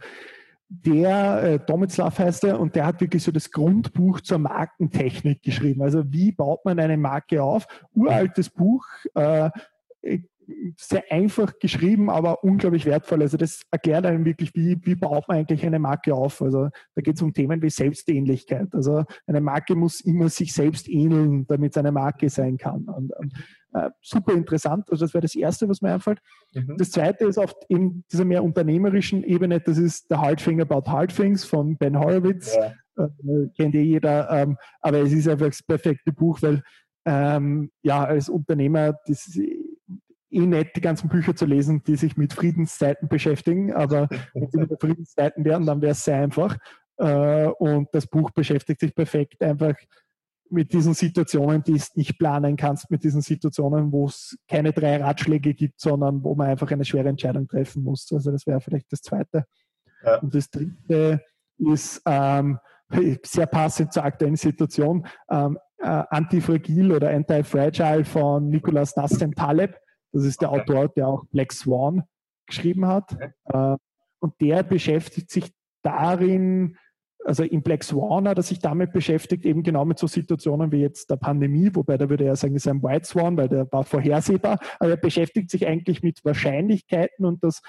der, 0.81 1.43
äh, 1.43 1.59
Tomislav 1.59 2.17
heißt 2.17 2.45
er, 2.45 2.59
und 2.59 2.75
der 2.75 2.85
hat 2.85 2.99
wirklich 2.99 3.21
so 3.21 3.31
das 3.31 3.51
Grundbuch 3.51 4.21
zur 4.21 4.39
Markentechnik 4.39 5.43
geschrieben. 5.43 5.83
Also 5.83 6.03
wie 6.11 6.31
baut 6.31 6.65
man 6.65 6.79
eine 6.79 6.97
Marke 6.97 7.43
auf? 7.43 7.67
Uraltes 7.93 8.49
Buch, 8.49 8.85
äh, 9.13 9.49
sehr 10.77 11.03
einfach 11.09 11.59
geschrieben, 11.59 12.09
aber 12.09 12.43
unglaublich 12.43 12.85
wertvoll. 12.85 13.21
Also 13.21 13.37
das 13.37 13.61
erklärt 13.71 14.05
einem 14.05 14.25
wirklich, 14.25 14.53
wie, 14.55 14.77
wie 14.83 14.95
baut 14.95 15.27
man 15.27 15.37
eigentlich 15.37 15.65
eine 15.65 15.79
Marke 15.79 16.13
auf. 16.13 16.41
Also 16.41 16.69
da 16.95 17.01
geht 17.01 17.15
es 17.15 17.21
um 17.21 17.33
Themen 17.33 17.61
wie 17.61 17.69
Selbstähnlichkeit. 17.69 18.73
Also 18.73 19.05
eine 19.27 19.41
Marke 19.41 19.75
muss 19.75 20.01
immer 20.01 20.29
sich 20.29 20.53
selbst 20.53 20.89
ähneln, 20.89 21.45
damit 21.47 21.73
es 21.73 21.77
eine 21.77 21.91
Marke 21.91 22.29
sein 22.29 22.57
kann. 22.57 22.85
Und, 22.85 23.13
und 23.13 23.33
äh, 23.73 23.89
super 24.01 24.33
interessant. 24.33 24.89
Also 24.89 25.05
das 25.05 25.13
wäre 25.13 25.23
das 25.23 25.35
Erste, 25.35 25.67
was 25.67 25.81
mir 25.81 25.93
einfällt. 25.93 26.19
Mhm. 26.53 26.77
Das 26.77 26.91
Zweite 26.91 27.25
ist 27.25 27.37
auf 27.37 27.53
in 27.69 28.03
dieser 28.11 28.25
mehr 28.25 28.43
unternehmerischen 28.43 29.23
Ebene, 29.23 29.59
das 29.59 29.77
ist 29.77 30.09
der 30.09 30.21
Hard 30.21 30.43
Thing 30.43 30.61
About 30.61 30.89
Hard 30.89 31.15
Things 31.15 31.43
von 31.43 31.77
Ben 31.77 31.99
Horowitz. 31.99 32.55
Ja. 32.55 32.73
Äh, 32.95 33.47
kennt 33.57 33.73
eh 33.73 33.81
jeder, 33.81 34.29
ähm, 34.29 34.57
aber 34.81 34.99
es 34.99 35.11
ist 35.11 35.27
einfach 35.27 35.47
das 35.47 35.63
perfekte 35.63 36.11
Buch, 36.11 36.41
weil 36.43 36.61
ähm, 37.05 37.71
ja, 37.81 38.03
als 38.03 38.29
Unternehmer, 38.29 38.93
das 39.07 39.27
ist 39.27 39.37
eh 39.37 40.39
nett, 40.39 40.75
die 40.75 40.81
ganzen 40.81 41.09
Bücher 41.09 41.35
zu 41.35 41.45
lesen, 41.45 41.83
die 41.83 41.95
sich 41.95 42.17
mit 42.17 42.33
Friedenszeiten 42.33 43.07
beschäftigen, 43.09 43.73
aber 43.73 44.07
wenn 44.33 44.49
sie 44.49 44.59
mit 44.59 44.79
Friedenszeiten 44.79 45.43
wären, 45.43 45.65
dann 45.65 45.81
wäre 45.81 45.93
es 45.93 46.03
sehr 46.03 46.17
einfach. 46.17 46.57
Äh, 46.97 47.47
und 47.47 47.89
das 47.93 48.05
Buch 48.05 48.29
beschäftigt 48.31 48.79
sich 48.79 48.93
perfekt 48.93 49.41
einfach 49.41 49.73
mit 50.53 50.71
diesen 50.71 50.93
Situationen, 50.93 51.63
die 51.63 51.73
du 51.73 51.83
nicht 51.95 52.17
planen 52.17 52.55
kannst, 52.55 52.89
mit 52.91 53.03
diesen 53.03 53.21
Situationen, 53.21 53.91
wo 53.91 54.05
es 54.05 54.37
keine 54.47 54.71
drei 54.71 54.97
Ratschläge 54.97 55.53
gibt, 55.53 55.79
sondern 55.79 56.23
wo 56.23 56.35
man 56.35 56.47
einfach 56.47 56.71
eine 56.71 56.85
schwere 56.85 57.09
Entscheidung 57.09 57.47
treffen 57.47 57.83
muss. 57.83 58.09
Also 58.11 58.31
das 58.31 58.45
wäre 58.47 58.61
vielleicht 58.61 58.91
das 58.91 59.01
Zweite. 59.01 59.45
Ja. 60.03 60.19
Und 60.19 60.33
das 60.33 60.49
Dritte 60.49 61.21
ist 61.57 62.01
ähm, 62.05 62.59
sehr 63.23 63.47
passend 63.47 63.93
zur 63.93 64.05
aktuellen 64.05 64.35
Situation, 64.35 65.07
ähm, 65.29 65.57
äh, 65.79 66.03
Antifragil 66.09 66.91
oder 66.91 67.09
Anti-Fragile 67.09 68.05
von 68.05 68.49
Nicolas 68.49 68.95
Nassim 68.95 69.33
Taleb. 69.33 69.77
Das 70.11 70.23
ist 70.23 70.41
der 70.41 70.51
okay. 70.51 70.61
Autor, 70.61 70.89
der 70.89 71.07
auch 71.07 71.25
Black 71.31 71.51
Swan 71.51 72.03
geschrieben 72.45 72.85
hat. 72.85 73.11
Okay. 73.13 73.31
Äh, 73.45 73.77
und 74.19 74.39
der 74.39 74.63
beschäftigt 74.63 75.31
sich 75.31 75.53
darin 75.81 76.77
also 77.25 77.43
in 77.43 77.61
Black 77.61 77.83
Swan 77.83 78.27
hat 78.27 78.37
er 78.37 78.43
sich 78.43 78.59
damit 78.59 78.91
beschäftigt, 78.91 79.45
eben 79.45 79.63
genau 79.63 79.85
mit 79.85 79.99
so 79.99 80.07
Situationen 80.07 80.71
wie 80.71 80.81
jetzt 80.81 81.09
der 81.09 81.15
Pandemie, 81.15 81.69
wobei 81.73 81.97
da 81.97 82.09
würde 82.09 82.25
er 82.25 82.35
sagen, 82.35 82.55
es 82.55 82.65
ist 82.65 82.71
ein 82.71 82.83
White 82.83 83.05
Swan, 83.05 83.37
weil 83.37 83.49
der 83.49 83.71
war 83.71 83.83
vorhersehbar, 83.83 84.59
aber 84.79 84.91
er 84.91 84.97
beschäftigt 84.97 85.49
sich 85.49 85.67
eigentlich 85.67 86.03
mit 86.03 86.23
Wahrscheinlichkeiten 86.25 87.25
und 87.25 87.43
dass 87.43 87.61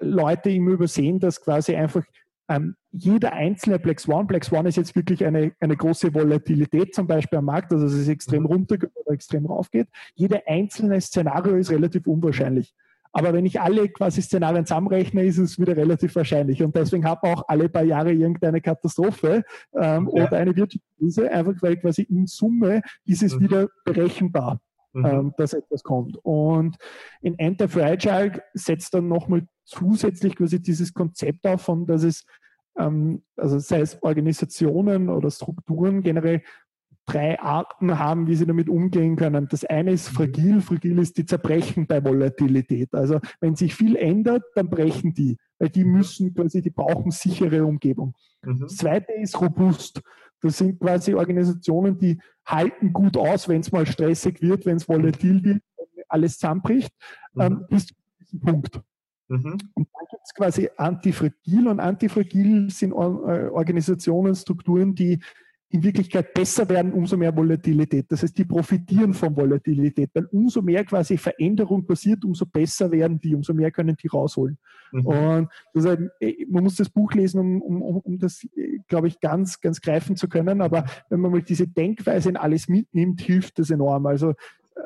Leute 0.00 0.50
ihm 0.50 0.68
übersehen, 0.68 1.18
dass 1.18 1.40
quasi 1.40 1.74
einfach 1.74 2.04
ähm, 2.48 2.76
jeder 2.90 3.34
einzelne 3.34 3.78
Black 3.78 4.00
Swan, 4.00 4.26
Black 4.26 4.44
Swan 4.44 4.66
ist 4.66 4.76
jetzt 4.76 4.96
wirklich 4.96 5.24
eine, 5.24 5.52
eine 5.60 5.76
große 5.76 6.14
Volatilität 6.14 6.94
zum 6.94 7.06
Beispiel 7.06 7.38
am 7.38 7.44
Markt, 7.44 7.72
also 7.72 7.84
dass 7.84 7.94
es 7.94 8.08
extrem 8.08 8.44
mhm. 8.44 8.46
runter 8.46 8.76
oder 8.94 9.12
extrem 9.12 9.46
rauf 9.46 9.70
geht. 9.70 9.88
Jede 10.14 10.46
einzelne 10.46 11.00
Szenario 11.00 11.56
ist 11.56 11.70
relativ 11.70 12.06
unwahrscheinlich. 12.06 12.74
Aber 13.18 13.32
wenn 13.32 13.46
ich 13.46 13.60
alle 13.60 13.88
quasi 13.88 14.22
Szenarien 14.22 14.64
zusammenrechne, 14.64 15.24
ist 15.24 15.38
es 15.38 15.58
wieder 15.58 15.76
relativ 15.76 16.14
wahrscheinlich. 16.16 16.62
Und 16.62 16.74
deswegen 16.76 17.04
hat 17.04 17.22
man 17.22 17.34
auch 17.34 17.44
alle 17.48 17.68
paar 17.68 17.84
Jahre 17.84 18.12
irgendeine 18.12 18.60
Katastrophe 18.60 19.44
ähm, 19.74 20.10
ja. 20.14 20.24
oder 20.24 20.36
eine 20.36 20.54
Wirtschaftskrise, 20.54 21.30
einfach 21.30 21.54
weil 21.60 21.76
quasi 21.76 22.02
in 22.02 22.26
Summe 22.26 22.82
ist 23.04 23.22
es 23.22 23.34
mhm. 23.34 23.40
wieder 23.40 23.68
berechenbar, 23.84 24.60
mhm. 24.92 25.04
ähm, 25.04 25.34
dass 25.36 25.52
etwas 25.52 25.82
kommt. 25.82 26.16
Und 26.22 26.76
in 27.20 27.36
Anti-Fragile 27.38 28.42
setzt 28.54 28.94
dann 28.94 29.08
nochmal 29.08 29.46
zusätzlich 29.64 30.36
quasi 30.36 30.60
dieses 30.60 30.94
Konzept 30.94 31.46
auf, 31.46 31.62
von 31.62 31.86
dass 31.86 32.02
es 32.02 32.24
ähm, 32.78 33.22
also 33.36 33.58
sei 33.58 33.80
es 33.80 34.00
Organisationen 34.02 35.08
oder 35.08 35.30
Strukturen 35.30 36.02
generell 36.02 36.42
drei 37.08 37.40
Arten 37.40 37.98
haben, 37.98 38.26
wie 38.26 38.36
sie 38.36 38.46
damit 38.46 38.68
umgehen 38.68 39.16
können. 39.16 39.48
Das 39.48 39.64
eine 39.64 39.92
ist 39.92 40.08
fragil. 40.08 40.60
Fragil 40.60 40.98
ist 40.98 41.16
die 41.16 41.24
Zerbrechen 41.24 41.86
bei 41.86 42.04
Volatilität. 42.04 42.92
Also 42.94 43.20
wenn 43.40 43.56
sich 43.56 43.74
viel 43.74 43.96
ändert, 43.96 44.44
dann 44.54 44.68
brechen 44.68 45.14
die, 45.14 45.38
weil 45.58 45.70
die 45.70 45.84
mhm. 45.84 45.92
müssen 45.92 46.34
quasi, 46.34 46.60
die 46.60 46.70
brauchen 46.70 47.10
sichere 47.10 47.64
Umgebung. 47.64 48.14
Mhm. 48.42 48.60
Das 48.60 48.76
zweite 48.76 49.12
ist 49.12 49.40
robust. 49.40 50.02
Das 50.40 50.58
sind 50.58 50.78
quasi 50.78 51.14
Organisationen, 51.14 51.98
die 51.98 52.20
halten 52.46 52.92
gut 52.92 53.16
aus, 53.16 53.48
wenn 53.48 53.62
es 53.62 53.72
mal 53.72 53.86
stressig 53.86 54.40
wird, 54.40 54.66
wenn 54.66 54.76
es 54.76 54.88
volatil 54.88 55.42
wird, 55.42 55.62
wenn 55.76 56.04
alles 56.08 56.38
zusammenbricht, 56.38 56.92
mhm. 57.34 57.42
ähm, 57.42 57.66
bis 57.68 57.86
zu 57.86 57.94
diesem 58.20 58.40
Punkt. 58.40 58.80
Mhm. 59.28 59.58
Und 59.74 59.88
dann 59.92 60.06
gibt 60.10 60.22
es 60.24 60.34
quasi 60.34 60.68
antifragil 60.76 61.68
und 61.68 61.80
antifragil 61.80 62.70
sind 62.70 62.92
Organisationen, 62.92 64.34
Strukturen, 64.34 64.94
die 64.94 65.20
in 65.70 65.82
Wirklichkeit 65.82 66.32
besser 66.32 66.68
werden, 66.68 66.92
umso 66.92 67.16
mehr 67.16 67.36
Volatilität. 67.36 68.06
Das 68.10 68.22
heißt, 68.22 68.36
die 68.38 68.44
profitieren 68.44 69.12
von 69.12 69.36
Volatilität, 69.36 70.10
weil 70.14 70.24
umso 70.26 70.62
mehr 70.62 70.84
quasi 70.84 71.18
Veränderung 71.18 71.86
passiert, 71.86 72.24
umso 72.24 72.46
besser 72.46 72.90
werden 72.90 73.20
die, 73.20 73.34
umso 73.34 73.52
mehr 73.52 73.70
können 73.70 73.94
die 73.96 74.08
rausholen. 74.08 74.58
Mhm. 74.92 75.06
Und 75.06 75.48
heißt, 75.76 75.98
äh, 76.20 76.46
man 76.48 76.64
muss 76.64 76.76
das 76.76 76.88
Buch 76.88 77.12
lesen, 77.12 77.40
um, 77.40 77.62
um, 77.62 77.82
um 77.98 78.18
das, 78.18 78.44
äh, 78.56 78.78
glaube 78.88 79.08
ich, 79.08 79.20
ganz, 79.20 79.60
ganz 79.60 79.82
greifen 79.82 80.16
zu 80.16 80.28
können. 80.28 80.62
Aber 80.62 80.86
wenn 81.10 81.20
man 81.20 81.30
mal 81.30 81.42
diese 81.42 81.68
Denkweise 81.68 82.30
in 82.30 82.36
alles 82.36 82.68
mitnimmt, 82.68 83.20
hilft 83.20 83.58
das 83.58 83.68
enorm. 83.68 84.06
Also 84.06 84.32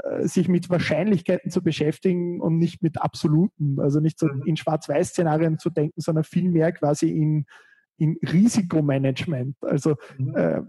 äh, 0.04 0.26
sich 0.26 0.48
mit 0.48 0.68
Wahrscheinlichkeiten 0.68 1.52
zu 1.52 1.62
beschäftigen 1.62 2.40
und 2.40 2.58
nicht 2.58 2.82
mit 2.82 3.00
absoluten, 3.00 3.78
also 3.78 4.00
nicht 4.00 4.18
so 4.18 4.26
mhm. 4.26 4.42
in 4.46 4.56
Schwarz-Weiß-Szenarien 4.56 5.58
zu 5.58 5.70
denken, 5.70 6.00
sondern 6.00 6.24
vielmehr 6.24 6.72
quasi 6.72 7.10
in 7.10 7.46
in 7.96 8.18
Risikomanagement. 8.22 9.56
Also 9.62 9.96
mhm. 10.18 10.34
äh, 10.34 10.62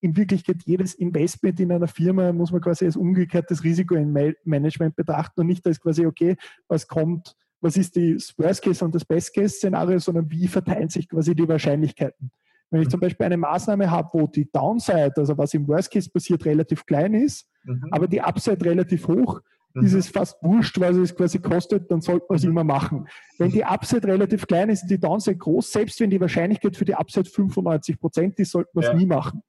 in 0.00 0.16
Wirklichkeit 0.16 0.62
jedes 0.64 0.94
Investment 0.94 1.60
in 1.60 1.72
einer 1.72 1.88
Firma 1.88 2.32
muss 2.32 2.52
man 2.52 2.60
quasi 2.60 2.84
als 2.84 2.96
umgekehrtes 2.96 3.64
Risikomanagement 3.64 4.96
betrachten 4.96 5.40
und 5.40 5.46
nicht 5.46 5.66
als 5.66 5.80
quasi, 5.80 6.06
okay, 6.06 6.36
was 6.68 6.86
kommt, 6.86 7.34
was 7.60 7.76
ist 7.76 7.96
das 7.96 8.34
Worst 8.38 8.62
Case 8.62 8.84
und 8.84 8.94
das 8.94 9.04
Best 9.04 9.34
Case 9.34 9.56
Szenario, 9.56 9.98
sondern 9.98 10.30
wie 10.30 10.48
verteilen 10.48 10.88
sich 10.88 11.08
quasi 11.08 11.34
die 11.34 11.48
Wahrscheinlichkeiten. 11.48 12.30
Wenn 12.70 12.82
ich 12.82 12.86
mhm. 12.86 12.92
zum 12.92 13.00
Beispiel 13.00 13.26
eine 13.26 13.36
Maßnahme 13.36 13.90
habe, 13.90 14.08
wo 14.12 14.26
die 14.26 14.50
Downside, 14.50 15.12
also 15.16 15.36
was 15.36 15.52
im 15.54 15.66
Worst 15.66 15.90
Case 15.90 16.08
passiert, 16.08 16.44
relativ 16.44 16.86
klein 16.86 17.14
ist, 17.14 17.46
mhm. 17.64 17.88
aber 17.90 18.06
die 18.06 18.20
Upside 18.20 18.64
relativ 18.64 19.08
hoch, 19.08 19.40
mhm. 19.74 19.84
ist 19.84 19.94
es 19.94 20.08
fast 20.08 20.42
wurscht, 20.42 20.80
was 20.80 20.96
es 20.96 21.14
quasi 21.14 21.38
kostet, 21.38 21.90
dann 21.90 22.00
sollte 22.00 22.26
man 22.28 22.36
es 22.36 22.44
mhm. 22.44 22.50
immer 22.50 22.64
machen. 22.64 23.08
Wenn 23.38 23.50
die 23.50 23.64
Upside 23.64 24.06
relativ 24.06 24.46
klein 24.46 24.68
ist 24.68 24.82
und 24.82 24.90
die 24.90 24.98
Downside 24.98 25.36
groß, 25.36 25.72
selbst 25.72 26.00
wenn 26.00 26.10
die 26.10 26.20
Wahrscheinlichkeit 26.20 26.76
für 26.76 26.84
die 26.84 26.94
Upside 26.94 27.28
95 27.28 28.00
Prozent 28.00 28.38
ist, 28.38 28.52
sollte 28.52 28.70
man 28.74 28.84
es 28.84 28.90
ja. 28.90 28.96
nie 28.96 29.06
machen. 29.06 29.42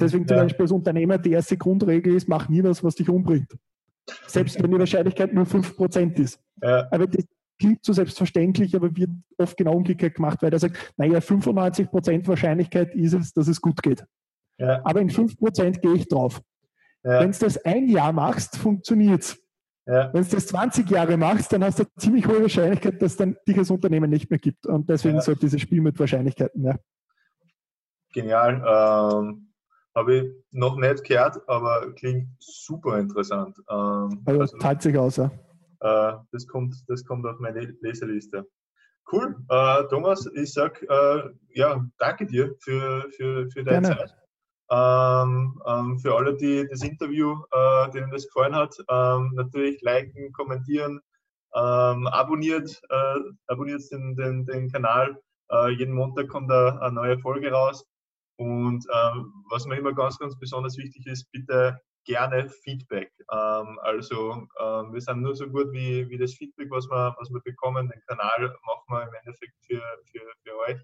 Deswegen 0.00 0.26
zum 0.26 0.36
ja. 0.36 0.44
Beispiel 0.44 0.62
als 0.62 0.72
Unternehmer 0.72 1.18
die 1.18 1.32
erste 1.32 1.56
Grundregel 1.56 2.14
ist, 2.14 2.28
mach 2.28 2.48
nie 2.48 2.62
was, 2.62 2.84
was 2.84 2.94
dich 2.94 3.08
umbringt. 3.08 3.52
Selbst 4.26 4.62
wenn 4.62 4.70
die 4.70 4.78
Wahrscheinlichkeit 4.78 5.34
nur 5.34 5.44
5% 5.44 6.18
ist. 6.18 6.40
Ja. 6.62 6.86
Aber 6.90 7.06
das 7.06 7.24
klingt 7.58 7.84
so 7.84 7.92
selbstverständlich, 7.92 8.74
aber 8.76 8.96
wird 8.96 9.10
oft 9.36 9.56
genau 9.56 9.74
umgekehrt 9.74 10.14
gemacht, 10.14 10.38
weil 10.42 10.52
er 10.52 10.60
sagt, 10.60 10.94
naja, 10.96 11.18
95% 11.18 12.26
Wahrscheinlichkeit 12.28 12.94
ist 12.94 13.14
es, 13.14 13.32
dass 13.32 13.48
es 13.48 13.60
gut 13.60 13.82
geht. 13.82 14.04
Ja. 14.58 14.80
Aber 14.84 15.00
in 15.00 15.10
5% 15.10 15.80
gehe 15.80 15.94
ich 15.94 16.08
drauf. 16.08 16.40
Wenn 17.02 17.32
du 17.32 17.38
das 17.38 17.56
ein 17.64 17.88
Jahr 17.88 18.12
machst, 18.12 18.56
funktioniert 18.56 19.22
es. 19.22 19.38
Ja. 19.88 20.12
Wenn 20.12 20.22
du 20.22 20.28
das 20.28 20.46
20 20.48 20.90
Jahre 20.90 21.16
machst, 21.16 21.50
dann 21.50 21.64
hast 21.64 21.78
du 21.78 21.84
eine 21.84 21.92
ziemlich 21.96 22.26
hohe 22.26 22.42
Wahrscheinlichkeit, 22.42 23.00
dass 23.00 23.16
dann 23.16 23.38
dich 23.48 23.56
als 23.56 23.70
Unternehmen 23.70 24.10
nicht 24.10 24.28
mehr 24.28 24.38
gibt. 24.38 24.66
Und 24.66 24.88
deswegen 24.90 25.16
ja. 25.16 25.22
so 25.22 25.34
dieses 25.34 25.62
Spiel 25.62 25.80
mit 25.80 25.98
Wahrscheinlichkeiten. 25.98 26.62
Ja. 26.62 26.76
Genial. 28.12 28.56
Ähm, 28.56 29.50
Habe 29.94 30.14
ich 30.14 30.24
noch 30.50 30.76
nicht 30.76 31.04
gehört, 31.04 31.38
aber 31.48 31.90
klingt 31.94 32.28
super 32.38 32.98
interessant. 32.98 33.56
Ähm, 33.70 34.22
also, 34.26 34.40
also 34.42 34.58
zahlt 34.58 34.82
sich 34.82 34.98
aus, 34.98 35.16
ja. 35.16 35.30
Äh, 35.80 36.18
das, 36.32 36.46
kommt, 36.46 36.76
das 36.88 37.02
kommt 37.02 37.24
auf 37.24 37.38
meine 37.38 37.60
Leseliste. 37.80 38.46
Cool. 39.10 39.36
Äh, 39.48 39.84
Thomas, 39.88 40.28
ich 40.34 40.52
sag 40.52 40.82
äh, 40.82 41.30
ja, 41.54 41.82
danke 41.96 42.26
dir 42.26 42.54
für, 42.60 43.08
für, 43.16 43.50
für 43.50 43.64
deine 43.64 43.88
Gerne. 43.88 43.96
Zeit. 43.96 44.16
Ähm, 44.70 45.62
ähm, 45.66 45.98
für 45.98 46.14
alle, 46.14 46.36
die 46.36 46.66
das 46.68 46.82
Interview, 46.82 47.42
äh, 47.52 47.90
denen 47.90 48.10
das 48.10 48.26
gefallen 48.26 48.54
hat, 48.54 48.76
ähm, 48.90 49.32
natürlich 49.34 49.80
liken, 49.80 50.32
kommentieren, 50.32 51.00
ähm, 51.54 52.06
abonniert, 52.08 52.80
äh, 52.90 53.20
abonniert 53.46 53.82
den, 53.90 54.14
den, 54.14 54.44
den 54.44 54.70
Kanal. 54.70 55.18
Äh, 55.50 55.70
jeden 55.70 55.94
Montag 55.94 56.28
kommt 56.28 56.50
eine, 56.52 56.80
eine, 56.82 56.94
neue 56.94 57.18
Folge 57.18 57.50
raus. 57.50 57.86
Und 58.36 58.84
ähm, 58.94 59.44
was 59.48 59.66
mir 59.66 59.78
immer 59.78 59.94
ganz, 59.94 60.18
ganz 60.18 60.38
besonders 60.38 60.76
wichtig 60.76 61.06
ist, 61.06 61.30
bitte 61.32 61.80
gerne 62.04 62.48
Feedback. 62.48 63.10
Ähm, 63.32 63.78
also 63.82 64.46
wir 64.58 65.00
sind 65.00 65.22
nur 65.22 65.34
so 65.34 65.48
gut 65.48 65.72
wie, 65.72 66.08
wie 66.08 66.18
das 66.18 66.34
Feedback, 66.34 66.70
was 66.70 66.88
wir, 66.88 67.16
was 67.18 67.30
wir 67.30 67.40
bekommen. 67.40 67.88
Den 67.88 68.00
Kanal 68.06 68.54
machen 68.64 68.84
wir 68.88 69.02
im 69.02 69.14
Endeffekt 69.14 69.54
für, 69.66 69.82
für, 70.10 70.20
für 70.44 70.56
euch. 70.58 70.80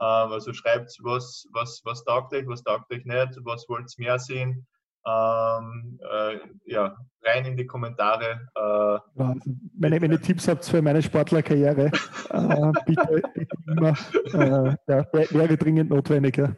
Ähm, 0.00 0.32
also 0.32 0.52
schreibt, 0.52 0.98
was, 1.02 1.46
was, 1.52 1.80
was 1.84 2.04
taugt 2.04 2.34
euch, 2.34 2.46
was 2.46 2.62
taugt 2.62 2.92
euch 2.92 3.04
nicht, 3.04 3.38
was 3.44 3.68
wollt 3.68 3.92
ihr 3.96 4.04
mehr 4.04 4.18
sehen. 4.18 4.66
Ähm, 5.08 6.00
äh, 6.02 6.38
ja, 6.64 6.96
rein 7.22 7.44
in 7.44 7.56
die 7.56 7.66
Kommentare. 7.66 8.48
Äh, 8.56 8.60
ja, 8.60 9.34
wenn, 9.78 9.92
ihr, 9.92 10.02
wenn 10.02 10.10
ihr 10.10 10.20
Tipps 10.20 10.48
habt 10.48 10.64
für 10.64 10.82
meine 10.82 11.00
Sportlerkarriere, 11.00 11.92
äh, 12.30 12.72
bitte, 12.86 13.22
bitte, 13.32 13.56
immer, 13.68 13.90
äh, 14.34 14.74
ja, 14.88 15.06
wäre 15.12 15.56
dringend 15.56 15.90
notwendig. 15.90 16.36
Ja. 16.36 16.56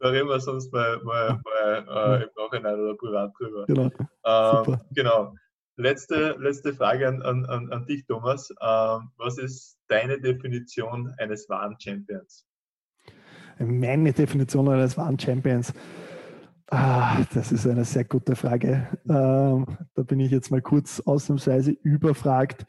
Da 0.00 0.08
reden 0.08 0.28
wir 0.28 0.40
sonst 0.40 0.72
mal, 0.72 0.98
mal, 1.04 1.38
mal 1.44 2.20
äh, 2.20 2.22
im 2.22 2.30
Nachhinein 2.36 2.80
oder 2.80 2.94
privat 2.96 3.32
drüber. 3.38 3.66
Genau. 3.66 3.90
Ähm, 4.24 4.80
genau. 4.94 5.34
Letzte, 5.76 6.36
letzte 6.38 6.72
Frage 6.72 7.06
an, 7.06 7.20
an, 7.22 7.70
an 7.70 7.84
dich, 7.86 8.06
Thomas. 8.06 8.48
Ähm, 8.62 9.10
was 9.18 9.36
ist 9.36 9.76
deine 9.88 10.18
Definition 10.18 11.12
eines 11.18 11.48
wahren 11.50 11.76
Champions? 11.78 12.46
Meine 13.58 14.12
Definition 14.12 14.68
eines 14.68 14.96
wahren 14.96 15.18
Champions. 15.18 15.72
Ah, 16.70 17.18
das 17.34 17.52
ist 17.52 17.66
eine 17.66 17.84
sehr 17.84 18.04
gute 18.04 18.34
Frage. 18.36 18.88
Ähm, 19.08 19.66
da 19.94 20.02
bin 20.02 20.20
ich 20.20 20.30
jetzt 20.30 20.50
mal 20.50 20.62
kurz 20.62 21.00
ausnahmsweise 21.00 21.72
überfragt. 21.82 22.66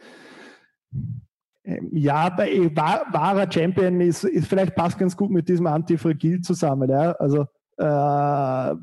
Ähm, 1.63 1.89
ja, 1.91 2.29
bei 2.29 2.75
wahr, 2.75 3.05
wahrer 3.11 3.51
Champion 3.51 4.01
ist, 4.01 4.23
ist 4.23 4.47
vielleicht 4.47 4.75
passt 4.75 4.99
ganz 4.99 5.15
gut 5.15 5.31
mit 5.31 5.47
diesem 5.49 5.65
Antifragil 5.67 6.41
zusammen. 6.41 6.89
Ja? 6.89 7.13
Also 7.13 7.47
äh, 7.77 8.75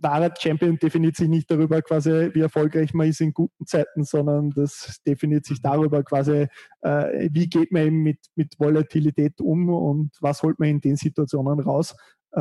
wahrer 0.00 0.32
Champion 0.38 0.78
definiert 0.78 1.16
sich 1.16 1.28
nicht 1.28 1.50
darüber 1.50 1.82
quasi, 1.82 2.30
wie 2.32 2.40
erfolgreich 2.40 2.94
man 2.94 3.08
ist 3.08 3.20
in 3.20 3.32
guten 3.32 3.66
Zeiten, 3.66 4.04
sondern 4.04 4.50
das 4.50 5.00
definiert 5.06 5.44
sich 5.44 5.60
darüber 5.60 6.02
quasi, 6.02 6.46
äh, 6.82 7.28
wie 7.32 7.48
geht 7.48 7.72
man 7.72 7.82
eben 7.82 8.02
mit, 8.02 8.18
mit 8.34 8.58
Volatilität 8.58 9.40
um 9.40 9.68
und 9.68 10.10
was 10.20 10.42
holt 10.42 10.58
man 10.58 10.68
in 10.68 10.80
den 10.80 10.96
Situationen 10.96 11.60
raus. 11.60 11.94
Äh, 12.32 12.40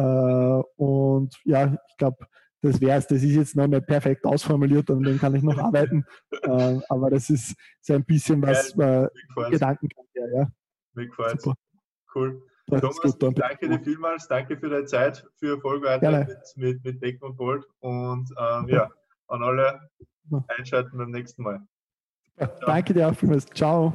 und 0.76 1.36
ja, 1.44 1.78
ich 1.90 1.98
glaube, 1.98 2.26
das 2.62 2.82
wäre 2.82 2.98
es. 2.98 3.08
Das 3.08 3.24
ist 3.24 3.36
jetzt 3.36 3.56
noch 3.56 3.68
nicht 3.68 3.88
perfekt 3.88 4.26
ausformuliert 4.26 4.90
und 4.90 5.04
dem 5.04 5.18
kann 5.18 5.36
ich 5.36 5.44
noch 5.44 5.58
arbeiten. 5.58 6.04
äh, 6.44 6.80
aber 6.90 7.10
das 7.10 7.30
ist 7.30 7.56
so 7.82 7.94
ein 7.94 8.04
bisschen 8.04 8.42
was 8.42 8.76
ja, 8.76 9.06
äh, 9.06 9.10
Gedanken. 9.50 9.90
Ja, 10.14 10.24
ja. 10.36 10.52
Cool. 12.14 12.42
Thomas, 12.70 13.00
gut, 13.02 13.40
danke 13.40 13.70
dir 13.70 13.80
vielmals, 13.80 14.28
danke 14.28 14.58
für 14.58 14.70
deine 14.70 14.86
Zeit, 14.86 15.26
für 15.38 15.56
Erfolg 15.56 15.84
weiter 15.84 16.26
mit, 16.56 16.84
mit, 16.84 17.02
mit 17.02 17.22
und 17.22 17.38
Bolt 17.38 17.66
und 17.80 18.30
ähm, 18.38 18.68
ja, 18.70 18.90
an 19.28 19.44
alle 19.44 19.80
einschalten 20.48 20.98
beim 20.98 21.12
nächsten 21.12 21.44
Mal. 21.44 21.60
Ja, 22.38 22.48
danke 22.66 22.94
dir 22.94 23.10
auch 23.10 23.16
vielmals. 23.16 23.46
Ciao. 23.48 23.94